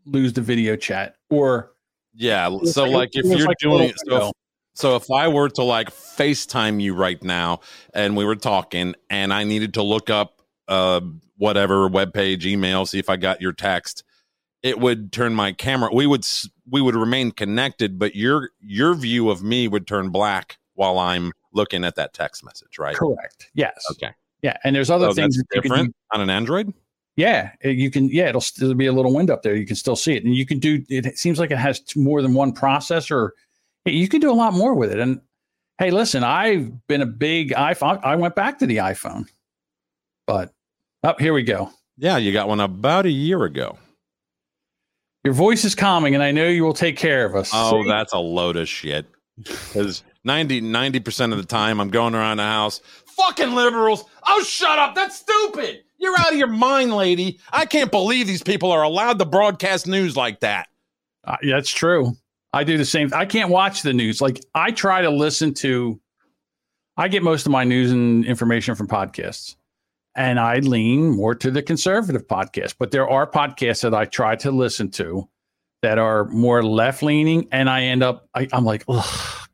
lose 0.07 0.33
the 0.33 0.41
video 0.41 0.77
chat 0.77 1.17
or 1.31 1.73
Yeah. 2.15 2.49
So 2.65 2.85
like- 2.85 2.93
like 2.93 3.11
if 3.13 3.27
you're 3.27 3.47
like 3.47 3.59
doing 3.59 3.79
little 3.79 3.93
so 4.07 4.29
if, 4.29 4.33
so 4.75 4.97
if 4.97 5.11
I 5.11 5.29
were 5.29 5.49
to 5.51 5.63
like 5.63 5.91
FaceTime 5.91 6.81
you 6.81 6.95
right 6.95 7.23
now 7.23 7.61
and 7.95 8.17
we 8.17 8.25
were 8.25 8.37
talking 8.37 8.95
and 9.11 9.33
I 9.33 9.45
needed 9.45 9.75
to 9.75 9.83
look 9.83 10.11
up 10.11 10.41
uh 10.69 11.01
whatever 11.37 11.87
web 11.89 12.13
page, 12.15 12.47
email, 12.47 12.87
see 12.87 12.99
if 12.99 13.11
I 13.11 13.17
got 13.17 13.41
your 13.41 13.53
text, 13.53 14.05
it 14.63 14.79
would 14.79 15.13
turn 15.13 15.35
my 15.35 15.53
camera. 15.53 15.91
We 15.93 16.07
would 16.07 16.27
we 16.71 16.81
would 16.81 16.95
remain 16.95 17.33
connected, 17.33 17.99
but 17.99 18.15
your 18.15 18.51
your 18.61 18.95
view 18.95 19.31
of 19.31 19.43
me 19.43 19.69
would 19.69 19.87
turn 19.87 20.11
black 20.11 20.59
while 20.75 20.99
I'm 20.99 21.33
looking 21.53 21.85
at 21.85 21.97
that 21.97 22.15
text 22.15 22.45
message, 22.45 22.79
right? 22.79 22.95
correct. 22.95 23.51
Yes. 23.55 23.85
Okay. 23.91 24.13
Yeah, 24.43 24.57
and 24.65 24.75
there's 24.75 24.91
other 24.91 25.11
So 25.11 25.15
things 25.15 25.37
that's 25.37 25.49
that 25.51 25.57
you 25.57 25.63
can 25.63 25.71
do 25.71 25.77
different 25.77 25.97
on 26.13 26.21
an 26.21 26.31
Android. 26.31 26.73
Yeah, 27.17 27.53
uh, 27.65 27.69
you 27.69 27.91
can. 27.91 28.09
Yeah, 28.09 28.29
it'll 28.29 28.41
still 28.41 28.75
be 28.75 28.87
a 28.87 28.93
little 28.93 29.15
window 29.15 29.35
up 29.35 29.43
there. 29.43 29.55
You 29.55 29.67
can 29.67 29.77
still 29.77 29.97
see 29.97 30.15
it, 30.15 30.25
and 30.25 30.35
you 30.35 30.47
can 30.47 30.59
do. 30.59 30.83
It 30.89 31.19
seems 31.19 31.39
like 31.39 31.51
it 31.51 31.59
has 31.59 31.81
more 31.95 32.23
than 32.23 32.35
one 32.35 32.53
processor. 32.53 33.31
You 33.85 34.09
can 34.09 34.21
do 34.21 34.31
a 34.31 34.35
lot 34.35 34.55
more 34.55 34.75
with 34.75 34.93
it. 34.93 34.99
And 34.99 35.21
hey, 35.79 35.91
listen, 35.91 36.25
I've 36.25 36.87
been 36.87 37.03
a 37.03 37.07
big 37.07 37.51
iPhone. 37.51 38.03
I 38.03 38.17
went 38.17 38.35
back 38.35 38.59
to 38.61 38.67
the 38.67 38.79
iPhone, 38.79 39.27
but 40.27 40.53
up 41.05 41.21
here 41.21 41.35
we 41.35 41.43
go. 41.43 41.71
Yeah, 41.99 42.17
you 42.17 42.33
got 42.33 42.49
one 42.49 42.61
about 42.61 43.07
a 43.07 43.11
year 43.11 43.45
ago. 43.45 43.79
Your 45.25 45.35
voice 45.35 45.65
is 45.65 45.75
calming, 45.75 46.15
and 46.15 46.23
I 46.23 46.33
know 46.33 46.49
you 46.49 46.65
will 46.65 46.75
take 46.75 46.97
care 46.97 47.25
of 47.25 47.37
us. 47.37 47.51
Oh, 47.55 47.83
See? 47.83 47.89
that's 47.89 48.13
a 48.13 48.19
load 48.19 48.57
of 48.57 48.69
shit. 48.69 49.07
Because 49.37 50.03
90 50.25 51.01
percent 51.01 51.33
of 51.33 51.39
the 51.39 51.45
time 51.45 51.81
I'm 51.81 51.91
going 51.91 52.15
around 52.15 52.39
the 52.39 52.43
house, 52.45 52.81
fucking 53.07 53.55
liberals. 53.55 54.05
Oh, 54.27 54.43
shut 54.43 54.79
up. 54.79 54.95
That's 54.95 55.17
stupid. 55.17 55.85
You're 55.99 56.19
out 56.19 56.33
of 56.33 56.39
your 56.39 56.49
mind, 56.49 56.93
lady. 56.95 57.39
I 57.53 57.65
can't 57.65 57.91
believe 57.91 58.27
these 58.27 58.43
people 58.43 58.73
are 58.73 58.83
allowed 58.83 59.19
to 59.21 59.25
broadcast 59.25 59.87
news 59.87 60.17
like 60.17 60.41
that. 60.41 60.69
Uh, 61.25 61.37
yeah, 61.43 61.55
that's 61.57 61.71
true. 61.71 62.13
I 62.53 62.65
do 62.65 62.77
the 62.77 62.85
same. 62.85 63.11
I 63.15 63.25
can't 63.25 63.51
watch 63.51 63.83
the 63.83 63.93
news. 63.93 64.21
Like 64.21 64.41
I 64.55 64.73
try 64.73 65.03
to 65.03 65.11
listen 65.11 65.55
to. 65.55 66.01
I 66.97 67.09
get 67.09 67.23
most 67.23 67.47
of 67.47 67.53
my 67.53 67.65
news 67.65 67.91
and 67.91 68.25
information 68.27 68.75
from 68.75 68.87
podcasts, 68.89 69.57
and 70.15 70.39
I 70.39 70.59
lean 70.59 71.11
more 71.11 71.35
to 71.35 71.51
the 71.51 71.63
conservative 71.63 72.27
podcast. 72.27 72.75
But 72.79 72.91
there 72.91 73.09
are 73.09 73.27
podcasts 73.31 73.83
that 73.83 73.95
I 73.95 74.05
try 74.05 74.37
to 74.37 74.51
listen 74.51 74.91
to 74.93 75.29
that 75.83 75.99
are 75.99 76.27
more 76.27 76.63
left 76.63 77.03
leaning, 77.03 77.49
and 77.51 77.69
I 77.69 77.83
end 77.85 78.03
up. 78.03 78.29
I, 78.35 78.49
I'm 78.53 78.65
like, 78.65 78.85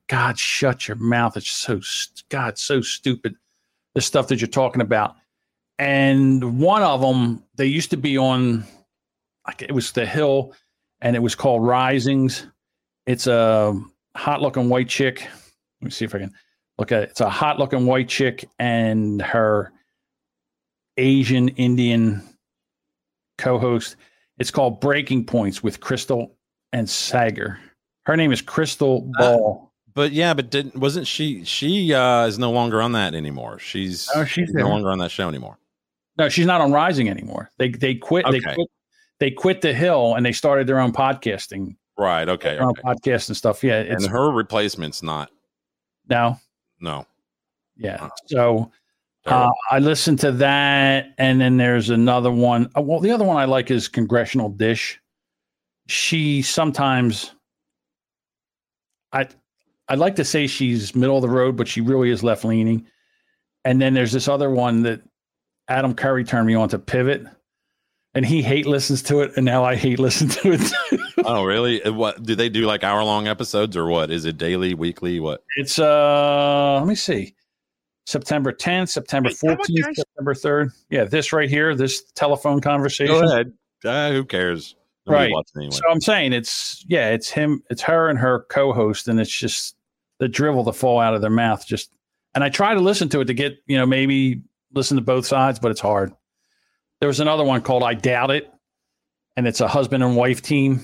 God, 0.08 0.38
shut 0.38 0.88
your 0.88 0.96
mouth! 0.96 1.36
It's 1.36 1.50
so 1.50 1.80
God, 2.28 2.58
so 2.58 2.80
stupid. 2.80 3.34
The 3.94 4.00
stuff 4.00 4.28
that 4.28 4.40
you're 4.40 4.48
talking 4.48 4.82
about, 4.82 5.16
and 5.78 6.58
one 6.58 6.82
of 6.82 7.00
them, 7.00 7.42
they 7.56 7.66
used 7.66 7.90
to 7.90 7.96
be 7.96 8.18
on. 8.18 8.64
like, 9.46 9.62
It 9.62 9.72
was 9.72 9.92
the 9.92 10.06
Hill 10.06 10.54
and 11.00 11.16
it 11.16 11.20
was 11.20 11.34
called 11.34 11.64
Risings. 11.64 12.46
It's 13.06 13.26
a 13.26 13.80
hot 14.16 14.42
looking 14.42 14.68
white 14.68 14.88
chick. 14.88 15.20
Let 15.80 15.84
me 15.84 15.90
see 15.90 16.04
if 16.04 16.14
I 16.14 16.18
can 16.18 16.34
look 16.78 16.92
at 16.92 17.04
it. 17.04 17.10
It's 17.10 17.20
a 17.20 17.30
hot 17.30 17.58
looking 17.58 17.86
white 17.86 18.08
chick 18.08 18.48
and 18.58 19.22
her 19.22 19.72
Asian 20.98 21.48
Indian 21.50 22.22
co 23.38 23.58
host. 23.58 23.96
It's 24.38 24.50
called 24.50 24.80
Breaking 24.80 25.24
Points 25.24 25.62
with 25.62 25.80
Krystal 25.80 26.30
and 26.72 26.86
Saagar. 26.86 27.58
Her 28.04 28.16
name 28.16 28.32
is 28.32 28.42
Krystal 28.42 29.10
Ball. 29.18 29.72
But 29.94 30.12
yeah, 30.12 30.34
but 30.34 30.50
didn't 30.50 30.76
wasn't 30.76 31.06
she? 31.06 31.44
She 31.44 31.92
uh, 31.92 32.26
is 32.26 32.38
no 32.38 32.50
longer 32.50 32.80
on 32.80 32.92
that 32.92 33.14
anymore. 33.14 33.58
She's 33.58 34.08
Oh, 34.14 34.24
she's 34.24 34.50
no 34.52 34.68
longer 34.68 34.90
on 34.90 34.98
that 34.98 35.10
show 35.10 35.28
anymore. 35.28 35.58
no, 36.18 36.28
she's 36.28 36.46
not 36.46 36.60
on 36.60 36.70
Rising 36.72 37.08
anymore. 37.08 37.50
They 37.58 37.70
they 37.70 37.94
quit. 37.94 38.24
They 38.30 38.40
quit. 38.40 38.68
They 39.20 39.30
quit 39.32 39.60
the 39.62 39.74
Hill 39.74 40.14
and 40.14 40.24
they 40.24 40.32
started 40.32 40.66
their 40.66 40.78
own 40.78 40.92
podcasting. 40.92 41.76
Right. 41.98 42.28
Okay. 42.28 42.50
Their 42.50 42.62
own 42.62 42.70
okay. 42.70 42.82
podcast 42.82 43.28
and 43.28 43.36
stuff. 43.36 43.64
Yeah, 43.64 43.80
And 43.80 44.06
her 44.06 44.30
replacement's 44.30 45.02
not. 45.02 45.30
no. 46.08 46.38
No. 46.80 47.06
Yeah. 47.76 48.08
So 48.26 48.70
uh, 49.30 49.50
I 49.70 49.78
listened 49.78 50.18
to 50.20 50.32
that, 50.32 51.14
and 51.18 51.40
then 51.40 51.56
there's 51.56 51.90
another 51.90 52.30
one. 52.30 52.68
uh, 52.76 52.80
Well, 52.80 53.00
the 53.00 53.10
other 53.10 53.24
one 53.24 53.36
I 53.36 53.44
like 53.44 53.70
is 53.70 53.88
Congressional 53.88 54.48
Dish. 54.48 55.00
She 55.86 56.42
sometimes, 56.42 57.32
I, 59.12 59.28
I'd 59.88 59.98
like 59.98 60.16
to 60.16 60.24
say 60.24 60.46
she's 60.46 60.94
middle 60.94 61.16
of 61.16 61.22
the 61.22 61.28
road, 61.30 61.56
but 61.56 61.68
she 61.68 61.80
really 61.80 62.10
is 62.10 62.22
left 62.22 62.44
leaning. 62.44 62.86
And 63.64 63.80
then 63.80 63.94
there's 63.94 64.12
this 64.12 64.28
other 64.28 64.50
one 64.50 64.82
that 64.82 65.02
Adam 65.68 65.94
Curry 65.94 66.24
turned 66.24 66.46
me 66.46 66.54
on 66.54 66.68
to 66.70 66.78
Pivot, 66.78 67.24
and 68.14 68.24
he 68.24 68.42
hate 68.42 68.66
listens 68.66 69.02
to 69.04 69.20
it, 69.20 69.32
and 69.36 69.44
now 69.44 69.64
I 69.64 69.76
hate 69.76 69.98
listen 69.98 70.28
to 70.28 70.52
it. 70.52 70.72
oh, 71.24 71.44
really? 71.44 71.82
Uh, 71.82 71.92
What 71.92 72.22
do 72.22 72.34
they 72.34 72.48
do? 72.48 72.62
Like 72.66 72.84
hour 72.84 73.02
long 73.04 73.28
episodes 73.28 73.76
or 73.76 73.86
what? 73.86 74.10
Is 74.10 74.24
it 74.24 74.38
daily, 74.38 74.74
weekly? 74.74 75.20
What? 75.20 75.42
It's 75.56 75.78
uh 75.78 76.76
let 76.78 76.86
me 76.86 76.94
see. 76.94 77.34
September 78.08 78.54
10th, 78.54 78.88
September 78.88 79.28
14th, 79.28 79.94
September 79.94 80.32
3rd. 80.32 80.72
Yeah, 80.88 81.04
this 81.04 81.30
right 81.30 81.50
here, 81.50 81.74
this 81.74 82.10
telephone 82.12 82.58
conversation. 82.58 83.14
Go 83.14 83.30
ahead. 83.30 83.52
Uh, 83.84 84.12
who 84.12 84.24
cares? 84.24 84.76
Nobody 85.06 85.34
Right. 85.34 85.44
anyway. 85.56 85.72
So 85.72 85.82
I'm 85.90 86.00
saying 86.00 86.32
it's 86.32 86.86
yeah, 86.88 87.10
it's 87.10 87.28
him, 87.28 87.62
it's 87.68 87.82
her 87.82 88.08
and 88.08 88.18
her 88.18 88.46
co-host, 88.48 89.08
and 89.08 89.20
it's 89.20 89.30
just 89.30 89.76
the 90.20 90.26
drivel 90.26 90.64
to 90.64 90.72
fall 90.72 91.00
out 91.00 91.12
of 91.12 91.20
their 91.20 91.28
mouth. 91.28 91.66
Just 91.66 91.90
and 92.34 92.42
I 92.42 92.48
try 92.48 92.72
to 92.72 92.80
listen 92.80 93.10
to 93.10 93.20
it 93.20 93.26
to 93.26 93.34
get, 93.34 93.58
you 93.66 93.76
know, 93.76 93.84
maybe 93.84 94.40
listen 94.72 94.96
to 94.96 95.02
both 95.02 95.26
sides, 95.26 95.58
but 95.58 95.70
it's 95.70 95.80
hard. 95.80 96.10
There 97.00 97.08
was 97.08 97.20
another 97.20 97.44
one 97.44 97.60
called 97.60 97.82
I 97.82 97.92
Doubt 97.92 98.30
It, 98.30 98.50
and 99.36 99.46
it's 99.46 99.60
a 99.60 99.68
husband 99.68 100.02
and 100.02 100.16
wife 100.16 100.40
team. 100.40 100.80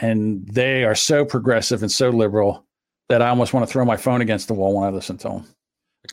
And 0.00 0.48
they 0.48 0.82
are 0.82 0.96
so 0.96 1.24
progressive 1.24 1.82
and 1.82 1.92
so 1.92 2.10
liberal 2.10 2.66
that 3.08 3.22
I 3.22 3.28
almost 3.28 3.54
want 3.54 3.68
to 3.68 3.72
throw 3.72 3.84
my 3.84 3.96
phone 3.96 4.20
against 4.20 4.48
the 4.48 4.54
wall 4.54 4.74
when 4.74 4.84
I 4.84 4.90
listen 4.90 5.16
to 5.18 5.28
them. 5.28 5.46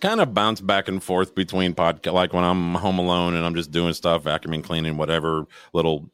Kind 0.01 0.21
of 0.21 0.33
bounce 0.33 0.61
back 0.61 0.87
and 0.87 1.01
forth 1.01 1.33
between 1.35 1.73
podcast, 1.73 2.13
like 2.13 2.33
when 2.33 2.43
I'm 2.43 2.75
home 2.75 2.99
alone 2.99 3.33
and 3.35 3.45
I'm 3.45 3.55
just 3.55 3.71
doing 3.71 3.93
stuff, 3.93 4.23
vacuuming, 4.23 4.63
cleaning, 4.63 4.97
whatever 4.97 5.47
little 5.73 6.09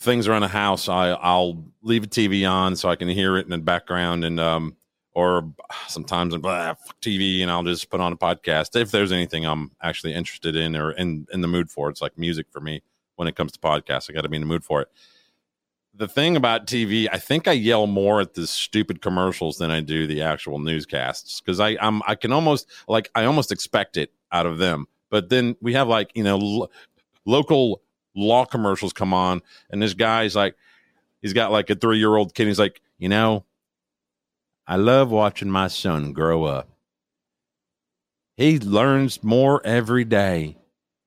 things 0.00 0.28
around 0.28 0.42
the 0.42 0.48
house. 0.48 0.88
I 0.88 1.10
I'll 1.10 1.64
leave 1.82 2.04
a 2.04 2.06
TV 2.06 2.48
on 2.48 2.76
so 2.76 2.88
I 2.88 2.96
can 2.96 3.08
hear 3.08 3.36
it 3.36 3.44
in 3.44 3.50
the 3.50 3.58
background, 3.58 4.24
and 4.24 4.38
um, 4.38 4.76
or 5.12 5.50
sometimes 5.88 6.34
I'm 6.34 6.42
blah, 6.42 6.74
TV, 7.00 7.40
and 7.40 7.50
I'll 7.50 7.64
just 7.64 7.88
put 7.90 8.00
on 8.00 8.12
a 8.12 8.16
podcast 8.16 8.78
if 8.78 8.90
there's 8.90 9.12
anything 9.12 9.46
I'm 9.46 9.70
actually 9.82 10.12
interested 10.12 10.56
in 10.56 10.76
or 10.76 10.92
in 10.92 11.26
in 11.32 11.40
the 11.40 11.48
mood 11.48 11.70
for. 11.70 11.88
It's 11.88 12.02
like 12.02 12.18
music 12.18 12.46
for 12.50 12.60
me 12.60 12.82
when 13.16 13.26
it 13.26 13.34
comes 13.36 13.52
to 13.52 13.58
podcasts. 13.58 14.10
I 14.10 14.12
got 14.12 14.22
to 14.22 14.28
be 14.28 14.36
in 14.36 14.42
the 14.42 14.46
mood 14.46 14.64
for 14.64 14.82
it. 14.82 14.88
The 15.98 16.08
thing 16.08 16.36
about 16.36 16.66
TV, 16.66 17.08
I 17.10 17.18
think 17.18 17.48
I 17.48 17.52
yell 17.52 17.86
more 17.86 18.20
at 18.20 18.34
the 18.34 18.46
stupid 18.46 19.00
commercials 19.00 19.56
than 19.56 19.70
I 19.70 19.80
do 19.80 20.06
the 20.06 20.22
actual 20.22 20.58
newscasts 20.58 21.40
because 21.40 21.58
I 21.58 21.76
I'm 21.80 22.02
I 22.06 22.14
can 22.14 22.32
almost 22.32 22.68
like 22.86 23.10
I 23.14 23.24
almost 23.24 23.50
expect 23.50 23.96
it 23.96 24.12
out 24.30 24.44
of 24.44 24.58
them. 24.58 24.86
But 25.10 25.30
then 25.30 25.56
we 25.62 25.72
have 25.72 25.88
like 25.88 26.10
you 26.14 26.22
know 26.22 26.36
lo- 26.36 26.70
local 27.24 27.82
law 28.14 28.44
commercials 28.44 28.92
come 28.92 29.14
on, 29.14 29.40
and 29.70 29.80
this 29.80 29.94
guy's 29.94 30.36
like 30.36 30.54
he's 31.22 31.32
got 31.32 31.50
like 31.50 31.70
a 31.70 31.74
three 31.74 31.98
year 31.98 32.14
old 32.14 32.34
kid. 32.34 32.46
He's 32.46 32.58
like, 32.58 32.82
you 32.98 33.08
know, 33.08 33.46
I 34.66 34.76
love 34.76 35.10
watching 35.10 35.50
my 35.50 35.68
son 35.68 36.12
grow 36.12 36.44
up. 36.44 36.68
He 38.36 38.58
learns 38.58 39.24
more 39.24 39.64
every 39.64 40.04
day. 40.04 40.58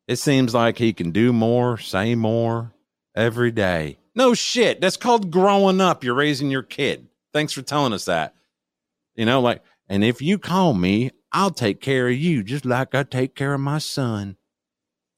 It 0.08 0.16
seems 0.16 0.56
like 0.56 0.80
he 0.80 0.94
can 0.94 1.12
do 1.12 1.32
more, 1.32 1.78
say 1.78 2.16
more 2.16 2.74
every 3.16 3.52
day. 3.52 3.99
No 4.16 4.34
shit. 4.34 4.82
That's 4.82 4.98
called 4.98 5.32
growing 5.32 5.82
up. 5.82 6.04
You're 6.04 6.16
raising 6.16 6.50
your 6.52 6.64
kid. 6.64 7.08
Thanks 7.34 7.54
for 7.54 7.62
telling 7.62 7.94
us 7.94 8.06
that. 8.06 8.34
You 9.16 9.26
know, 9.26 9.42
like, 9.42 9.62
and 9.88 10.04
if 10.04 10.22
you 10.22 10.38
call 10.38 10.74
me, 10.74 11.12
I'll 11.32 11.52
take 11.52 11.82
care 11.82 12.08
of 12.08 12.16
you 12.16 12.44
just 12.44 12.66
like 12.66 12.96
I 12.96 13.04
take 13.04 13.36
care 13.36 13.54
of 13.54 13.62
my 13.62 13.78
son. 13.78 14.38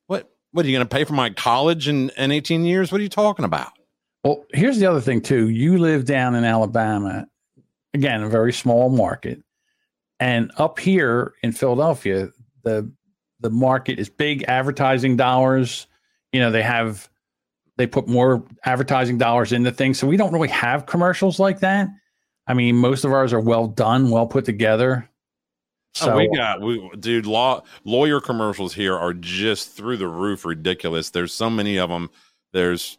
What 0.08 0.32
what 0.52 0.66
are 0.66 0.70
you 0.70 0.76
gonna 0.76 0.86
pay 0.86 1.04
for 1.04 1.14
my 1.14 1.30
college 1.30 1.88
in, 1.88 2.10
in 2.18 2.32
18 2.32 2.66
years? 2.66 2.92
What 2.92 3.00
are 3.00 3.04
you 3.04 3.10
talking 3.10 3.46
about? 3.46 3.72
Well, 4.24 4.46
here's 4.54 4.78
the 4.78 4.86
other 4.86 5.02
thing 5.02 5.22
too. 5.22 5.50
You 5.50 5.78
live 5.78 6.06
down 6.06 6.36
in 6.36 6.44
Alabama, 6.44 7.28
again, 7.94 8.24
a 8.24 8.30
very 8.30 8.54
small 8.54 8.90
market, 8.90 9.42
and 10.20 10.52
up 10.58 10.80
here 10.80 11.34
in 11.42 11.52
Philadelphia, 11.52 12.30
the 12.64 12.92
the 13.40 13.50
market 13.50 14.00
is 14.00 14.10
big 14.10 14.44
advertising 14.48 15.16
dollars. 15.18 15.88
You 16.32 16.40
know, 16.40 16.52
they 16.52 16.64
have 16.64 17.10
they 17.78 17.88
put 17.88 18.08
more 18.08 18.44
advertising 18.66 19.18
dollars 19.18 19.52
into 19.52 19.72
things, 19.72 20.00
so 20.00 20.08
we 20.08 20.18
don't 20.18 20.34
really 20.34 20.50
have 20.50 20.86
commercials 20.86 21.40
like 21.40 21.60
that. 21.62 21.90
I 22.48 22.54
mean, 22.54 22.76
most 22.76 23.06
of 23.06 23.12
ours 23.12 23.34
are 23.34 23.40
well 23.40 23.68
done, 23.68 24.10
well 24.10 24.28
put 24.28 24.46
together. 24.46 25.10
So 25.94 26.14
oh, 26.14 26.18
we 26.18 26.30
got 26.30 26.62
we 26.62 26.90
dude 27.00 27.26
law 27.26 27.64
lawyer 27.84 28.22
commercials 28.22 28.74
here 28.74 28.96
are 28.96 29.14
just 29.14 29.76
through 29.76 29.98
the 29.98 30.08
roof 30.08 30.46
ridiculous. 30.46 31.10
There's 31.10 31.34
so 31.34 31.50
many 31.50 31.78
of 31.78 31.90
them. 31.90 32.10
There's 32.54 32.98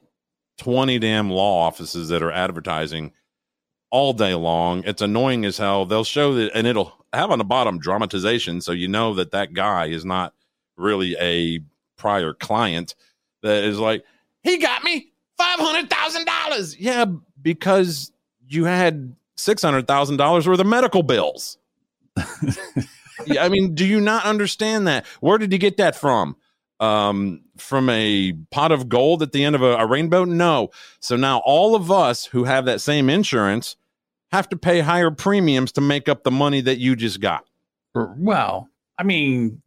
20 0.58 0.98
damn 0.98 1.30
law 1.30 1.66
offices 1.66 2.08
that 2.10 2.22
are 2.22 2.30
advertising 2.30 3.12
all 3.90 4.12
day 4.12 4.34
long. 4.34 4.82
It's 4.84 5.00
annoying 5.00 5.44
as 5.46 5.56
hell. 5.56 5.86
They'll 5.86 6.04
show 6.04 6.34
that 6.34 6.52
and 6.54 6.66
it'll 6.66 6.92
have 7.12 7.30
on 7.30 7.38
the 7.38 7.44
bottom 7.44 7.78
dramatization 7.78 8.60
so 8.60 8.72
you 8.72 8.88
know 8.88 9.14
that 9.14 9.32
that 9.32 9.52
guy 9.52 9.86
is 9.86 10.04
not 10.04 10.34
really 10.76 11.16
a 11.18 11.60
prior 11.96 12.32
client 12.34 12.94
that 13.42 13.64
is 13.64 13.78
like 13.78 14.04
he 14.42 14.58
got 14.58 14.82
me 14.84 15.12
$500,000. 15.40 16.76
Yeah, 16.78 17.06
because 17.40 18.12
you 18.48 18.64
had 18.64 19.14
$600,000 19.38 20.46
worth 20.46 20.60
of 20.60 20.66
medical 20.66 21.02
bills. 21.02 21.58
I 23.38 23.48
mean, 23.48 23.74
do 23.74 23.86
you 23.86 24.00
not 24.00 24.24
understand 24.24 24.86
that? 24.88 25.06
Where 25.20 25.38
did 25.38 25.52
you 25.52 25.58
get 25.58 25.76
that 25.76 25.96
from? 25.96 26.36
Um, 26.80 27.42
from 27.58 27.88
a 27.88 28.32
pot 28.50 28.72
of 28.72 28.88
gold 28.88 29.22
at 29.22 29.30
the 29.30 29.44
end 29.44 29.54
of 29.54 29.62
a, 29.62 29.76
a 29.76 29.86
rainbow? 29.86 30.24
No. 30.24 30.70
So 31.00 31.14
now 31.16 31.40
all 31.44 31.76
of 31.76 31.92
us 31.92 32.26
who 32.26 32.44
have 32.44 32.64
that 32.64 32.80
same 32.80 33.08
insurance 33.08 33.76
have 34.32 34.48
to 34.48 34.56
pay 34.56 34.80
higher 34.80 35.10
premiums 35.10 35.70
to 35.72 35.80
make 35.80 36.08
up 36.08 36.24
the 36.24 36.30
money 36.30 36.60
that 36.62 36.78
you 36.78 36.96
just 36.96 37.20
got. 37.20 37.44
Well, 37.94 38.68
I 38.98 39.04
mean, 39.04 39.62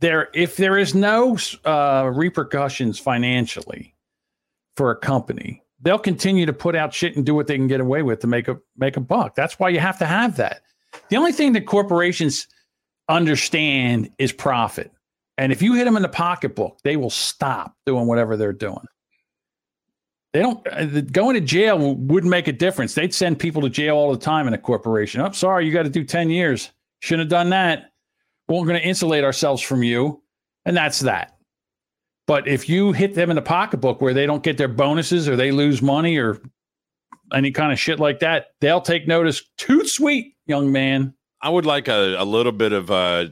there 0.00 0.28
if 0.34 0.56
there 0.56 0.76
is 0.76 0.94
no 0.94 1.38
uh, 1.64 2.10
repercussions 2.12 2.98
financially 2.98 3.94
for 4.78 4.92
a 4.92 4.96
company, 4.96 5.60
they'll 5.80 5.98
continue 5.98 6.46
to 6.46 6.52
put 6.52 6.76
out 6.76 6.94
shit 6.94 7.16
and 7.16 7.26
do 7.26 7.34
what 7.34 7.48
they 7.48 7.56
can 7.56 7.66
get 7.66 7.80
away 7.80 8.02
with 8.02 8.20
to 8.20 8.28
make 8.28 8.46
a 8.46 8.56
make 8.76 8.96
a 8.96 9.00
buck. 9.00 9.34
That's 9.34 9.58
why 9.58 9.68
you 9.70 9.80
have 9.80 9.98
to 9.98 10.06
have 10.06 10.36
that. 10.36 10.62
The 11.10 11.16
only 11.16 11.32
thing 11.32 11.52
that 11.52 11.66
corporations 11.66 12.46
understand 13.08 14.10
is 14.18 14.32
profit. 14.32 14.92
And 15.36 15.50
if 15.50 15.62
you 15.62 15.74
hit 15.74 15.84
them 15.84 15.96
in 15.96 16.02
the 16.02 16.08
pocketbook, 16.08 16.78
they 16.84 16.96
will 16.96 17.10
stop 17.10 17.74
doing 17.86 18.06
whatever 18.06 18.36
they're 18.36 18.52
doing. 18.52 18.86
They 20.32 20.42
don't 20.42 20.64
uh, 20.68 21.00
going 21.00 21.34
to 21.34 21.40
jail 21.40 21.96
wouldn't 21.96 22.30
make 22.30 22.46
a 22.46 22.52
difference. 22.52 22.94
They'd 22.94 23.12
send 23.12 23.40
people 23.40 23.62
to 23.62 23.68
jail 23.68 23.96
all 23.96 24.12
the 24.12 24.18
time 24.18 24.46
in 24.46 24.54
a 24.54 24.58
corporation. 24.58 25.20
Oh, 25.20 25.32
sorry, 25.32 25.66
you 25.66 25.72
got 25.72 25.84
to 25.84 25.90
do 25.90 26.04
10 26.04 26.30
years. 26.30 26.70
Shouldn't 27.00 27.26
have 27.26 27.30
done 27.30 27.50
that. 27.50 27.90
We're 28.46 28.64
going 28.64 28.80
to 28.80 28.86
insulate 28.86 29.24
ourselves 29.24 29.60
from 29.60 29.82
you. 29.82 30.22
And 30.64 30.76
that's 30.76 31.00
that. 31.00 31.37
But 32.28 32.46
if 32.46 32.68
you 32.68 32.92
hit 32.92 33.14
them 33.14 33.30
in 33.30 33.36
the 33.36 33.42
pocketbook 33.42 34.02
where 34.02 34.12
they 34.12 34.26
don't 34.26 34.42
get 34.42 34.58
their 34.58 34.68
bonuses 34.68 35.26
or 35.26 35.34
they 35.34 35.50
lose 35.50 35.80
money 35.80 36.18
or 36.18 36.38
any 37.32 37.50
kind 37.50 37.72
of 37.72 37.80
shit 37.80 37.98
like 37.98 38.20
that, 38.20 38.48
they'll 38.60 38.82
take 38.82 39.08
notice. 39.08 39.42
Too 39.56 39.86
sweet, 39.88 40.34
young 40.46 40.70
man. 40.70 41.14
I 41.40 41.48
would 41.48 41.64
like 41.64 41.88
a, 41.88 42.16
a 42.18 42.24
little 42.24 42.52
bit 42.52 42.74
of 42.74 42.90
uh, 42.90 43.28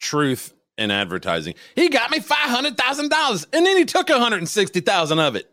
truth 0.00 0.52
in 0.76 0.90
advertising. 0.90 1.54
He 1.76 1.88
got 1.88 2.10
me 2.10 2.20
five 2.20 2.50
hundred 2.50 2.76
thousand 2.76 3.08
dollars, 3.08 3.46
and 3.54 3.64
then 3.64 3.78
he 3.78 3.86
took 3.86 4.10
one 4.10 4.20
hundred 4.20 4.38
and 4.38 4.48
sixty 4.48 4.80
thousand 4.80 5.18
of 5.20 5.34
it. 5.34 5.50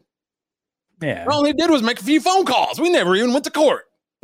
Yeah. 1.01 1.25
All 1.29 1.45
he 1.45 1.53
did 1.53 1.69
was 1.69 1.81
make 1.81 2.01
a 2.01 2.03
few 2.03 2.19
phone 2.19 2.45
calls. 2.45 2.81
We 2.81 2.89
never 2.89 3.15
even 3.15 3.31
went 3.31 3.45
to 3.45 3.51
court. 3.51 3.85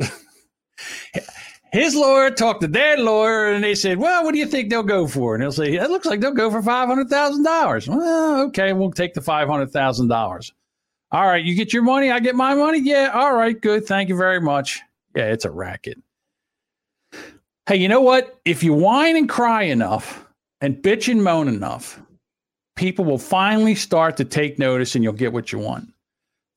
His 1.72 1.94
lawyer 1.94 2.30
talked 2.30 2.60
to 2.60 2.68
their 2.68 2.98
lawyer 2.98 3.46
and 3.46 3.64
they 3.64 3.74
said, 3.74 3.98
Well, 3.98 4.24
what 4.24 4.32
do 4.32 4.38
you 4.38 4.46
think 4.46 4.68
they'll 4.68 4.82
go 4.82 5.06
for? 5.06 5.34
And 5.34 5.42
he'll 5.42 5.52
say, 5.52 5.74
It 5.74 5.90
looks 5.90 6.06
like 6.06 6.20
they'll 6.20 6.32
go 6.32 6.50
for 6.50 6.60
$500,000. 6.60 7.88
Well, 7.88 8.42
okay, 8.42 8.74
we'll 8.74 8.90
take 8.90 9.14
the 9.14 9.22
$500,000. 9.22 10.52
All 11.12 11.26
right, 11.26 11.44
you 11.44 11.54
get 11.54 11.72
your 11.72 11.82
money, 11.82 12.10
I 12.10 12.20
get 12.20 12.36
my 12.36 12.54
money. 12.54 12.80
Yeah, 12.80 13.10
all 13.14 13.34
right, 13.34 13.58
good. 13.58 13.86
Thank 13.86 14.10
you 14.10 14.16
very 14.16 14.40
much. 14.40 14.80
Yeah, 15.16 15.32
it's 15.32 15.46
a 15.46 15.50
racket. 15.50 15.98
Hey, 17.66 17.76
you 17.76 17.88
know 17.88 18.00
what? 18.00 18.38
If 18.44 18.62
you 18.62 18.74
whine 18.74 19.16
and 19.16 19.28
cry 19.28 19.62
enough 19.62 20.26
and 20.60 20.76
bitch 20.76 21.10
and 21.10 21.24
moan 21.24 21.48
enough, 21.48 22.00
people 22.76 23.04
will 23.04 23.18
finally 23.18 23.74
start 23.74 24.16
to 24.18 24.24
take 24.24 24.58
notice 24.58 24.94
and 24.94 25.02
you'll 25.04 25.12
get 25.14 25.32
what 25.32 25.52
you 25.52 25.58
want. 25.58 25.92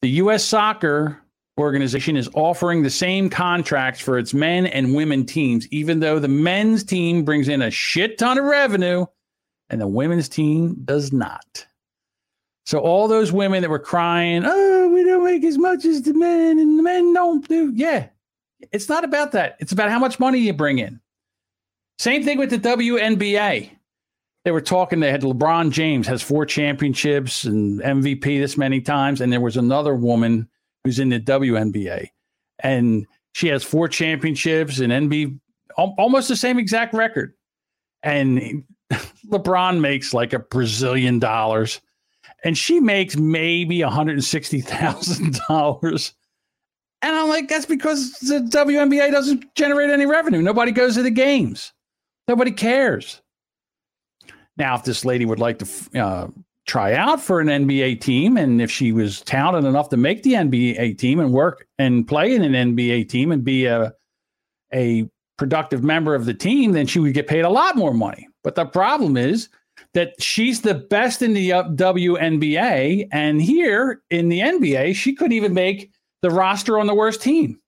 The 0.02 0.10
U.S. 0.10 0.44
soccer 0.44 1.22
organization 1.58 2.18
is 2.18 2.30
offering 2.34 2.84
the 2.84 2.90
same 2.90 3.30
contracts 3.30 4.02
for 4.02 4.18
its 4.18 4.34
men 4.34 4.66
and 4.66 4.94
women 4.96 5.26
teams, 5.26 5.68
even 5.70 6.00
though 6.00 6.20
the 6.20 6.28
men's 6.28 6.84
team 6.84 7.24
brings 7.24 7.48
in 7.48 7.62
a 7.62 7.72
shit 7.72 8.18
ton 8.18 8.38
of 8.38 8.46
revenue 8.46 9.06
and 9.70 9.80
the 9.80 9.88
women's 9.88 10.30
team 10.30 10.76
does 10.84 11.14
not. 11.14 11.66
So 12.66 12.80
all 12.80 13.08
those 13.08 13.32
women 13.32 13.62
that 13.62 13.70
were 13.70 13.80
crying, 13.80 14.44
"Oh, 14.46 14.90
we 14.90 15.04
don't 15.04 15.24
make 15.24 15.44
as 15.44 15.58
much 15.58 15.86
as 15.86 16.02
the 16.02 16.14
men, 16.14 16.60
and 16.60 16.80
the 16.80 16.84
men 16.84 17.14
don't 17.14 17.48
do," 17.48 17.72
yeah, 17.76 18.08
it's 18.72 18.90
not 18.90 19.04
about 19.04 19.32
that. 19.34 19.56
It's 19.60 19.72
about 19.72 19.92
how 19.92 20.00
much 20.00 20.20
money 20.20 20.40
you 20.40 20.54
bring 20.54 20.80
in. 20.80 21.00
Same 22.00 22.24
thing 22.24 22.38
with 22.38 22.50
the 22.50 22.58
WNBA. 22.58 23.70
They 24.44 24.52
were 24.52 24.62
talking. 24.62 25.00
They 25.00 25.12
had 25.12 25.22
LeBron 25.22 25.72
James 25.72 26.08
has 26.08 26.22
four 26.22 26.46
championships 26.46 27.46
and 27.46 27.82
MVP 27.82 28.40
this 28.40 28.58
many 28.58 28.82
times, 28.82 29.22
and 29.22 29.32
there 29.32 29.42
was 29.42 29.58
another 29.58 29.96
woman 29.96 30.48
who's 30.86 31.00
in 31.00 31.10
the 31.10 31.20
WNBA, 31.20 32.08
and 32.60 33.06
she 33.34 33.48
has 33.50 33.64
four 33.64 33.90
championships 33.90 34.80
and 34.80 34.94
NB 34.94 35.38
almost 35.76 36.30
the 36.30 36.36
same 36.38 36.58
exact 36.58 36.94
record. 36.94 37.34
And 38.04 38.64
LeBron 39.28 39.82
makes 39.82 40.14
like 40.14 40.32
a 40.32 40.40
Brazilian 40.40 41.20
dollars, 41.20 41.82
and 42.44 42.58
she 42.58 42.80
makes 42.80 43.18
maybe 43.18 43.84
one 43.84 43.92
hundred 43.92 44.14
and 44.14 44.24
sixty 44.24 44.62
thousand 44.62 45.40
dollars. 45.50 46.14
And 47.02 47.16
I'm 47.16 47.28
like, 47.28 47.50
that's 47.50 47.66
because 47.66 48.14
the 48.20 48.40
WNBA 48.40 49.12
doesn't 49.12 49.54
generate 49.56 49.90
any 49.90 50.06
revenue. 50.06 50.42
Nobody 50.42 50.72
goes 50.72 50.96
to 50.96 51.04
the 51.04 51.12
games. 51.12 51.74
Nobody 52.28 52.52
cares. 52.52 53.22
Now, 54.58 54.76
if 54.76 54.86
this 54.86 55.04
lady 55.04 55.26
would 55.26 55.40
like 55.40 55.60
to 55.60 56.00
uh, 56.00 56.28
try 56.66 56.94
out 56.94 57.22
for 57.22 57.40
an 57.40 57.48
NBA 57.48 58.02
team, 58.02 58.38
and 58.38 58.62
if 58.62 58.72
she 58.72 58.92
was 58.92 59.22
talented 59.22 59.66
enough 59.66 59.90
to 59.90 59.98
make 59.98 60.24
the 60.24 60.34
NBA 60.34 60.98
team 60.98 61.20
and 61.20 61.32
work 61.32 61.68
and 61.78 62.08
play 62.08 62.34
in 62.34 62.44
an 62.44 62.76
NBA 62.76 63.10
team 63.10 63.32
and 63.32 63.44
be 63.44 63.66
a 63.66 63.94
a 64.74 65.08
productive 65.38 65.84
member 65.84 66.16
of 66.16 66.26
the 66.26 66.34
team, 66.34 66.72
then 66.72 66.88
she 66.88 67.00
would 67.00 67.14
get 67.14 67.28
paid 67.28 67.46
a 67.46 67.50
lot 67.50 67.76
more 67.76 67.94
money. 67.94 68.28
But 68.44 68.56
the 68.56 68.66
problem 68.66 69.16
is 69.16 69.50
that 69.94 70.22
she's 70.22 70.62
the 70.62 70.74
best 70.74 71.22
in 71.22 71.34
the 71.34 71.50
WNBA, 71.50 73.08
and 73.12 73.42
here 73.42 74.02
in 74.10 74.30
the 74.30 74.40
NBA, 74.40 74.96
she 74.96 75.14
couldn't 75.14 75.34
even 75.34 75.54
make 75.54 75.92
the 76.22 76.32
roster 76.32 76.80
on 76.80 76.88
the 76.88 76.96
worst 76.96 77.22
team. 77.22 77.60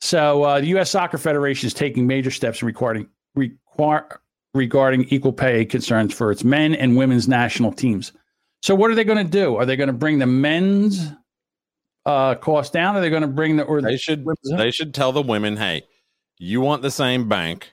So 0.00 0.42
uh, 0.42 0.60
the 0.60 0.66
U.S. 0.68 0.90
Soccer 0.90 1.16
Federation 1.16 1.66
is 1.66 1.74
taking 1.74 2.06
major 2.06 2.30
steps 2.30 2.62
regarding 2.62 3.08
require, 3.34 4.20
regarding 4.54 5.04
equal 5.10 5.32
pay 5.32 5.64
concerns 5.64 6.14
for 6.14 6.30
its 6.30 6.44
men 6.44 6.74
and 6.74 6.96
women's 6.96 7.28
national 7.28 7.72
teams. 7.72 8.12
So 8.62 8.74
what 8.74 8.90
are 8.90 8.94
they 8.94 9.04
going 9.04 9.24
to 9.24 9.30
do? 9.30 9.56
Are 9.56 9.66
they 9.66 9.76
going 9.76 9.88
to 9.88 9.92
bring 9.92 10.18
the 10.18 10.26
men's 10.26 11.10
uh, 12.06 12.36
cost 12.36 12.72
down? 12.72 12.96
Are 12.96 13.00
they 13.00 13.10
going 13.10 13.22
to 13.22 13.28
bring 13.28 13.56
the 13.56 13.64
or 13.64 13.82
they 13.82 13.96
should 13.96 14.24
they 14.56 14.70
should 14.70 14.94
tell 14.94 15.12
the 15.12 15.22
women, 15.22 15.56
hey, 15.56 15.82
you 16.38 16.60
want 16.60 16.82
the 16.82 16.90
same 16.90 17.28
bank, 17.28 17.72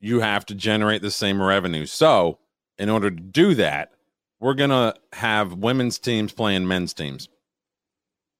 you 0.00 0.20
have 0.20 0.46
to 0.46 0.54
generate 0.54 1.02
the 1.02 1.10
same 1.10 1.40
revenue. 1.40 1.86
So 1.86 2.38
in 2.78 2.88
order 2.88 3.10
to 3.10 3.16
do 3.16 3.54
that, 3.54 3.92
we're 4.40 4.54
going 4.54 4.70
to 4.70 4.94
have 5.12 5.54
women's 5.54 5.98
teams 5.98 6.32
playing 6.32 6.66
men's 6.66 6.92
teams. 6.92 7.28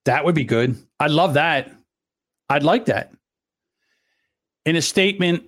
That 0.04 0.24
would 0.24 0.34
be 0.34 0.44
good. 0.44 0.76
I'd 1.00 1.12
love 1.12 1.34
that. 1.34 1.70
I'd 2.50 2.62
like 2.62 2.86
that. 2.86 3.12
In 4.66 4.76
a 4.76 4.82
statement, 4.82 5.44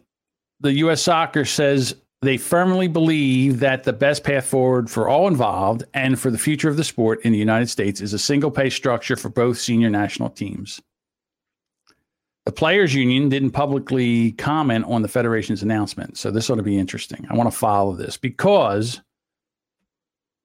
the 0.61 0.73
U.S. 0.75 1.03
Soccer 1.03 1.45
says 1.45 1.95
they 2.23 2.37
firmly 2.37 2.89
believe 2.89 3.61
that 3.61 3.85
the 3.85 3.93
best 3.93 4.25
path 4.25 4.47
forward 4.47 4.91
for 4.91 5.09
all 5.09 5.29
involved 5.29 5.85
and 5.95 6.19
for 6.19 6.31
the 6.31 6.39
future 6.39 6.69
of 6.69 6.77
the 6.77 6.85
sport 6.85 7.21
in 7.23 7.33
the 7.33 7.39
United 7.39 7.69
States 7.69 8.01
is 8.01 8.13
a 8.13 8.19
single 8.19 8.51
pay 8.51 8.71
structure 8.71 9.17
for 9.17 9.29
both 9.29 9.59
senior 9.59 9.91
national 9.91 10.31
teams. 10.31 10.81
The 12.47 12.53
Players 12.53 12.95
Union 12.95 13.29
didn't 13.29 13.51
publicly 13.51 14.33
comment 14.33 14.85
on 14.87 15.03
the 15.03 15.09
Federation's 15.09 15.63
announcement. 15.63 16.17
So 16.17 16.31
this 16.31 16.49
ought 16.49 16.57
to 16.57 16.63
be 16.63 16.79
interesting. 16.79 17.27
I 17.29 17.35
want 17.35 17.51
to 17.51 17.57
follow 17.57 17.95
this 17.95 18.17
because, 18.17 19.01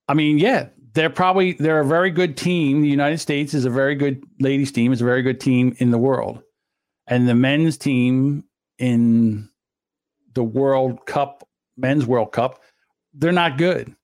I 0.07 0.15
mean, 0.15 0.39
yeah, 0.39 0.69
they're 0.93 1.11
probably 1.11 1.53
they're 1.53 1.79
a 1.79 1.85
very 1.85 2.09
good 2.09 2.35
team. 2.35 2.81
The 2.81 2.89
United 2.89 3.19
States 3.19 3.53
is 3.53 3.65
a 3.65 3.69
very 3.69 3.95
good 3.95 4.23
ladies 4.39 4.71
team. 4.71 4.91
Is 4.91 5.01
a 5.01 5.05
very 5.05 5.21
good 5.21 5.39
team 5.39 5.75
in 5.77 5.91
the 5.91 5.97
world, 5.99 6.41
and 7.07 7.29
the 7.29 7.35
men's 7.35 7.77
team 7.77 8.43
in 8.79 9.47
the 10.33 10.43
World 10.43 11.05
Cup, 11.05 11.47
men's 11.77 12.05
World 12.05 12.31
Cup, 12.31 12.61
they're 13.13 13.31
not 13.31 13.57
good. 13.57 13.95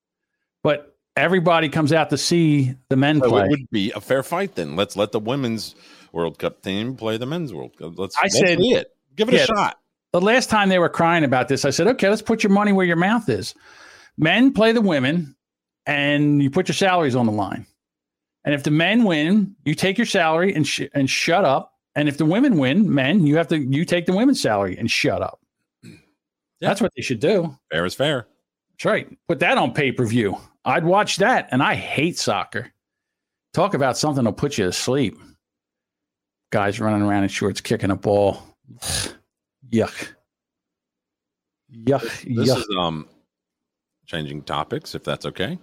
But 0.64 0.96
everybody 1.16 1.70
comes 1.70 1.94
out 1.94 2.10
to 2.12 2.18
see 2.18 2.76
the 2.90 2.96
men 2.96 3.20
so 3.22 3.30
play. 3.30 3.46
It 3.46 3.50
would 3.50 3.70
be 3.72 3.92
a 3.92 4.02
fair 4.02 4.24
fight 4.24 4.56
then. 4.56 4.76
Let's 4.76 4.96
let 4.96 5.12
the 5.12 5.20
women's 5.20 5.76
World 6.12 6.40
Cup 6.40 6.62
team 6.62 6.96
play 6.96 7.18
the 7.18 7.26
men's 7.26 7.54
World 7.54 7.78
Cup. 7.78 7.98
Let's, 7.98 8.16
I 8.18 8.24
let's 8.24 8.38
said 8.38 8.60
see 8.60 8.74
it. 8.74 8.88
Give 9.16 9.30
it 9.30 9.36
yeah, 9.36 9.44
a 9.44 9.46
shot. 9.46 9.80
The 10.14 10.22
last 10.22 10.50
time 10.50 10.70
they 10.70 10.80
were 10.80 10.90
crying 10.90 11.24
about 11.24 11.48
this, 11.48 11.66
I 11.66 11.70
said, 11.70 11.88
okay, 11.88 12.10
let's 12.10 12.22
put 12.22 12.44
your 12.44 12.52
money 12.52 12.72
where 12.72 12.86
your 12.86 12.96
mouth 12.96 13.28
is. 13.30 13.54
Men 14.18 14.54
play 14.54 14.72
the 14.72 14.82
women, 14.82 15.36
and 15.86 16.42
you 16.42 16.50
put 16.50 16.68
your 16.68 16.76
salaries 16.76 17.16
on 17.16 17.26
the 17.26 17.32
line. 17.32 17.66
And 18.44 18.54
if 18.54 18.64
the 18.64 18.72
men 18.72 19.04
win, 19.04 19.56
you 19.66 19.76
take 19.76 19.98
your 19.98 20.08
salary 20.08 20.54
and 20.54 20.66
sh- 20.66 20.90
and 20.94 21.10
shut 21.10 21.44
up. 21.44 21.74
And 21.96 22.08
if 22.08 22.18
the 22.18 22.26
women 22.26 22.58
win, 22.58 22.94
men, 22.94 23.28
you 23.28 23.38
have 23.38 23.48
to 23.50 23.58
you 23.58 23.84
take 23.86 24.06
the 24.06 24.16
women's 24.16 24.42
salary 24.42 24.78
and 24.78 24.90
shut 24.90 25.22
up. 25.22 25.40
That's 26.62 26.82
what 26.82 26.92
they 26.96 27.02
should 27.02 27.20
do. 27.20 27.58
Fair 27.72 27.86
is 27.86 27.94
fair. 27.94 28.28
That's 28.72 28.86
right. 28.86 29.08
Put 29.28 29.40
that 29.40 29.58
on 29.58 29.74
pay 29.74 29.92
per 29.92 30.06
view. 30.06 30.38
I'd 30.66 30.86
watch 30.86 31.18
that. 31.18 31.50
And 31.52 31.62
I 31.64 31.76
hate 31.76 32.18
soccer. 32.18 32.72
Talk 33.54 33.74
about 33.74 33.98
something 33.98 34.24
that'll 34.24 34.36
put 34.36 34.58
you 34.58 34.66
to 34.66 34.74
sleep. 34.74 35.18
Guys 36.52 36.80
running 36.80 37.02
around 37.02 37.24
in 37.24 37.30
shorts 37.30 37.62
kicking 37.62 37.92
a 37.92 37.96
ball. 37.96 38.42
Yuck. 39.72 40.14
Yuck. 41.74 42.02
This 42.02 42.50
yuck. 42.50 42.58
is 42.58 42.68
um 42.78 43.08
changing 44.06 44.44
topics, 44.44 44.96
if 44.96 45.04
that's 45.04 45.26
okay. 45.26 45.60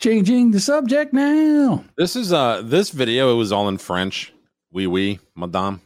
Changing 0.00 0.50
the 0.50 0.60
subject 0.60 1.12
now. 1.12 1.84
This 1.96 2.16
is 2.16 2.32
uh 2.32 2.62
this 2.62 2.90
video. 2.90 3.32
It 3.32 3.36
was 3.36 3.52
all 3.52 3.68
in 3.68 3.78
French. 3.78 4.32
Oui, 4.72 4.86
oui, 4.86 5.18
madame. 5.34 5.80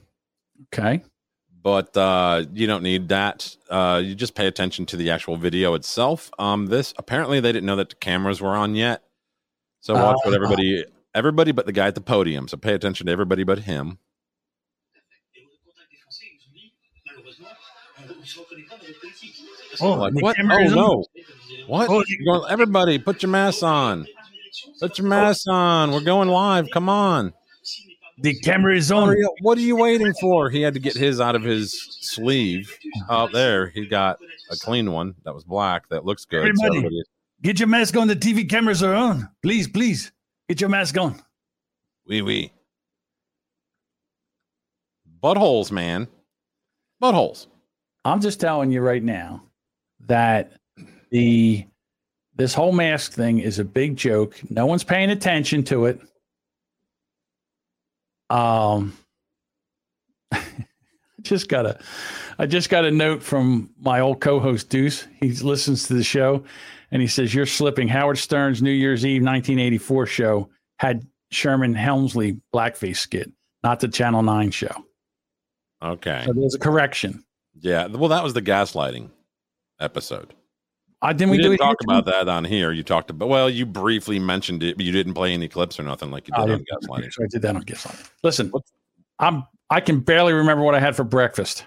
Okay. 0.72 1.02
But 1.64 1.96
uh, 1.96 2.44
you 2.52 2.66
don't 2.66 2.82
need 2.82 3.08
that. 3.08 3.56
Uh, 3.70 4.00
you 4.04 4.14
just 4.14 4.34
pay 4.34 4.46
attention 4.46 4.84
to 4.86 4.96
the 4.98 5.10
actual 5.10 5.36
video 5.36 5.72
itself. 5.74 6.30
Um, 6.38 6.66
this 6.66 6.92
apparently 6.98 7.40
they 7.40 7.52
didn't 7.52 7.64
know 7.66 7.76
that 7.76 7.88
the 7.88 7.96
cameras 7.96 8.40
were 8.42 8.54
on 8.54 8.74
yet. 8.76 9.02
So 9.80 9.94
watch 9.94 10.16
what 10.24 10.32
Uh. 10.34 10.36
everybody, 10.36 10.84
everybody 11.14 11.52
but 11.52 11.64
the 11.66 11.72
guy 11.72 11.86
at 11.88 11.94
the 11.94 12.02
podium. 12.02 12.48
So 12.48 12.58
pay 12.58 12.74
attention 12.74 13.06
to 13.06 13.12
everybody 13.12 13.44
but 13.44 13.60
him. 13.60 13.98
Oh, 19.80 19.94
like 19.94 20.14
what? 20.14 20.36
Oh 20.38 20.44
no! 20.68 21.04
What? 21.66 21.88
Oh, 21.90 22.04
going- 22.26 22.50
everybody, 22.50 22.98
put 22.98 23.22
your 23.22 23.30
masks 23.30 23.62
on. 23.62 24.06
Put 24.80 24.98
your 24.98 25.08
masks 25.08 25.46
on. 25.48 25.90
We're 25.90 26.00
going 26.00 26.28
live. 26.28 26.68
Come 26.72 26.88
on. 26.88 27.32
The 28.18 28.34
camera 28.40 28.76
is 28.76 28.92
on. 28.92 29.08
are, 29.08 29.16
what 29.40 29.58
are 29.58 29.62
you 29.62 29.76
waiting 29.76 30.12
for? 30.20 30.48
He 30.48 30.62
had 30.62 30.74
to 30.74 30.80
get 30.80 30.94
his 30.96 31.20
out 31.20 31.34
of 31.34 31.42
his 31.42 31.72
sleeve. 32.00 32.72
Up 33.08 33.32
there, 33.32 33.68
he 33.68 33.86
got 33.86 34.18
a 34.50 34.56
clean 34.56 34.92
one 34.92 35.14
that 35.24 35.34
was 35.34 35.42
black. 35.44 35.88
That 35.88 36.04
looks 36.04 36.24
good. 36.24 36.42
So 36.42 36.48
Everybody. 36.48 36.76
everybody- 36.78 37.02
Get 37.42 37.58
your 37.58 37.68
mask 37.68 37.96
on. 37.96 38.06
The 38.08 38.16
TV 38.16 38.48
cameras 38.48 38.82
are 38.82 38.94
on. 38.94 39.28
Please, 39.42 39.68
please. 39.68 40.12
Get 40.48 40.60
your 40.60 40.70
mask 40.70 40.96
on. 40.96 41.20
Wee 42.06 42.22
wee. 42.22 42.52
Buttholes, 45.22 45.70
man. 45.70 46.08
Buttholes. 47.02 47.46
I'm 48.04 48.20
just 48.20 48.40
telling 48.40 48.70
you 48.70 48.80
right 48.80 49.02
now 49.02 49.42
that 50.06 50.52
the 51.10 51.66
this 52.36 52.52
whole 52.54 52.72
mask 52.72 53.12
thing 53.12 53.38
is 53.38 53.58
a 53.58 53.64
big 53.64 53.96
joke. 53.96 54.36
No 54.50 54.66
one's 54.66 54.84
paying 54.84 55.10
attention 55.10 55.62
to 55.64 55.86
it. 55.86 56.00
Um 58.30 58.96
just 61.22 61.48
got 61.48 61.66
a 61.66 61.78
I 62.38 62.46
just 62.46 62.68
got 62.68 62.84
a 62.84 62.90
note 62.90 63.22
from 63.22 63.70
my 63.80 64.00
old 64.00 64.20
co-host 64.20 64.68
Deuce. 64.68 65.06
He 65.20 65.32
listens 65.32 65.86
to 65.88 65.94
the 65.94 66.04
show 66.04 66.44
and 66.90 67.02
he 67.02 67.08
says 67.08 67.34
you're 67.34 67.46
slipping. 67.46 67.88
Howard 67.88 68.18
Stern's 68.18 68.62
New 68.62 68.70
Year's 68.70 69.04
Eve 69.04 69.22
1984 69.22 70.06
show 70.06 70.48
had 70.78 71.06
Sherman 71.30 71.74
Hemsley 71.74 72.40
blackface 72.54 72.98
skit, 72.98 73.30
not 73.62 73.80
the 73.80 73.88
Channel 73.88 74.22
9 74.22 74.50
show. 74.50 74.74
Okay. 75.82 76.22
So 76.26 76.32
there's 76.32 76.54
a 76.54 76.58
correction. 76.58 77.24
Yeah. 77.60 77.86
Well, 77.86 78.08
that 78.08 78.22
was 78.24 78.32
the 78.32 78.42
gaslighting 78.42 79.10
episode. 79.80 80.34
I 81.04 81.12
didn't 81.12 81.32
we 81.32 81.36
we 81.36 81.42
didn't 81.42 81.54
it 81.54 81.58
talk 81.58 81.76
about 81.82 82.06
that 82.06 82.28
on 82.28 82.44
here. 82.44 82.72
You 82.72 82.82
talked 82.82 83.10
about 83.10 83.28
well, 83.28 83.50
you 83.50 83.66
briefly 83.66 84.18
mentioned 84.18 84.62
it, 84.62 84.76
but 84.76 84.86
you 84.86 84.92
didn't 84.92 85.12
play 85.12 85.34
any 85.34 85.48
clips 85.48 85.78
or 85.78 85.82
nothing 85.82 86.10
like 86.10 86.26
you 86.26 86.34
did 86.34 86.50
on 86.50 86.64
gaslighting. 86.64 87.12
I 87.22 87.26
did 87.26 87.42
that 87.42 87.54
on 87.54 87.62
Gaslighting. 87.62 88.10
Listen, 88.22 88.50
I'm 89.18 89.44
I 89.68 89.80
can 89.80 90.00
barely 90.00 90.32
remember 90.32 90.64
what 90.64 90.74
I 90.74 90.80
had 90.80 90.96
for 90.96 91.04
breakfast. 91.04 91.66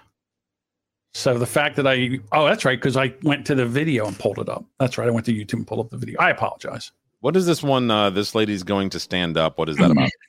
So 1.14 1.38
the 1.38 1.46
fact 1.46 1.76
that 1.76 1.86
I 1.86 2.18
oh 2.32 2.46
that's 2.46 2.64
right 2.64 2.78
because 2.78 2.96
I 2.96 3.14
went 3.22 3.46
to 3.46 3.54
the 3.54 3.64
video 3.64 4.08
and 4.08 4.18
pulled 4.18 4.40
it 4.40 4.48
up. 4.48 4.64
That's 4.80 4.98
right. 4.98 5.06
I 5.06 5.12
went 5.12 5.24
to 5.26 5.32
YouTube 5.32 5.54
and 5.54 5.66
pulled 5.66 5.80
up 5.80 5.90
the 5.90 5.98
video. 5.98 6.18
I 6.20 6.30
apologize. 6.30 6.90
What 7.20 7.36
is 7.36 7.46
this 7.46 7.62
one? 7.62 7.90
Uh, 7.90 8.10
this 8.10 8.34
lady's 8.34 8.64
going 8.64 8.90
to 8.90 9.00
stand 9.00 9.36
up. 9.36 9.56
What 9.58 9.68
is 9.68 9.76
that 9.76 9.90
about? 9.90 10.10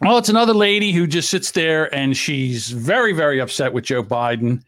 Well, 0.00 0.18
it's 0.18 0.30
another 0.30 0.54
lady 0.54 0.90
who 0.90 1.06
just 1.06 1.30
sits 1.30 1.52
there 1.52 1.94
and 1.94 2.16
she's 2.16 2.70
very, 2.70 3.12
very 3.12 3.40
upset 3.40 3.72
with 3.72 3.84
Joe 3.84 4.02
Biden. 4.02 4.64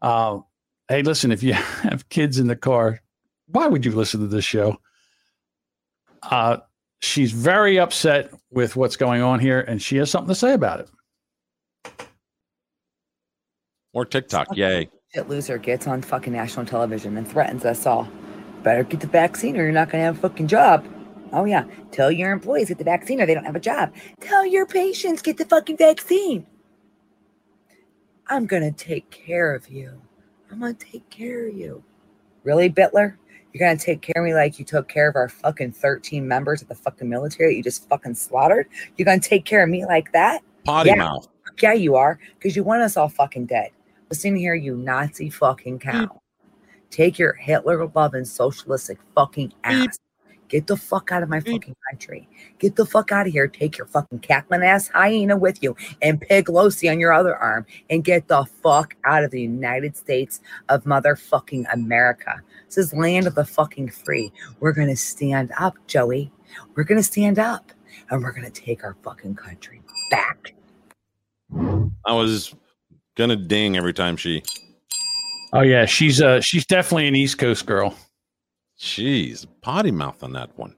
Uh, 0.00 0.40
hey, 0.88 1.02
listen, 1.02 1.32
if 1.32 1.42
you 1.42 1.52
have 1.82 2.08
kids 2.08 2.38
in 2.38 2.46
the 2.46 2.54
car, 2.54 3.00
why 3.48 3.66
would 3.66 3.84
you 3.84 3.92
listen 3.92 4.20
to 4.20 4.26
this 4.26 4.44
show? 4.44 4.76
Uh, 6.22 6.58
she's 7.00 7.32
very 7.32 7.78
upset 7.78 8.32
with 8.50 8.76
what's 8.76 8.96
going 8.96 9.22
on 9.22 9.40
here, 9.40 9.60
and 9.60 9.80
she 9.80 9.96
has 9.96 10.10
something 10.10 10.28
to 10.28 10.34
say 10.34 10.52
about 10.52 10.80
it. 10.80 10.90
More 13.94 14.04
TikTok. 14.04 14.54
Yay. 14.54 14.90
shit 15.14 15.26
loser 15.26 15.56
gets 15.56 15.86
on 15.86 16.02
fucking 16.02 16.32
national 16.32 16.66
television 16.66 17.16
and 17.16 17.26
threatens 17.26 17.64
us 17.64 17.86
all. 17.86 18.06
Better 18.62 18.82
get 18.82 19.00
the 19.00 19.06
vaccine 19.06 19.56
or 19.56 19.62
you're 19.62 19.72
not 19.72 19.88
going 19.88 20.02
to 20.02 20.04
have 20.04 20.18
a 20.18 20.28
fucking 20.28 20.48
job. 20.48 20.86
Oh, 21.32 21.46
yeah. 21.46 21.64
Tell 21.92 22.12
your 22.12 22.30
employees 22.30 22.68
get 22.68 22.76
the 22.76 22.84
vaccine 22.84 23.22
or 23.22 23.26
they 23.26 23.32
don't 23.32 23.46
have 23.46 23.56
a 23.56 23.60
job. 23.60 23.94
Tell 24.20 24.44
your 24.44 24.66
patients 24.66 25.22
get 25.22 25.38
the 25.38 25.46
fucking 25.46 25.78
vaccine. 25.78 26.46
I'm 28.26 28.44
going 28.44 28.64
to 28.64 28.70
take 28.70 29.10
care 29.10 29.54
of 29.54 29.70
you. 29.70 30.02
I'm 30.50 30.60
going 30.60 30.76
to 30.76 30.86
take 30.86 31.08
care 31.08 31.48
of 31.48 31.54
you. 31.54 31.82
Really, 32.44 32.68
Bitler? 32.68 33.16
You're 33.56 33.66
going 33.66 33.78
to 33.78 33.82
take 33.82 34.02
care 34.02 34.22
of 34.22 34.22
me 34.22 34.34
like 34.34 34.58
you 34.58 34.66
took 34.66 34.86
care 34.86 35.08
of 35.08 35.16
our 35.16 35.30
fucking 35.30 35.72
13 35.72 36.28
members 36.28 36.60
of 36.60 36.68
the 36.68 36.74
fucking 36.74 37.08
military 37.08 37.52
that 37.52 37.56
you 37.56 37.62
just 37.62 37.88
fucking 37.88 38.14
slaughtered? 38.14 38.68
You're 38.98 39.06
going 39.06 39.18
to 39.18 39.26
take 39.26 39.46
care 39.46 39.64
of 39.64 39.70
me 39.70 39.86
like 39.86 40.12
that? 40.12 40.42
Potty 40.64 40.90
yeah. 40.90 40.96
mouth. 40.96 41.26
Yeah, 41.62 41.72
you 41.72 41.94
are, 41.94 42.18
because 42.34 42.54
you 42.54 42.62
want 42.62 42.82
us 42.82 42.98
all 42.98 43.08
fucking 43.08 43.46
dead. 43.46 43.70
Listen 44.10 44.36
here, 44.36 44.54
you 44.54 44.76
Nazi 44.76 45.30
fucking 45.30 45.78
cow. 45.78 46.04
Mm. 46.04 46.18
Take 46.90 47.18
your 47.18 47.32
Hitler 47.32 47.90
loving 47.94 48.26
socialistic 48.26 48.98
fucking 49.14 49.48
mm. 49.48 49.54
ass. 49.64 50.00
Get 50.48 50.66
the 50.66 50.76
fuck 50.76 51.10
out 51.10 51.22
of 51.22 51.30
my 51.30 51.40
mm. 51.40 51.50
fucking 51.50 51.76
country. 51.90 52.28
Get 52.58 52.76
the 52.76 52.84
fuck 52.84 53.10
out 53.10 53.26
of 53.26 53.32
here. 53.32 53.48
Take 53.48 53.78
your 53.78 53.86
fucking 53.86 54.18
cackling 54.18 54.64
ass 54.64 54.88
hyena 54.88 55.34
with 55.34 55.62
you 55.62 55.74
and 56.02 56.20
pig 56.20 56.48
Losi 56.48 56.90
on 56.90 57.00
your 57.00 57.14
other 57.14 57.34
arm 57.34 57.64
and 57.88 58.04
get 58.04 58.28
the 58.28 58.44
fuck 58.44 58.96
out 59.04 59.24
of 59.24 59.30
the 59.30 59.40
United 59.40 59.96
States 59.96 60.42
of 60.68 60.84
motherfucking 60.84 61.64
America. 61.72 62.42
This 62.66 62.78
is 62.78 62.92
land 62.92 63.26
of 63.26 63.34
the 63.34 63.44
fucking 63.44 63.90
free. 63.90 64.32
We're 64.60 64.72
gonna 64.72 64.96
stand 64.96 65.52
up, 65.58 65.74
Joey. 65.86 66.30
We're 66.74 66.84
gonna 66.84 67.02
stand 67.02 67.38
up 67.38 67.72
and 68.10 68.22
we're 68.22 68.32
gonna 68.32 68.50
take 68.50 68.84
our 68.84 68.96
fucking 69.02 69.36
country 69.36 69.82
back. 70.10 70.54
I 72.04 72.12
was 72.12 72.54
gonna 73.16 73.36
ding 73.36 73.76
every 73.76 73.92
time 73.92 74.16
she. 74.16 74.42
Oh 75.52 75.62
yeah, 75.62 75.86
she's 75.86 76.20
uh 76.20 76.40
she's 76.40 76.66
definitely 76.66 77.08
an 77.08 77.16
East 77.16 77.38
Coast 77.38 77.66
girl. 77.66 77.94
Jeez, 78.78 79.46
potty 79.62 79.90
mouth 79.90 80.22
on 80.22 80.32
that 80.32 80.56
one. 80.58 80.74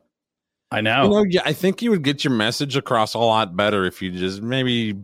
I 0.70 0.80
know. 0.80 1.02
You 1.04 1.08
know, 1.08 1.24
yeah, 1.28 1.42
I 1.44 1.52
think 1.52 1.82
you 1.82 1.90
would 1.90 2.02
get 2.02 2.24
your 2.24 2.32
message 2.32 2.76
across 2.76 3.14
a 3.14 3.18
lot 3.18 3.56
better 3.56 3.84
if 3.84 4.02
you 4.02 4.12
just 4.12 4.42
maybe 4.42 4.96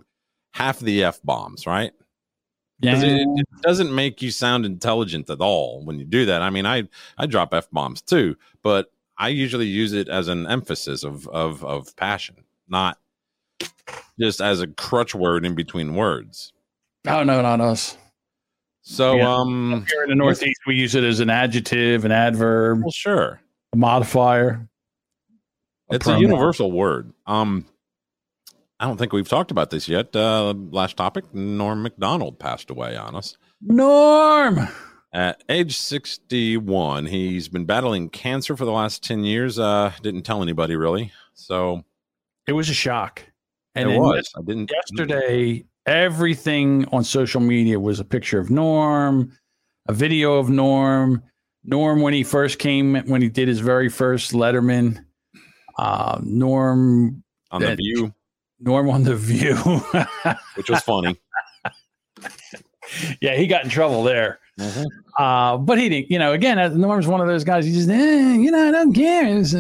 half 0.53 0.79
the 0.79 1.05
f 1.05 1.21
bombs, 1.25 1.67
right? 1.67 1.93
'Cause 2.83 3.03
Yeah. 3.03 3.11
it, 3.11 3.29
it 3.37 3.47
doesn't 3.63 3.95
make 3.95 4.21
you 4.21 4.31
sound 4.31 4.67
intelligent 4.67 5.31
at 5.31 5.41
all 5.41 5.85
when 5.85 5.99
you 5.99 6.05
do 6.05 6.27
that. 6.27 6.43
I 6.43 6.51
mean, 6.51 6.67
I 6.67 6.85
I 7.19 7.27
drop 7.27 7.55
f 7.55 7.71
bombs 7.71 8.03
too, 8.03 8.37
but 8.63 8.91
I 9.17 9.29
usually 9.29 9.67
use 9.67 9.93
it 9.93 10.09
as 10.09 10.29
an 10.29 10.47
emphasis 10.47 11.05
of 11.05 11.29
of 11.29 11.65
of 11.65 11.95
passion, 11.97 12.37
not 12.69 12.99
just 14.19 14.41
as 14.41 14.61
a 14.61 14.67
crutch 14.67 15.15
word 15.15 15.45
in 15.47 15.55
between 15.55 15.95
words. 15.95 16.53
Oh 17.07 17.23
no, 17.23 17.41
not 17.43 17.61
us. 17.61 17.97
So, 18.83 19.17
Yeah. 19.17 19.35
um, 19.35 19.87
Here 19.89 20.03
in 20.03 20.11
the 20.11 20.15
Northeast, 20.15 20.61
we 20.67 20.75
use 20.75 20.95
it 20.95 21.05
as 21.05 21.21
an 21.21 21.31
adjective, 21.31 22.05
an 22.05 22.13
adverb, 22.13 22.83
well, 22.83 22.91
sure, 22.91 23.41
a 23.73 23.77
modifier. 23.77 24.69
it's 25.91 26.07
a 26.07 26.19
universal 26.19 26.71
word. 26.73 27.13
Um, 27.27 27.65
I 28.85 28.87
don't 28.87 28.99
think 28.99 29.15
we've 29.15 29.27
talked 29.27 29.51
about 29.51 29.71
this 29.71 29.89
yet. 29.89 30.15
Uh, 30.15 30.53
last 30.53 30.99
topic: 30.99 31.25
Norm 31.33 31.83
Macdonald 31.83 32.39
passed 32.39 32.69
away 32.69 32.99
on 32.99 33.17
us. 33.17 33.35
Norm. 33.63 34.69
At 35.11 35.43
age 35.49 35.75
61, 35.79 37.07
he's 37.07 37.49
been 37.49 37.65
battling 37.65 38.11
cancer 38.11 38.59
for 38.59 38.67
the 38.67 38.73
last 38.73 39.03
10 39.03 39.25
years. 39.25 39.59
Uh, 39.59 39.91
didn't 40.03 40.25
tell 40.25 40.43
anybody 40.43 40.77
really. 40.77 41.13
So 41.33 41.83
It 42.47 42.53
was 42.53 42.69
a 42.69 42.75
shock. 42.75 43.23
And 43.75 43.91
it 43.91 43.99
was. 43.99 44.31
I 44.37 44.43
didn't. 44.43 44.71
yesterday 44.71 45.65
everything 45.87 46.85
on 46.93 47.05
social 47.05 47.41
media 47.41 47.81
was 47.81 48.01
a 48.01 48.05
picture 48.05 48.39
of 48.39 48.51
norm 48.51 49.33
a 49.87 49.93
video 49.93 50.35
of 50.35 50.49
norm 50.51 51.23
norm 51.63 52.01
when 52.01 52.15
he 52.15 52.23
first 52.23 52.59
came 52.59 52.97
when 53.07 53.21
he 53.21 53.29
did 53.29 53.49
his 53.49 53.61
very 53.61 53.91
first 53.91 54.33
letterman 54.33 55.05
uh 55.79 56.19
norm 56.23 57.23
on 57.51 57.63
the 57.63 57.77
view, 57.77 58.13
norm 58.65 58.89
on 58.91 59.03
the 59.05 59.15
view 59.15 59.55
which 60.57 60.71
was 60.71 60.81
funny. 60.83 61.19
yeah 63.21 63.35
he 63.37 63.47
got 63.47 63.65
in 63.65 63.71
trouble 63.71 64.03
there 64.03 64.39
Mhm. 64.59 64.85
uh 65.19 65.57
but 65.59 65.79
he 65.79 65.89
didn't 65.89 66.11
you 66.13 66.19
know 66.19 66.33
again 66.33 66.61
uh, 66.61 66.69
norm's 66.69 67.09
one 67.09 67.21
of 67.21 67.27
those 67.27 67.43
guys 67.43 67.65
he 67.67 67.73
just 67.73 67.89
eh, 67.89 68.35
you 68.35 68.53
know 68.53 68.69
i 68.69 68.71
don't 68.71 68.93
care 68.93 69.27
It's, 69.39 69.53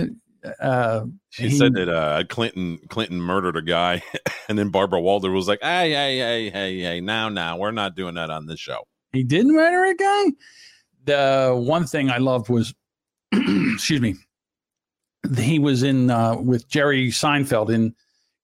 uh 0.61 1.05
He, 1.30 1.50
said 1.50 1.74
that 1.74 1.88
uh, 1.88 2.22
Clinton 2.28 2.78
Clinton 2.88 3.20
murdered 3.20 3.57
a 3.57 3.62
guy, 3.62 4.02
and 4.48 4.57
then 4.57 4.68
Barbara 4.68 5.00
Walters 5.00 5.32
was 5.32 5.48
like, 5.48 5.59
"Hey, 5.62 5.90
hey, 5.90 6.18
hey, 6.18 6.50
hey, 6.50 6.80
hey! 6.80 7.00
Now, 7.00 7.28
now, 7.28 7.57
we're 7.57 7.72
not 7.72 7.96
doing 7.96 8.14
that 8.14 8.30
on 8.30 8.46
this 8.46 8.61
show." 8.61 8.86
He 9.12 9.24
didn't 9.24 9.52
murder 9.52 9.82
a 9.84 9.94
guy. 9.96 10.24
The 11.07 11.55
one 11.59 11.86
thing 11.86 12.09
I 12.11 12.18
loved 12.18 12.50
was, 12.50 12.72
excuse 13.32 14.00
me, 14.00 14.14
he 15.36 15.59
was 15.59 15.82
in 15.82 16.11
uh, 16.11 16.36
with 16.36 16.68
Jerry 16.68 17.09
Seinfeld 17.09 17.74
in 17.74 17.94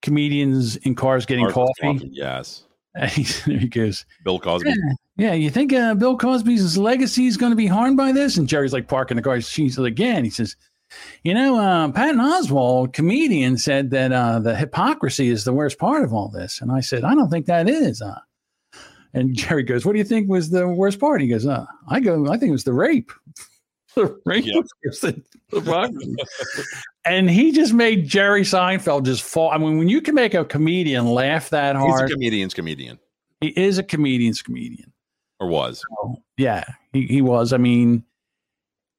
comedians 0.03 0.77
in 0.77 0.95
cars 0.95 1.27
getting 1.27 1.49
Cars 1.51 1.69
coffee. 1.81 2.05
with 2.05 2.13
Yes, 2.13 2.65
And 2.95 3.13
there 3.47 3.59
he 3.59 3.69
goes. 3.69 4.05
Bill 4.25 4.39
Cosby. 4.41 4.71
Yeah, 4.71 4.75
yeah, 5.17 5.33
you 5.35 5.51
think 5.51 5.73
uh, 5.73 5.95
Bill 5.95 6.17
Cosby's 6.17 6.77
legacy 6.79 7.27
is 7.27 7.37
going 7.37 7.51
to 7.51 7.57
be 7.57 7.67
harmed 7.67 7.97
by 7.97 8.11
this? 8.13 8.37
And 8.37 8.49
Jerry's 8.49 8.73
like 8.73 8.89
parking 8.89 9.17
the 9.17 9.23
car. 9.23 9.41
She's 9.41 9.79
again. 9.79 10.25
He 10.25 10.31
says, 10.31 10.57
"You 11.23 11.35
know, 11.35 11.59
uh, 11.59 11.93
Patton 11.93 12.21
Oswalt, 12.21 12.93
comedian, 12.93 13.59
said 13.59 13.91
that 13.91 14.13
uh, 14.13 14.39
the 14.41 14.57
hypocrisy 14.57 15.29
is 15.29 15.45
the 15.45 15.53
worst 15.53 15.79
part 15.79 16.03
of 16.05 16.13
all 16.13 16.29
this." 16.31 16.61
And 16.61 16.73
I 16.73 16.81
said, 16.81 17.05
"I 17.05 17.15
don't 17.15 17.31
think 17.31 17.47
that 17.47 17.69
is." 17.69 18.03
Uh, 18.03 18.19
and 19.15 19.35
Jerry 19.37 19.63
goes, 19.63 19.85
"What 19.87 19.93
do 19.93 19.99
you 19.99 20.05
think 20.05 20.29
was 20.29 20.51
the 20.51 20.67
worst 20.67 20.99
part?" 20.99 21.21
He 21.21 21.29
goes, 21.29 21.47
uh, 21.47 21.67
"I 21.89 22.01
go, 22.01 22.27
I 22.27 22.39
think 22.39 22.49
it 22.49 22.53
was 22.53 22.65
the 22.65 22.73
rape." 22.73 23.13
the 23.95 24.19
rape 24.25 24.47
Yeah. 24.47 24.61
was 24.85 25.01
the 25.01 25.23
hypocrisy. 25.53 26.17
And 27.05 27.31
he 27.31 27.53
just 27.53 27.73
made 27.73 28.07
Jerry 28.07 28.43
Seinfeld 28.43 29.05
just 29.05 29.23
fall. 29.23 29.51
I 29.51 29.59
mean, 29.59 29.79
when 29.79 29.89
you 29.89 30.01
can 30.01 30.15
make 30.15 30.35
a 30.35 30.45
comedian 30.45 31.07
laugh 31.07 31.51
that 31.51 31.77
He's 31.77 31.85
a 31.85 31.89
hard, 31.89 32.11
comedian's 32.11 32.55
comedian, 32.55 32.99
he 33.41 33.49
is 33.49 33.79
a 33.79 33.83
comedian's 33.83 34.43
comedian. 34.43 34.93
or 35.39 35.49
was. 35.49 35.83
Yeah, 36.37 36.65
he, 36.93 37.07
he 37.07 37.23
was. 37.23 37.53
I 37.53 37.57
mean, 37.57 38.05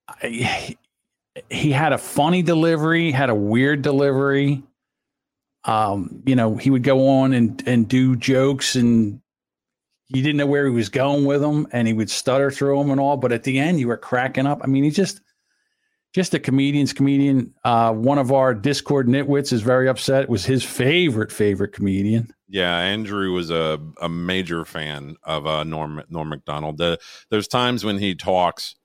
I, 0.08 0.76
he 1.50 1.72
had 1.72 1.94
a 1.94 1.98
funny 1.98 2.42
delivery, 2.42 3.12
had 3.12 3.30
a 3.30 3.36
weird 3.36 3.82
delivery. 3.82 4.64
Um, 5.64 6.24
you 6.26 6.36
know, 6.36 6.58
he 6.58 6.72
would 6.72 6.84
go 6.84 7.08
on 7.08 7.34
and 7.34 7.62
and 7.68 7.88
do 7.88 8.16
jokes, 8.16 8.76
and 8.76 9.22
you 10.08 10.24
didn't 10.24 10.38
know 10.38 10.48
where 10.48 10.66
he 10.66 10.74
was 10.74 10.90
going 10.90 11.26
with 11.26 11.42
them, 11.42 11.68
and 11.72 11.88
he 11.88 11.94
would 11.94 12.10
stutter 12.10 12.50
through 12.50 12.80
them 12.80 12.90
and 12.90 13.00
all. 13.00 13.16
But 13.16 13.32
at 13.32 13.44
the 13.44 13.60
end, 13.60 13.80
you 13.80 13.88
were 13.88 13.98
cracking 13.98 14.48
up. 14.48 14.62
I 14.64 14.68
mean, 14.68 14.84
he 14.84 14.90
just 14.90 15.22
just 16.14 16.34
a 16.34 16.40
comedian's 16.40 16.94
comedian. 16.94 17.54
Uh, 17.64 17.94
one 17.94 18.18
of 18.18 18.32
our 18.32 18.54
Discord 18.54 19.08
nitwits 19.08 19.54
is 19.54 19.62
very 19.62 19.88
upset. 19.88 20.24
It 20.24 20.30
was 20.30 20.46
his 20.46 20.64
favorite 20.64 21.32
favorite 21.32 21.74
comedian. 21.74 22.34
Yeah, 22.48 22.78
Andrew 22.78 23.32
was 23.32 23.50
a, 23.50 23.80
a 24.02 24.10
major 24.10 24.66
fan 24.66 25.16
of 25.24 25.48
uh, 25.48 25.64
Norm 25.64 26.04
Norm 26.10 26.30
Macdonald. 26.30 26.78
The, 26.78 27.00
there's 27.30 27.48
times 27.48 27.86
when 27.86 27.98
he 27.98 28.14
talks 28.14 28.76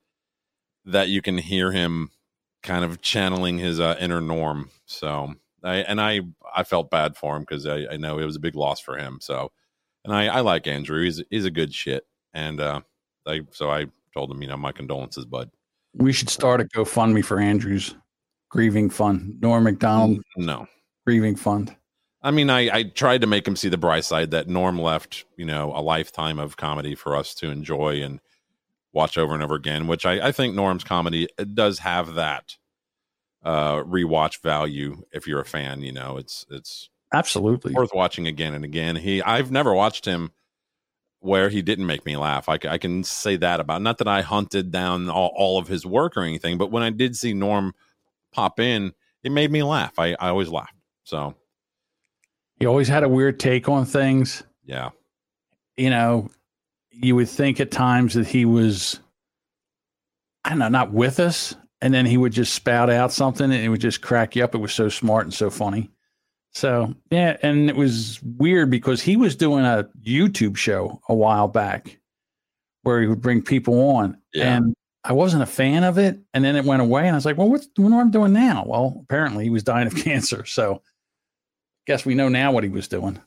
that 0.85 1.09
you 1.09 1.21
can 1.21 1.37
hear 1.37 1.73
him 1.73 2.11
kind 2.63 2.85
of 2.85 3.03
channeling 3.03 3.59
his 3.59 3.81
uh, 3.81 3.97
inner 3.99 4.21
Norm. 4.21 4.71
So 4.87 5.35
I 5.65 5.77
and 5.77 6.01
I 6.01 6.21
I 6.55 6.63
felt 6.63 6.91
bad 6.91 7.17
for 7.17 7.37
him 7.37 7.43
because 7.43 7.67
I, 7.67 7.87
I 7.93 7.97
know 7.97 8.19
it 8.19 8.25
was 8.25 8.37
a 8.37 8.41
big 8.41 8.55
loss 8.55 8.81
for 8.81 8.97
him. 8.97 9.19
So 9.21 9.51
and 10.05 10.15
I, 10.15 10.27
I 10.27 10.41
like 10.41 10.69
Andrew. 10.69 11.03
He's 11.03 11.23
he's 11.29 11.45
a 11.45 11.51
good 11.51 11.75
shit. 11.75 12.07
And 12.33 12.61
uh, 12.61 12.83
I 13.27 13.41
so 13.51 13.71
I 13.71 13.87
told 14.15 14.31
him 14.31 14.43
you 14.43 14.49
know 14.49 14.57
my 14.57 14.73
condolences, 14.73 15.25
bud. 15.25 15.51
We 15.97 16.13
should 16.13 16.29
start 16.29 16.61
a 16.61 16.65
GoFundMe 16.65 17.25
for 17.25 17.41
Andrew's 17.41 17.95
grieving 18.51 18.91
fund. 18.91 19.41
Norm 19.41 19.65
Macdonald 19.65 20.21
No. 20.37 20.67
grieving 21.07 21.37
fund. 21.37 21.75
I 22.23 22.31
mean, 22.31 22.51
I, 22.51 22.71
I 22.77 22.83
tried 22.85 23.21
to 23.21 23.27
make 23.27 23.47
him 23.47 23.57
see 23.57 23.69
the 23.69 23.79
bright 23.79 24.05
side 24.05 24.31
that 24.33 24.49
Norm 24.49 24.81
left, 24.81 25.25
you 25.37 25.45
know, 25.45 25.73
a 25.75 25.81
lifetime 25.81 26.39
of 26.39 26.57
comedy 26.57 26.95
for 26.95 27.15
us 27.15 27.35
to 27.37 27.51
enjoy 27.51 28.03
and 28.03 28.21
watch 28.93 29.17
over 29.17 29.33
and 29.35 29.43
over 29.43 29.55
again, 29.55 29.87
which 29.87 30.05
I, 30.05 30.29
I 30.29 30.33
think 30.33 30.55
Norm's 30.55 30.85
comedy 30.85 31.29
it 31.39 31.55
does 31.55 31.79
have 31.81 32.15
that 32.15 32.57
uh 33.45 33.77
rewatch 33.85 34.43
value 34.43 35.03
if 35.13 35.27
you're 35.27 35.41
a 35.41 35.45
fan, 35.45 35.83
you 35.83 35.93
know, 35.93 36.17
it's 36.17 36.45
it's 36.51 36.91
Absolutely. 37.13 37.73
worth 37.75 37.95
watching 37.95 38.27
again 38.27 38.55
and 38.55 38.65
again. 38.65 38.97
He 38.97 39.23
I've 39.23 39.51
never 39.53 39.73
watched 39.75 40.05
him 40.05 40.33
where 41.21 41.49
he 41.49 41.63
didn't 41.63 41.87
make 41.87 42.05
me 42.07 42.17
laugh. 42.17 42.49
I, 42.49 42.59
I 42.69 42.79
can 42.79 43.03
say 43.03 43.37
that 43.37 43.59
about 43.61 43.83
not 43.83 43.99
that 43.99 44.09
I 44.09 44.23
hunted 44.23 44.71
down 44.71 45.09
all, 45.09 45.33
all 45.37 45.59
of 45.59 45.67
his 45.69 45.85
work 45.85 46.17
or 46.17 46.23
anything, 46.23 46.59
but 46.59 46.71
when 46.71 46.83
I 46.83 46.91
did 46.91 47.17
see 47.17 47.33
Norm 47.35 47.75
pop 48.33 48.61
in, 48.61 48.93
it 49.23 49.33
made 49.33 49.51
me 49.51 49.63
laugh. 49.63 49.99
I, 49.99 50.13
I 50.21 50.29
always 50.29 50.49
laughed. 50.49 50.75
So 51.05 51.35
He 52.61 52.67
always 52.67 52.89
had 52.89 53.03
a 53.03 53.09
weird 53.09 53.41
take 53.41 53.69
on 53.69 53.85
things. 53.87 54.43
yeah, 54.65 54.91
You 55.77 55.91
know, 55.91 56.31
you 56.91 57.17
would 57.17 57.29
think 57.29 57.61
at 57.61 57.71
times 57.71 58.15
that 58.15 58.27
he 58.27 58.45
was, 58.45 59.01
I 60.45 60.51
don't 60.51 60.59
know, 60.59 60.69
not 60.69 60.93
with 60.93 61.19
us. 61.21 61.57
And 61.83 61.93
then 61.93 62.07
he 62.07 62.17
would 62.17 62.33
just 62.33 62.55
spout 62.55 62.89
out 62.89 63.13
something 63.13 63.45
and 63.53 63.63
it 63.63 63.69
would 63.69 63.81
just 63.83 64.01
crack 64.01 64.35
you 64.35 64.43
up. 64.45 64.55
It 64.55 64.59
was 64.59 64.73
so 64.73 64.89
smart 64.89 65.25
and 65.25 65.35
so 65.35 65.51
funny. 65.51 65.91
So, 66.57 66.95
yeah. 67.11 67.37
And 67.43 67.69
it 67.69 67.77
was 67.77 68.19
weird 68.23 68.71
because 68.71 69.03
he 69.03 69.15
was 69.19 69.37
doing 69.37 69.67
a 69.67 69.87
YouTube 70.03 70.57
show 70.57 71.03
a 71.07 71.15
while 71.15 71.49
back 71.49 71.99
where 72.83 72.99
he 73.03 73.07
would 73.07 73.21
bring 73.21 73.43
people 73.43 73.91
on. 73.91 74.17
Yeah. 74.33 74.57
And 74.57 74.75
I 75.05 75.13
wasn't 75.13 75.43
a 75.43 75.47
fan 75.47 75.85
of 75.85 75.99
it. 75.99 76.19
And 76.33 76.43
then 76.43 76.57
it 76.57 76.65
went 76.65 76.81
away. 76.81 77.03
And 77.03 77.11
I 77.11 77.15
was 77.15 77.27
like, 77.27 77.37
well, 77.37 77.51
what's 77.51 77.69
what 77.77 77.93
am 77.93 78.09
I 78.09 78.11
doing 78.11 78.33
now? 78.33 78.65
Well, 78.67 78.99
apparently 79.03 79.45
he 79.45 79.51
was 79.51 79.65
dying 79.65 79.87
of 79.87 79.95
cancer. 80.03 80.47
So, 80.47 80.81
guess 81.87 82.07
we 82.07 82.15
know 82.15 82.31
now 82.31 82.53
what 82.53 82.65
he 82.65 82.71
was 82.71 82.89
doing. 82.89 83.21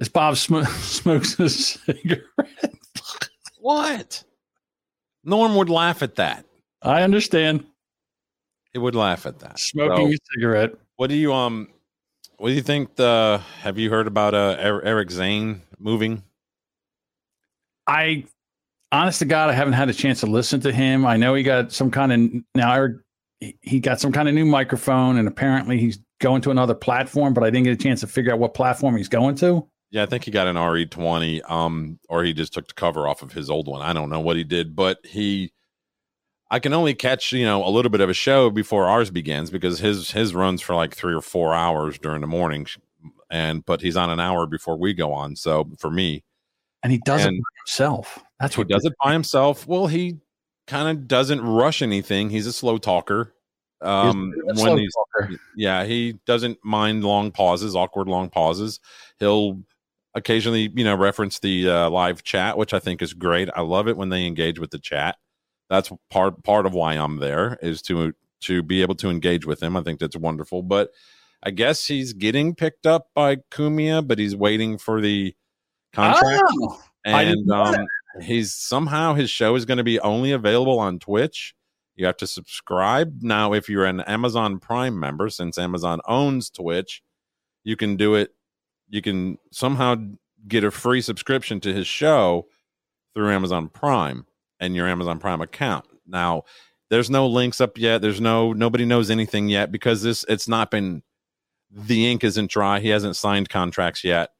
As 0.00 0.08
Bob 0.08 0.38
sm- 0.38 0.62
smokes 0.80 1.38
a 1.38 1.50
cigarette. 1.50 2.24
what? 3.58 4.24
Norm 5.22 5.54
would 5.56 5.68
laugh 5.68 6.02
at 6.02 6.14
that. 6.14 6.46
I 6.80 7.02
understand. 7.02 7.66
He 8.72 8.78
would 8.78 8.94
laugh 8.94 9.26
at 9.26 9.40
that. 9.40 9.58
Smoking 9.58 10.12
So, 10.12 10.14
a 10.14 10.18
cigarette. 10.32 10.70
what 10.96 11.10
do 11.10 11.14
you 11.16 11.34
um? 11.34 11.68
What 12.40 12.48
do 12.48 12.54
you 12.54 12.62
think? 12.62 12.96
The 12.96 13.42
have 13.60 13.78
you 13.78 13.90
heard 13.90 14.06
about 14.06 14.32
uh 14.32 14.56
Er- 14.58 14.82
Eric 14.82 15.10
Zane 15.10 15.60
moving? 15.78 16.22
I, 17.86 18.24
honest 18.90 19.18
to 19.18 19.26
God, 19.26 19.50
I 19.50 19.52
haven't 19.52 19.74
had 19.74 19.90
a 19.90 19.92
chance 19.92 20.20
to 20.20 20.26
listen 20.26 20.58
to 20.60 20.72
him. 20.72 21.04
I 21.04 21.18
know 21.18 21.34
he 21.34 21.42
got 21.42 21.70
some 21.70 21.90
kind 21.90 22.10
of 22.10 22.42
now. 22.54 22.88
He 23.60 23.78
got 23.78 24.00
some 24.00 24.10
kind 24.10 24.26
of 24.26 24.34
new 24.34 24.46
microphone, 24.46 25.18
and 25.18 25.28
apparently 25.28 25.76
he's 25.76 25.98
going 26.22 26.40
to 26.40 26.50
another 26.50 26.74
platform. 26.74 27.34
But 27.34 27.44
I 27.44 27.50
didn't 27.50 27.64
get 27.64 27.74
a 27.74 27.82
chance 27.82 28.00
to 28.00 28.06
figure 28.06 28.32
out 28.32 28.38
what 28.38 28.54
platform 28.54 28.96
he's 28.96 29.10
going 29.10 29.34
to. 29.36 29.68
Yeah, 29.90 30.04
I 30.04 30.06
think 30.06 30.24
he 30.24 30.30
got 30.30 30.46
an 30.46 30.56
RE 30.56 30.86
twenty, 30.86 31.42
um, 31.42 31.98
or 32.08 32.24
he 32.24 32.32
just 32.32 32.54
took 32.54 32.68
the 32.68 32.72
cover 32.74 33.06
off 33.06 33.20
of 33.20 33.32
his 33.32 33.50
old 33.50 33.68
one. 33.68 33.82
I 33.82 33.92
don't 33.92 34.08
know 34.08 34.20
what 34.20 34.38
he 34.38 34.44
did, 34.44 34.74
but 34.74 34.96
he, 35.04 35.52
I 36.50 36.58
can 36.58 36.72
only 36.72 36.94
catch 36.94 37.32
you 37.32 37.44
know 37.44 37.66
a 37.66 37.70
little 37.70 37.90
bit 37.90 38.00
of 38.00 38.10
a 38.10 38.14
show 38.14 38.50
before 38.50 38.86
ours 38.86 39.10
begins 39.10 39.50
because 39.50 39.78
his 39.78 40.10
his 40.10 40.34
runs 40.34 40.60
for 40.60 40.74
like 40.74 40.94
three 40.94 41.14
or 41.14 41.20
four 41.20 41.54
hours 41.54 41.98
during 41.98 42.20
the 42.20 42.26
morning, 42.26 42.66
and 43.30 43.64
but 43.64 43.80
he's 43.80 43.96
on 43.96 44.10
an 44.10 44.20
hour 44.20 44.46
before 44.46 44.76
we 44.76 44.92
go 44.92 45.12
on. 45.12 45.36
So 45.36 45.68
for 45.78 45.90
me, 45.90 46.24
And 46.82 46.92
he 46.92 46.98
does 47.04 47.24
it 47.24 47.30
by 47.30 47.60
himself. 47.64 48.18
That's 48.40 48.56
he 48.56 48.60
what 48.60 48.68
does 48.68 48.84
it 48.84 48.94
by 49.02 49.12
himself. 49.12 49.66
Well, 49.66 49.86
he 49.86 50.18
kind 50.66 50.88
of 50.88 51.06
doesn't 51.06 51.40
rush 51.40 51.82
anything. 51.82 52.30
He's 52.30 52.46
a 52.46 52.52
slow 52.52 52.78
talker. 52.78 53.34
Um, 53.82 54.34
a 54.48 54.56
slow 54.56 54.76
he's 54.76 54.92
talker. 54.92 55.30
yeah, 55.56 55.84
he 55.84 56.18
doesn't 56.26 56.58
mind 56.64 57.04
long 57.04 57.30
pauses, 57.30 57.74
awkward 57.74 58.08
long 58.08 58.28
pauses. 58.28 58.78
He'll 59.18 59.62
occasionally, 60.14 60.70
you 60.74 60.84
know, 60.84 60.94
reference 60.94 61.38
the 61.38 61.68
uh, 61.68 61.90
live 61.90 62.22
chat, 62.22 62.58
which 62.58 62.74
I 62.74 62.78
think 62.78 63.02
is 63.02 63.14
great. 63.14 63.48
I 63.54 63.62
love 63.62 63.88
it 63.88 63.96
when 63.96 64.08
they 64.08 64.26
engage 64.26 64.58
with 64.58 64.70
the 64.70 64.78
chat. 64.78 65.16
That's 65.70 65.90
part 66.10 66.42
part 66.42 66.66
of 66.66 66.74
why 66.74 66.94
I'm 66.94 67.16
there 67.16 67.56
is 67.62 67.80
to 67.82 68.12
to 68.42 68.62
be 68.62 68.82
able 68.82 68.96
to 68.96 69.08
engage 69.08 69.46
with 69.46 69.62
him. 69.62 69.76
I 69.76 69.82
think 69.82 70.00
that's 70.00 70.16
wonderful. 70.16 70.62
But 70.62 70.90
I 71.42 71.50
guess 71.52 71.86
he's 71.86 72.12
getting 72.12 72.54
picked 72.54 72.86
up 72.86 73.08
by 73.14 73.36
Cumia, 73.36 74.06
but 74.06 74.18
he's 74.18 74.36
waiting 74.36 74.76
for 74.76 75.00
the 75.00 75.34
contract. 75.92 76.42
Oh, 76.60 76.82
and 77.04 77.50
um, 77.50 77.86
he's 78.20 78.52
somehow 78.52 79.14
his 79.14 79.30
show 79.30 79.54
is 79.54 79.64
going 79.64 79.78
to 79.78 79.84
be 79.84 80.00
only 80.00 80.32
available 80.32 80.78
on 80.78 80.98
Twitch. 80.98 81.54
You 81.94 82.06
have 82.06 82.16
to 82.18 82.26
subscribe 82.26 83.22
now. 83.22 83.52
If 83.52 83.68
you're 83.68 83.86
an 83.86 84.00
Amazon 84.00 84.58
Prime 84.58 84.98
member, 84.98 85.30
since 85.30 85.56
Amazon 85.56 86.00
owns 86.06 86.50
Twitch, 86.50 87.02
you 87.62 87.76
can 87.76 87.96
do 87.96 88.14
it. 88.16 88.34
You 88.88 89.02
can 89.02 89.38
somehow 89.52 89.96
get 90.48 90.64
a 90.64 90.70
free 90.70 91.00
subscription 91.00 91.60
to 91.60 91.72
his 91.72 91.86
show 91.86 92.48
through 93.14 93.30
Amazon 93.30 93.68
Prime 93.68 94.26
and 94.60 94.76
your 94.76 94.86
Amazon 94.86 95.18
Prime 95.18 95.40
account. 95.40 95.86
Now, 96.06 96.44
there's 96.90 97.10
no 97.10 97.26
links 97.26 97.60
up 97.60 97.78
yet. 97.78 98.02
There's 98.02 98.20
no 98.20 98.52
nobody 98.52 98.84
knows 98.84 99.10
anything 99.10 99.48
yet 99.48 99.72
because 99.72 100.02
this 100.02 100.24
it's 100.28 100.48
not 100.48 100.70
been 100.70 101.02
the 101.70 102.10
ink 102.10 102.24
isn't 102.24 102.50
dry. 102.50 102.80
He 102.80 102.88
hasn't 102.88 103.16
signed 103.16 103.48
contracts 103.48 104.04
yet 104.04 104.30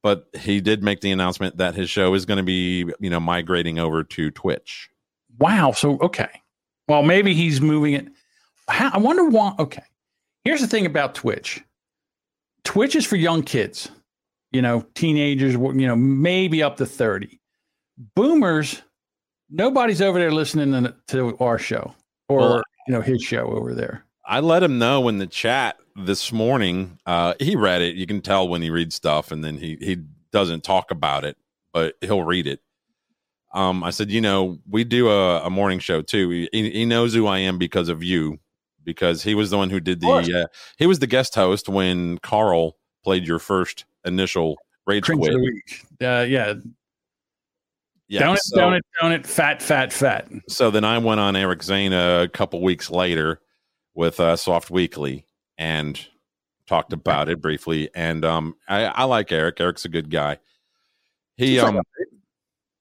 but 0.00 0.28
he 0.38 0.60
did 0.60 0.80
make 0.80 1.00
the 1.00 1.10
announcement 1.10 1.56
that 1.56 1.74
his 1.74 1.90
show 1.90 2.14
is 2.14 2.24
going 2.24 2.36
to 2.36 2.44
be 2.44 2.88
you 3.00 3.10
know 3.10 3.18
migrating 3.18 3.80
over 3.80 4.04
to 4.04 4.30
twitch 4.30 4.88
Wow. 5.38 5.72
So 5.72 5.98
okay. 6.00 6.42
Well, 6.88 7.02
maybe 7.02 7.34
he's 7.34 7.60
moving 7.60 7.94
it. 7.94 8.08
How, 8.68 8.90
I 8.92 8.98
wonder 8.98 9.24
why. 9.24 9.54
Okay. 9.58 9.82
Here's 10.44 10.60
the 10.60 10.66
thing 10.66 10.86
about 10.86 11.14
Twitch. 11.14 11.62
Twitch 12.64 12.96
is 12.96 13.06
for 13.06 13.16
young 13.16 13.42
kids. 13.42 13.90
You 14.52 14.62
know, 14.62 14.86
teenagers. 14.94 15.54
You 15.54 15.86
know, 15.86 15.96
maybe 15.96 16.62
up 16.62 16.76
to 16.78 16.86
thirty. 16.86 17.40
Boomers. 18.14 18.82
Nobody's 19.50 20.02
over 20.02 20.18
there 20.18 20.32
listening 20.32 20.92
to, 21.08 21.36
our 21.38 21.58
show 21.58 21.94
or 22.28 22.38
Well, 22.38 22.62
you 22.86 22.94
know 22.94 23.00
his 23.00 23.22
show 23.22 23.46
over 23.46 23.74
there. 23.74 24.04
i 24.26 24.40
let 24.40 24.62
him 24.62 24.78
know 24.78 25.08
in 25.08 25.18
the 25.18 25.26
chat 25.26 25.76
this 25.96 26.32
morning 26.32 26.98
uh 27.06 27.34
he 27.40 27.56
read 27.56 27.82
it 27.82 27.96
you 27.96 28.06
can 28.06 28.20
tell 28.20 28.48
when 28.48 28.62
he 28.62 28.70
reads 28.70 28.94
stuff 28.94 29.32
and 29.32 29.42
then 29.42 29.56
he 29.58 29.76
he 29.80 29.96
doesn't 30.32 30.62
talk 30.64 30.90
about 30.90 31.24
it 31.24 31.36
but 31.72 31.94
he'll 32.00 32.22
read 32.22 32.46
it 32.46 32.60
um 33.52 33.82
i 33.82 33.90
said 33.90 34.10
you 34.10 34.20
know 34.20 34.58
we 34.68 34.84
do 34.84 35.08
a, 35.10 35.44
a 35.44 35.50
morning 35.50 35.78
show 35.78 36.00
too 36.02 36.30
he, 36.30 36.48
he 36.52 36.84
knows 36.84 37.14
who 37.14 37.26
i 37.26 37.38
am 37.38 37.58
because 37.58 37.88
of 37.88 38.02
you 38.02 38.38
because 38.84 39.22
he 39.22 39.34
was 39.34 39.50
the 39.50 39.56
one 39.56 39.70
who 39.70 39.80
did 39.80 40.00
the 40.00 40.08
uh, 40.08 40.46
he 40.76 40.86
was 40.86 40.98
the 40.98 41.06
guest 41.06 41.34
host 41.34 41.68
when 41.68 42.16
carl 42.18 42.76
played 43.02 43.26
your 43.26 43.38
first 43.38 43.84
initial 44.04 44.56
rage 44.86 45.04
Cringe 45.04 45.18
of 45.18 45.22
quit 45.22 45.32
the 45.32 45.40
week. 45.40 45.84
Uh, 46.02 46.24
yeah. 46.28 46.54
Yeah 48.08 48.20
Don't 48.20 48.36
it, 48.36 48.42
so- 48.42 48.56
don't 48.56 48.74
it, 48.74 48.84
don't 49.00 49.12
it, 49.12 49.26
fat, 49.26 49.62
fat, 49.62 49.92
fat. 49.92 50.28
so 50.48 50.70
then 50.70 50.84
I 50.84 50.98
went 50.98 51.20
on 51.20 51.36
Eric 51.36 51.62
Zane 51.62 51.92
a 51.92 52.28
couple 52.32 52.60
weeks 52.62 52.90
later 52.90 53.40
with 53.94 54.18
uh, 54.20 54.36
Soft 54.36 54.70
Weekly 54.70 55.26
and 55.56 55.98
talked 56.66 56.92
about 56.92 57.28
it 57.28 57.40
briefly. 57.40 57.90
And 57.94 58.24
um, 58.24 58.54
I, 58.68 58.84
I 58.84 59.04
like 59.04 59.32
Eric. 59.32 59.60
Eric's 59.60 59.84
a 59.84 59.88
good 59.88 60.10
guy. 60.10 60.38
He 61.36 61.54
He's 61.54 61.62
like 61.62 61.74
um, 61.74 61.82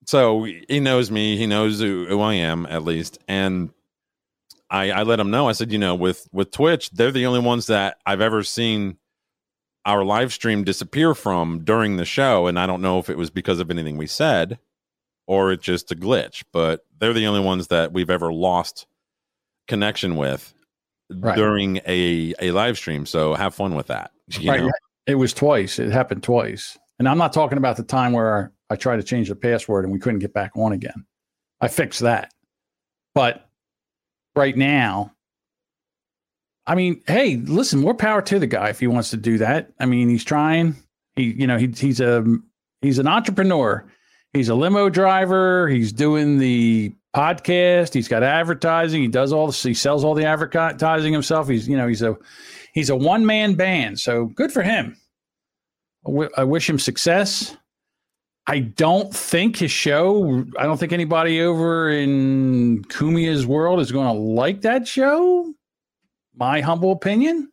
so 0.05 0.43
he 0.45 0.80
knows 0.80 1.11
me. 1.11 1.38
He 1.38 1.47
knows 1.47 1.80
who, 1.80 2.05
who 2.07 2.21
I 2.21 2.36
am 2.36 2.65
at 2.67 2.84
least, 2.84 3.19
and 3.28 3.69
I 4.69 4.91
I 4.91 5.03
let 5.03 5.19
him 5.19 5.32
know. 5.32 5.49
I 5.49 5.51
said, 5.51 5.71
you 5.71 5.78
know, 5.78 5.95
with 5.95 6.28
with 6.32 6.51
Twitch, 6.51 6.89
they're 6.91 7.11
the 7.11 7.25
only 7.25 7.41
ones 7.41 7.68
that 7.68 7.97
I've 8.06 8.22
ever 8.22 8.41
seen 8.43 8.97
our 9.85 10.03
live 10.03 10.31
stream 10.34 10.64
disappear 10.64 11.14
from 11.14 11.64
during 11.65 11.97
the 11.97 12.06
show, 12.06 12.47
and 12.47 12.57
I 12.57 12.65
don't 12.68 12.81
know 12.81 12.99
if 12.99 13.10
it 13.10 13.18
was 13.18 13.30
because 13.30 13.60
of 13.60 13.69
anything 13.69 13.97
we 13.97 14.07
said 14.07 14.60
or 15.27 15.51
it's 15.51 15.63
just 15.63 15.91
a 15.91 15.95
glitch. 15.95 16.43
But 16.51 16.81
they're 16.99 17.13
the 17.13 17.27
only 17.27 17.41
ones 17.41 17.67
that 17.67 17.93
we've 17.93 18.09
ever 18.09 18.33
lost 18.33 18.87
connection 19.67 20.15
with 20.15 20.53
Right. 21.09 21.37
during 21.37 21.77
a 21.87 22.33
a 22.41 22.51
live 22.51 22.77
stream. 22.77 23.05
So 23.05 23.33
have 23.35 23.55
fun 23.55 23.75
with 23.75 23.87
that. 23.87 24.11
You 24.39 24.51
right. 24.51 24.61
know? 24.61 24.71
It 25.05 25.15
was 25.15 25.33
twice. 25.33 25.79
It 25.79 25.89
happened 25.91 26.21
twice. 26.21 26.77
And 26.99 27.07
I'm 27.07 27.17
not 27.17 27.31
talking 27.31 27.57
about 27.57 27.77
the 27.77 27.83
time 27.83 28.11
where 28.11 28.51
I 28.69 28.75
tried 28.75 28.97
to 28.97 29.03
change 29.03 29.29
the 29.29 29.35
password 29.35 29.85
and 29.85 29.93
we 29.93 29.99
couldn't 29.99 30.19
get 30.19 30.33
back 30.33 30.51
on 30.57 30.73
again. 30.73 31.05
I 31.61 31.69
fixed 31.69 32.01
that. 32.01 32.33
But 33.15 33.47
right 34.35 34.57
now, 34.57 35.13
I 36.65 36.75
mean, 36.75 37.01
hey, 37.07 37.37
listen, 37.37 37.79
more 37.79 37.93
power 37.93 38.21
to 38.23 38.39
the 38.39 38.47
guy 38.47 38.67
if 38.69 38.79
he 38.81 38.87
wants 38.87 39.11
to 39.11 39.17
do 39.17 39.37
that. 39.37 39.71
I 39.79 39.85
mean, 39.85 40.09
he's 40.09 40.25
trying. 40.25 40.75
He, 41.15 41.31
you 41.31 41.47
know, 41.47 41.57
he, 41.57 41.67
he's 41.67 42.01
a 42.01 42.25
he's 42.81 42.99
an 42.99 43.07
entrepreneur. 43.07 43.85
He's 44.38 44.49
a 44.49 44.55
limo 44.55 44.88
driver. 44.89 45.68
He's 45.68 45.91
doing 45.91 46.38
the 46.38 46.93
podcast. 47.15 47.93
He's 47.93 48.07
got 48.07 48.22
advertising. 48.22 49.01
He 49.01 49.07
does 49.07 49.34
all 49.34 49.47
this. 49.47 49.64
He 49.64 49.73
sells 49.73 50.03
all 50.03 50.14
the 50.14 50.26
advertising 50.26 51.11
himself. 51.11 51.49
He's, 51.49 51.68
you 51.68 51.76
know, 51.76 51.88
he's 51.88 52.03
a 52.03 52.15
he's 52.73 52.91
a 52.91 52.95
one 52.95 53.26
man 53.26 53.55
band. 53.55 53.99
So 53.99 54.26
good 54.26 54.51
for 54.51 54.61
him. 54.61 54.95
I 56.38 56.43
wish 56.43 56.69
him 56.69 56.77
success. 56.77 57.57
I 58.45 58.59
don't 58.59 59.14
think 59.14 59.57
his 59.57 59.72
show. 59.72 60.45
I 60.57 60.64
don't 60.64 60.80
think 60.80 60.93
anybody 60.93 61.41
over 61.41 61.89
in 61.89 62.84
Cumia's 62.85 63.47
world 63.47 63.80
is 63.80 63.91
going 63.91 64.07
to 64.07 64.22
like 64.22 64.61
that 64.61 64.88
show. 64.88 65.51
My 66.35 66.61
humble 66.61 66.91
opinion. 66.91 67.51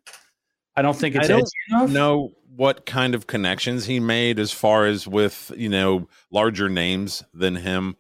I 0.77 0.82
don't 0.82 0.94
think 0.94 1.16
it's 1.16 1.24
I 1.24 1.28
don't 1.28 1.40
edgy 1.40 1.51
enough. 1.70 1.90
know 1.90 2.32
what 2.56 2.86
kind 2.86 3.14
of 3.14 3.26
connections 3.26 3.86
he 3.86 4.01
made 4.01 4.39
as 4.39 4.52
far 4.52 4.86
as 4.86 5.06
with 5.06 5.51
you 5.56 5.68
know 5.68 6.09
larger 6.31 6.68
names 6.68 7.22
than 7.32 7.56
him 7.56 7.97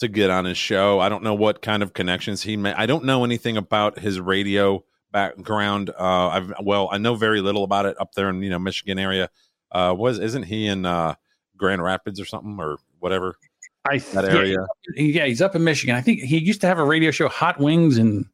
to 0.00 0.08
get 0.08 0.30
on 0.30 0.44
his 0.44 0.56
show. 0.56 1.00
I 1.00 1.08
don't 1.08 1.22
know 1.22 1.34
what 1.34 1.62
kind 1.62 1.82
of 1.82 1.92
connections 1.92 2.42
he 2.42 2.56
made. 2.56 2.74
I 2.76 2.86
don't 2.86 3.04
know 3.04 3.24
anything 3.24 3.56
about 3.56 3.98
his 3.98 4.20
radio 4.20 4.84
background. 5.12 5.90
Uh, 5.90 6.28
I've 6.28 6.52
well, 6.62 6.88
I 6.92 6.98
know 6.98 7.14
very 7.14 7.40
little 7.40 7.64
about 7.64 7.86
it 7.86 8.00
up 8.00 8.12
there 8.14 8.28
in 8.28 8.42
you 8.42 8.50
know 8.50 8.58
Michigan 8.58 8.98
area. 8.98 9.30
Uh, 9.70 9.94
was 9.96 10.18
isn't 10.18 10.44
he 10.44 10.66
in 10.66 10.86
uh, 10.86 11.14
Grand 11.56 11.82
Rapids 11.82 12.20
or 12.20 12.24
something 12.24 12.56
or 12.58 12.78
whatever 13.00 13.36
I 13.90 13.98
that 13.98 14.24
area? 14.24 14.58
he- 14.94 15.12
yeah, 15.12 15.26
he's 15.26 15.42
up 15.42 15.54
in 15.54 15.64
Michigan. 15.64 15.96
I 15.96 16.00
think 16.00 16.20
he 16.20 16.38
used 16.38 16.60
to 16.62 16.66
have 16.66 16.78
a 16.78 16.84
radio 16.84 17.10
show, 17.10 17.28
Hot 17.28 17.58
Wings 17.58 17.98
and 17.98 18.26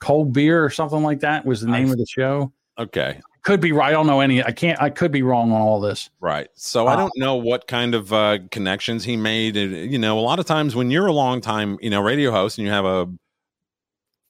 cold 0.00 0.32
beer 0.32 0.64
or 0.64 0.70
something 0.70 1.02
like 1.02 1.20
that 1.20 1.44
was 1.44 1.60
the 1.60 1.68
name 1.68 1.90
of 1.90 1.98
the 1.98 2.06
show. 2.06 2.52
Okay. 2.80 3.20
Could 3.42 3.60
be 3.60 3.72
right. 3.72 3.88
I 3.88 3.92
don't 3.92 4.06
know 4.06 4.20
any. 4.20 4.42
I 4.42 4.52
can't. 4.52 4.80
I 4.82 4.90
could 4.90 5.10
be 5.12 5.22
wrong 5.22 5.52
on 5.52 5.60
all 5.60 5.80
this. 5.80 6.10
Right. 6.20 6.48
So 6.54 6.86
I 6.88 6.96
don't 6.96 7.12
know 7.16 7.36
what 7.36 7.66
kind 7.66 7.94
of 7.94 8.12
uh, 8.12 8.38
connections 8.50 9.04
he 9.04 9.16
made. 9.16 9.56
You 9.56 9.98
know, 9.98 10.18
a 10.18 10.20
lot 10.20 10.38
of 10.38 10.44
times 10.46 10.74
when 10.76 10.90
you're 10.90 11.06
a 11.06 11.12
long 11.12 11.40
time, 11.40 11.78
you 11.80 11.88
know, 11.88 12.02
radio 12.02 12.30
host 12.30 12.58
and 12.58 12.66
you 12.66 12.72
have 12.72 12.84
a 12.84 13.08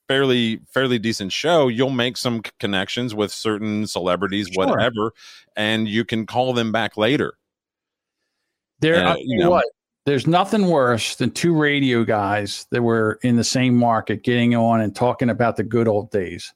fairly 0.06 0.60
fairly 0.72 0.98
decent 0.98 1.32
show, 1.32 1.66
you'll 1.68 1.90
make 1.90 2.16
some 2.16 2.42
connections 2.60 3.14
with 3.14 3.32
certain 3.32 3.86
celebrities, 3.86 4.48
Sure. 4.52 4.66
whatever, 4.66 5.12
and 5.56 5.88
you 5.88 6.04
can 6.04 6.24
call 6.26 6.52
them 6.52 6.70
back 6.72 6.96
later. 6.96 7.34
There, 8.80 8.94
Uh, 8.96 9.10
I'll 9.10 9.18
you 9.18 9.24
tell 9.24 9.26
you 9.26 9.38
know. 9.38 9.50
what, 9.50 9.64
there's 10.06 10.26
nothing 10.26 10.66
worse 10.68 11.16
than 11.16 11.30
two 11.30 11.54
radio 11.54 12.04
guys 12.04 12.66
that 12.70 12.82
were 12.82 13.18
in 13.22 13.36
the 13.36 13.44
same 13.44 13.76
market 13.76 14.22
getting 14.22 14.54
on 14.54 14.80
and 14.80 14.94
talking 14.94 15.30
about 15.30 15.56
the 15.56 15.64
good 15.64 15.86
old 15.88 16.10
days. 16.10 16.52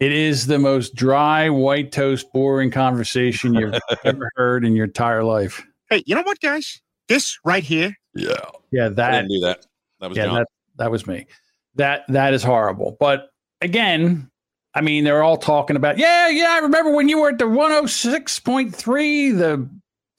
It 0.00 0.12
is 0.12 0.46
the 0.46 0.58
most 0.58 0.94
dry, 0.94 1.50
white 1.50 1.92
toast, 1.92 2.32
boring 2.32 2.70
conversation 2.70 3.54
you've 3.54 3.74
ever 4.04 4.30
heard 4.34 4.64
in 4.64 4.74
your 4.74 4.86
entire 4.86 5.22
life. 5.22 5.62
Hey, 5.90 6.02
you 6.06 6.14
know 6.14 6.22
what, 6.22 6.40
guys? 6.40 6.80
This 7.08 7.38
right 7.44 7.62
here. 7.62 7.94
Yeah. 8.14 8.36
Yeah, 8.72 8.86
I 8.86 8.88
that 8.90 9.10
didn't 9.10 9.28
do 9.28 9.40
that. 9.40 9.66
That 10.00 10.08
was 10.08 10.16
yeah, 10.16 10.24
John. 10.26 10.34
that 10.36 10.46
that 10.76 10.90
was 10.90 11.06
me. 11.06 11.26
That 11.74 12.04
that 12.08 12.32
is 12.32 12.42
horrible. 12.42 12.96
But 12.98 13.28
again, 13.60 14.30
I 14.74 14.80
mean, 14.80 15.04
they're 15.04 15.22
all 15.22 15.36
talking 15.36 15.76
about, 15.76 15.98
yeah, 15.98 16.28
yeah. 16.28 16.50
I 16.52 16.58
remember 16.58 16.92
when 16.92 17.08
you 17.08 17.20
were 17.20 17.30
at 17.30 17.38
the 17.38 17.44
106.3, 17.44 19.38
the 19.38 19.68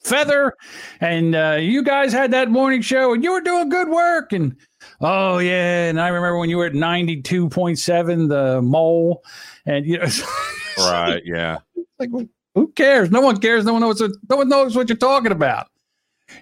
feather, 0.04 0.54
and 1.00 1.36
uh, 1.36 1.58
you 1.60 1.84
guys 1.84 2.12
had 2.12 2.32
that 2.32 2.50
morning 2.50 2.82
show 2.82 3.14
and 3.14 3.24
you 3.24 3.32
were 3.32 3.42
doing 3.42 3.70
good 3.70 3.90
work. 3.90 4.34
And 4.34 4.56
oh 5.02 5.40
yeah, 5.40 5.90
and 5.90 6.00
I 6.00 6.08
remember 6.08 6.38
when 6.38 6.50
you 6.50 6.58
were 6.58 6.66
at 6.66 6.74
92.7, 6.74 8.30
the 8.30 8.62
mole, 8.62 9.24
and 9.66 9.86
you 9.86 9.98
know, 9.98 10.08
right. 10.78 11.22
Yeah. 11.26 11.60
like 12.00 12.10
who 12.56 12.68
cares? 12.74 13.12
No 13.12 13.22
one 13.22 13.40
cares. 13.40 13.66
No 13.66 13.74
one 13.74 13.82
knows. 13.82 14.02
What, 14.02 14.12
no 14.30 14.38
one 14.38 14.50
knows 14.50 14.76
what 14.76 14.90
you're 14.90 14.98
talking 14.98 15.32
about. 15.32 15.68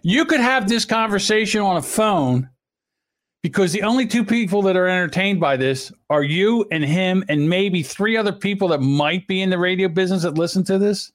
You 0.02 0.26
could 0.26 0.40
have 0.40 0.68
this 0.68 0.86
conversation 0.86 1.62
on 1.62 1.78
a 1.78 1.82
phone 1.82 2.50
because 3.42 3.72
the 3.72 3.84
only 3.84 4.06
two 4.06 4.24
people 4.24 4.62
that 4.64 4.76
are 4.76 4.88
entertained 4.88 5.40
by 5.40 5.58
this 5.58 5.92
are 6.10 6.24
you 6.24 6.66
and 6.72 6.84
him, 6.84 7.24
and 7.30 7.50
maybe 7.50 7.84
three 7.84 8.18
other 8.18 8.32
people 8.32 8.68
that 8.70 8.82
might 8.82 9.28
be 9.28 9.42
in 9.42 9.50
the 9.50 9.58
radio 9.58 9.88
business 9.88 10.24
that 10.24 10.38
listen 10.38 10.64
to 10.66 10.78
this. 10.78 11.12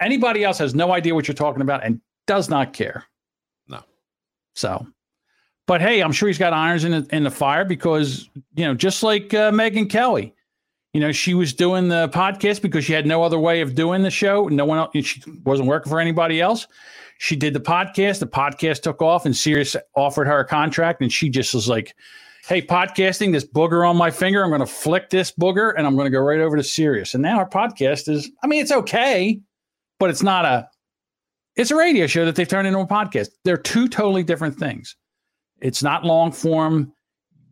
Anybody 0.00 0.42
else 0.42 0.58
has 0.58 0.74
no 0.74 0.92
idea 0.92 1.14
what 1.14 1.28
you're 1.28 1.34
talking 1.34 1.62
about 1.62 1.84
and 1.84 2.00
does 2.26 2.48
not 2.48 2.72
care. 2.72 3.04
No. 3.68 3.82
So, 4.54 4.86
but 5.66 5.80
hey, 5.80 6.00
I'm 6.00 6.12
sure 6.12 6.28
he's 6.28 6.38
got 6.38 6.52
irons 6.52 6.84
in 6.84 6.92
the, 6.92 7.16
in 7.16 7.24
the 7.24 7.30
fire 7.30 7.64
because 7.64 8.28
you 8.54 8.64
know, 8.64 8.74
just 8.74 9.02
like 9.02 9.32
uh, 9.34 9.50
Megyn 9.50 9.88
Kelly, 9.88 10.34
you 10.92 11.00
know, 11.00 11.12
she 11.12 11.34
was 11.34 11.54
doing 11.54 11.88
the 11.88 12.08
podcast 12.10 12.60
because 12.60 12.84
she 12.84 12.92
had 12.92 13.06
no 13.06 13.22
other 13.22 13.38
way 13.38 13.60
of 13.60 13.74
doing 13.74 14.02
the 14.02 14.10
show. 14.10 14.44
No 14.48 14.64
one 14.64 14.78
else, 14.78 14.90
she 15.06 15.22
wasn't 15.44 15.68
working 15.68 15.90
for 15.90 16.00
anybody 16.00 16.40
else. 16.40 16.66
She 17.18 17.36
did 17.36 17.54
the 17.54 17.60
podcast. 17.60 18.18
The 18.18 18.26
podcast 18.26 18.82
took 18.82 19.00
off, 19.00 19.24
and 19.24 19.36
Sirius 19.36 19.76
offered 19.94 20.26
her 20.26 20.40
a 20.40 20.46
contract, 20.46 21.00
and 21.00 21.12
she 21.12 21.30
just 21.30 21.54
was 21.54 21.68
like, 21.68 21.94
"Hey, 22.46 22.60
podcasting, 22.60 23.32
this 23.32 23.44
booger 23.44 23.88
on 23.88 23.96
my 23.96 24.10
finger. 24.10 24.42
I'm 24.42 24.50
going 24.50 24.60
to 24.60 24.66
flick 24.66 25.08
this 25.08 25.30
booger, 25.30 25.72
and 25.76 25.86
I'm 25.86 25.94
going 25.94 26.06
to 26.06 26.10
go 26.10 26.20
right 26.20 26.40
over 26.40 26.56
to 26.56 26.64
Sirius." 26.64 27.14
And 27.14 27.22
now 27.22 27.38
our 27.38 27.48
podcast 27.48 28.08
is. 28.08 28.28
I 28.42 28.48
mean, 28.48 28.60
it's 28.60 28.72
okay, 28.72 29.40
but 30.00 30.10
it's 30.10 30.22
not 30.22 30.44
a. 30.44 30.68
It's 31.54 31.70
a 31.70 31.76
radio 31.76 32.06
show 32.06 32.24
that 32.24 32.34
they've 32.34 32.48
turned 32.48 32.66
into 32.66 32.80
a 32.80 32.86
podcast. 32.86 33.28
They're 33.44 33.56
two 33.56 33.86
totally 33.86 34.24
different 34.24 34.56
things. 34.56 34.96
It's 35.62 35.82
not 35.82 36.04
long 36.04 36.32
form. 36.32 36.92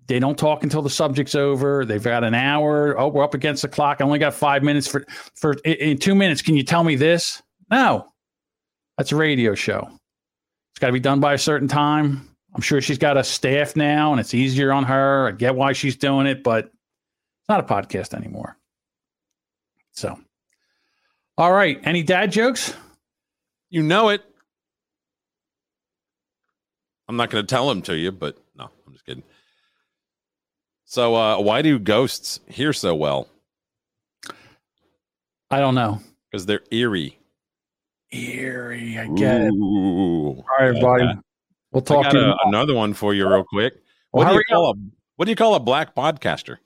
They 0.08 0.18
don't 0.18 0.36
talk 0.36 0.64
until 0.64 0.82
the 0.82 0.90
subject's 0.90 1.36
over. 1.36 1.84
They've 1.84 2.02
got 2.02 2.24
an 2.24 2.34
hour. 2.34 2.98
Oh, 2.98 3.06
we're 3.08 3.22
up 3.22 3.34
against 3.34 3.62
the 3.62 3.68
clock. 3.68 3.98
I 4.00 4.04
only 4.04 4.18
got 4.18 4.34
five 4.34 4.64
minutes 4.64 4.88
for 4.88 5.06
for 5.36 5.54
in- 5.64 5.98
two 5.98 6.16
minutes. 6.16 6.42
Can 6.42 6.56
you 6.56 6.64
tell 6.64 6.82
me 6.82 6.96
this? 6.96 7.40
No, 7.70 8.06
that's 8.98 9.12
a 9.12 9.16
radio 9.16 9.54
show. 9.54 9.88
It's 10.72 10.80
got 10.80 10.88
to 10.88 10.92
be 10.92 11.00
done 11.00 11.20
by 11.20 11.34
a 11.34 11.38
certain 11.38 11.68
time. 11.68 12.28
I'm 12.52 12.60
sure 12.60 12.80
she's 12.80 12.98
got 12.98 13.16
a 13.16 13.22
staff 13.22 13.76
now, 13.76 14.10
and 14.10 14.18
it's 14.18 14.34
easier 14.34 14.72
on 14.72 14.82
her. 14.84 15.28
I 15.28 15.30
get 15.30 15.54
why 15.54 15.72
she's 15.72 15.94
doing 15.94 16.26
it, 16.26 16.42
but 16.42 16.64
it's 16.64 17.48
not 17.48 17.60
a 17.60 17.62
podcast 17.62 18.12
anymore. 18.12 18.56
So, 19.92 20.18
all 21.38 21.52
right. 21.52 21.78
Any 21.84 22.02
dad 22.02 22.32
jokes? 22.32 22.74
You 23.68 23.84
know 23.84 24.08
it. 24.08 24.24
I'm 27.10 27.16
not 27.16 27.28
going 27.28 27.44
to 27.44 27.50
tell 27.52 27.68
him 27.68 27.82
to 27.82 27.96
you, 27.96 28.12
but 28.12 28.38
no, 28.56 28.70
I'm 28.86 28.92
just 28.92 29.04
kidding. 29.04 29.24
So, 30.84 31.16
uh, 31.16 31.40
why 31.40 31.60
do 31.60 31.76
ghosts 31.80 32.38
hear 32.46 32.72
so 32.72 32.94
well? 32.94 33.26
I 35.50 35.58
don't 35.58 35.74
know. 35.74 36.00
Because 36.30 36.46
they're 36.46 36.62
eerie. 36.70 37.18
Eerie. 38.12 38.96
I 38.96 39.08
get 39.08 39.40
it. 39.40 39.52
Ooh. 39.52 40.36
All 40.36 40.44
right. 40.60 40.76
Yeah. 40.76 41.14
We'll 41.72 41.82
I 41.82 41.84
talk 41.84 42.04
got 42.04 42.12
to 42.12 42.18
you. 42.18 42.26
a- 42.26 42.36
another 42.46 42.74
one 42.76 42.94
for 42.94 43.12
you, 43.12 43.28
real 43.28 43.42
quick. 43.42 43.74
Well, 44.12 44.24
What 44.24 44.30
do 44.30 44.36
you 44.38 44.44
call 44.48 44.70
a 44.70 44.74
What 45.16 45.24
do 45.24 45.32
you 45.32 45.36
call 45.36 45.56
a 45.56 45.60
black 45.60 45.96
podcaster? 45.96 46.58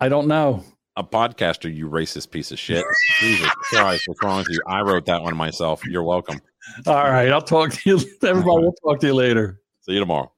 I 0.00 0.08
don't 0.08 0.28
know. 0.28 0.64
A 0.96 1.04
podcaster, 1.04 1.72
you 1.72 1.90
racist 1.90 2.30
piece 2.30 2.52
of 2.52 2.58
shit. 2.58 2.86
Jesus 3.20 3.50
Christ, 3.64 4.04
what's 4.06 4.22
wrong 4.22 4.38
with 4.38 4.48
you? 4.48 4.62
I 4.66 4.80
wrote 4.80 5.04
that 5.04 5.22
one 5.22 5.36
myself. 5.36 5.84
You're 5.84 6.02
welcome. 6.02 6.40
All 6.86 7.10
right. 7.10 7.30
I'll 7.30 7.42
talk 7.42 7.72
to 7.72 7.90
you. 7.90 7.96
Everybody, 8.22 8.62
we'll 8.62 8.72
talk 8.84 9.00
to 9.00 9.06
you 9.06 9.14
later. 9.14 9.60
See 9.80 9.92
you 9.92 10.00
tomorrow. 10.00 10.32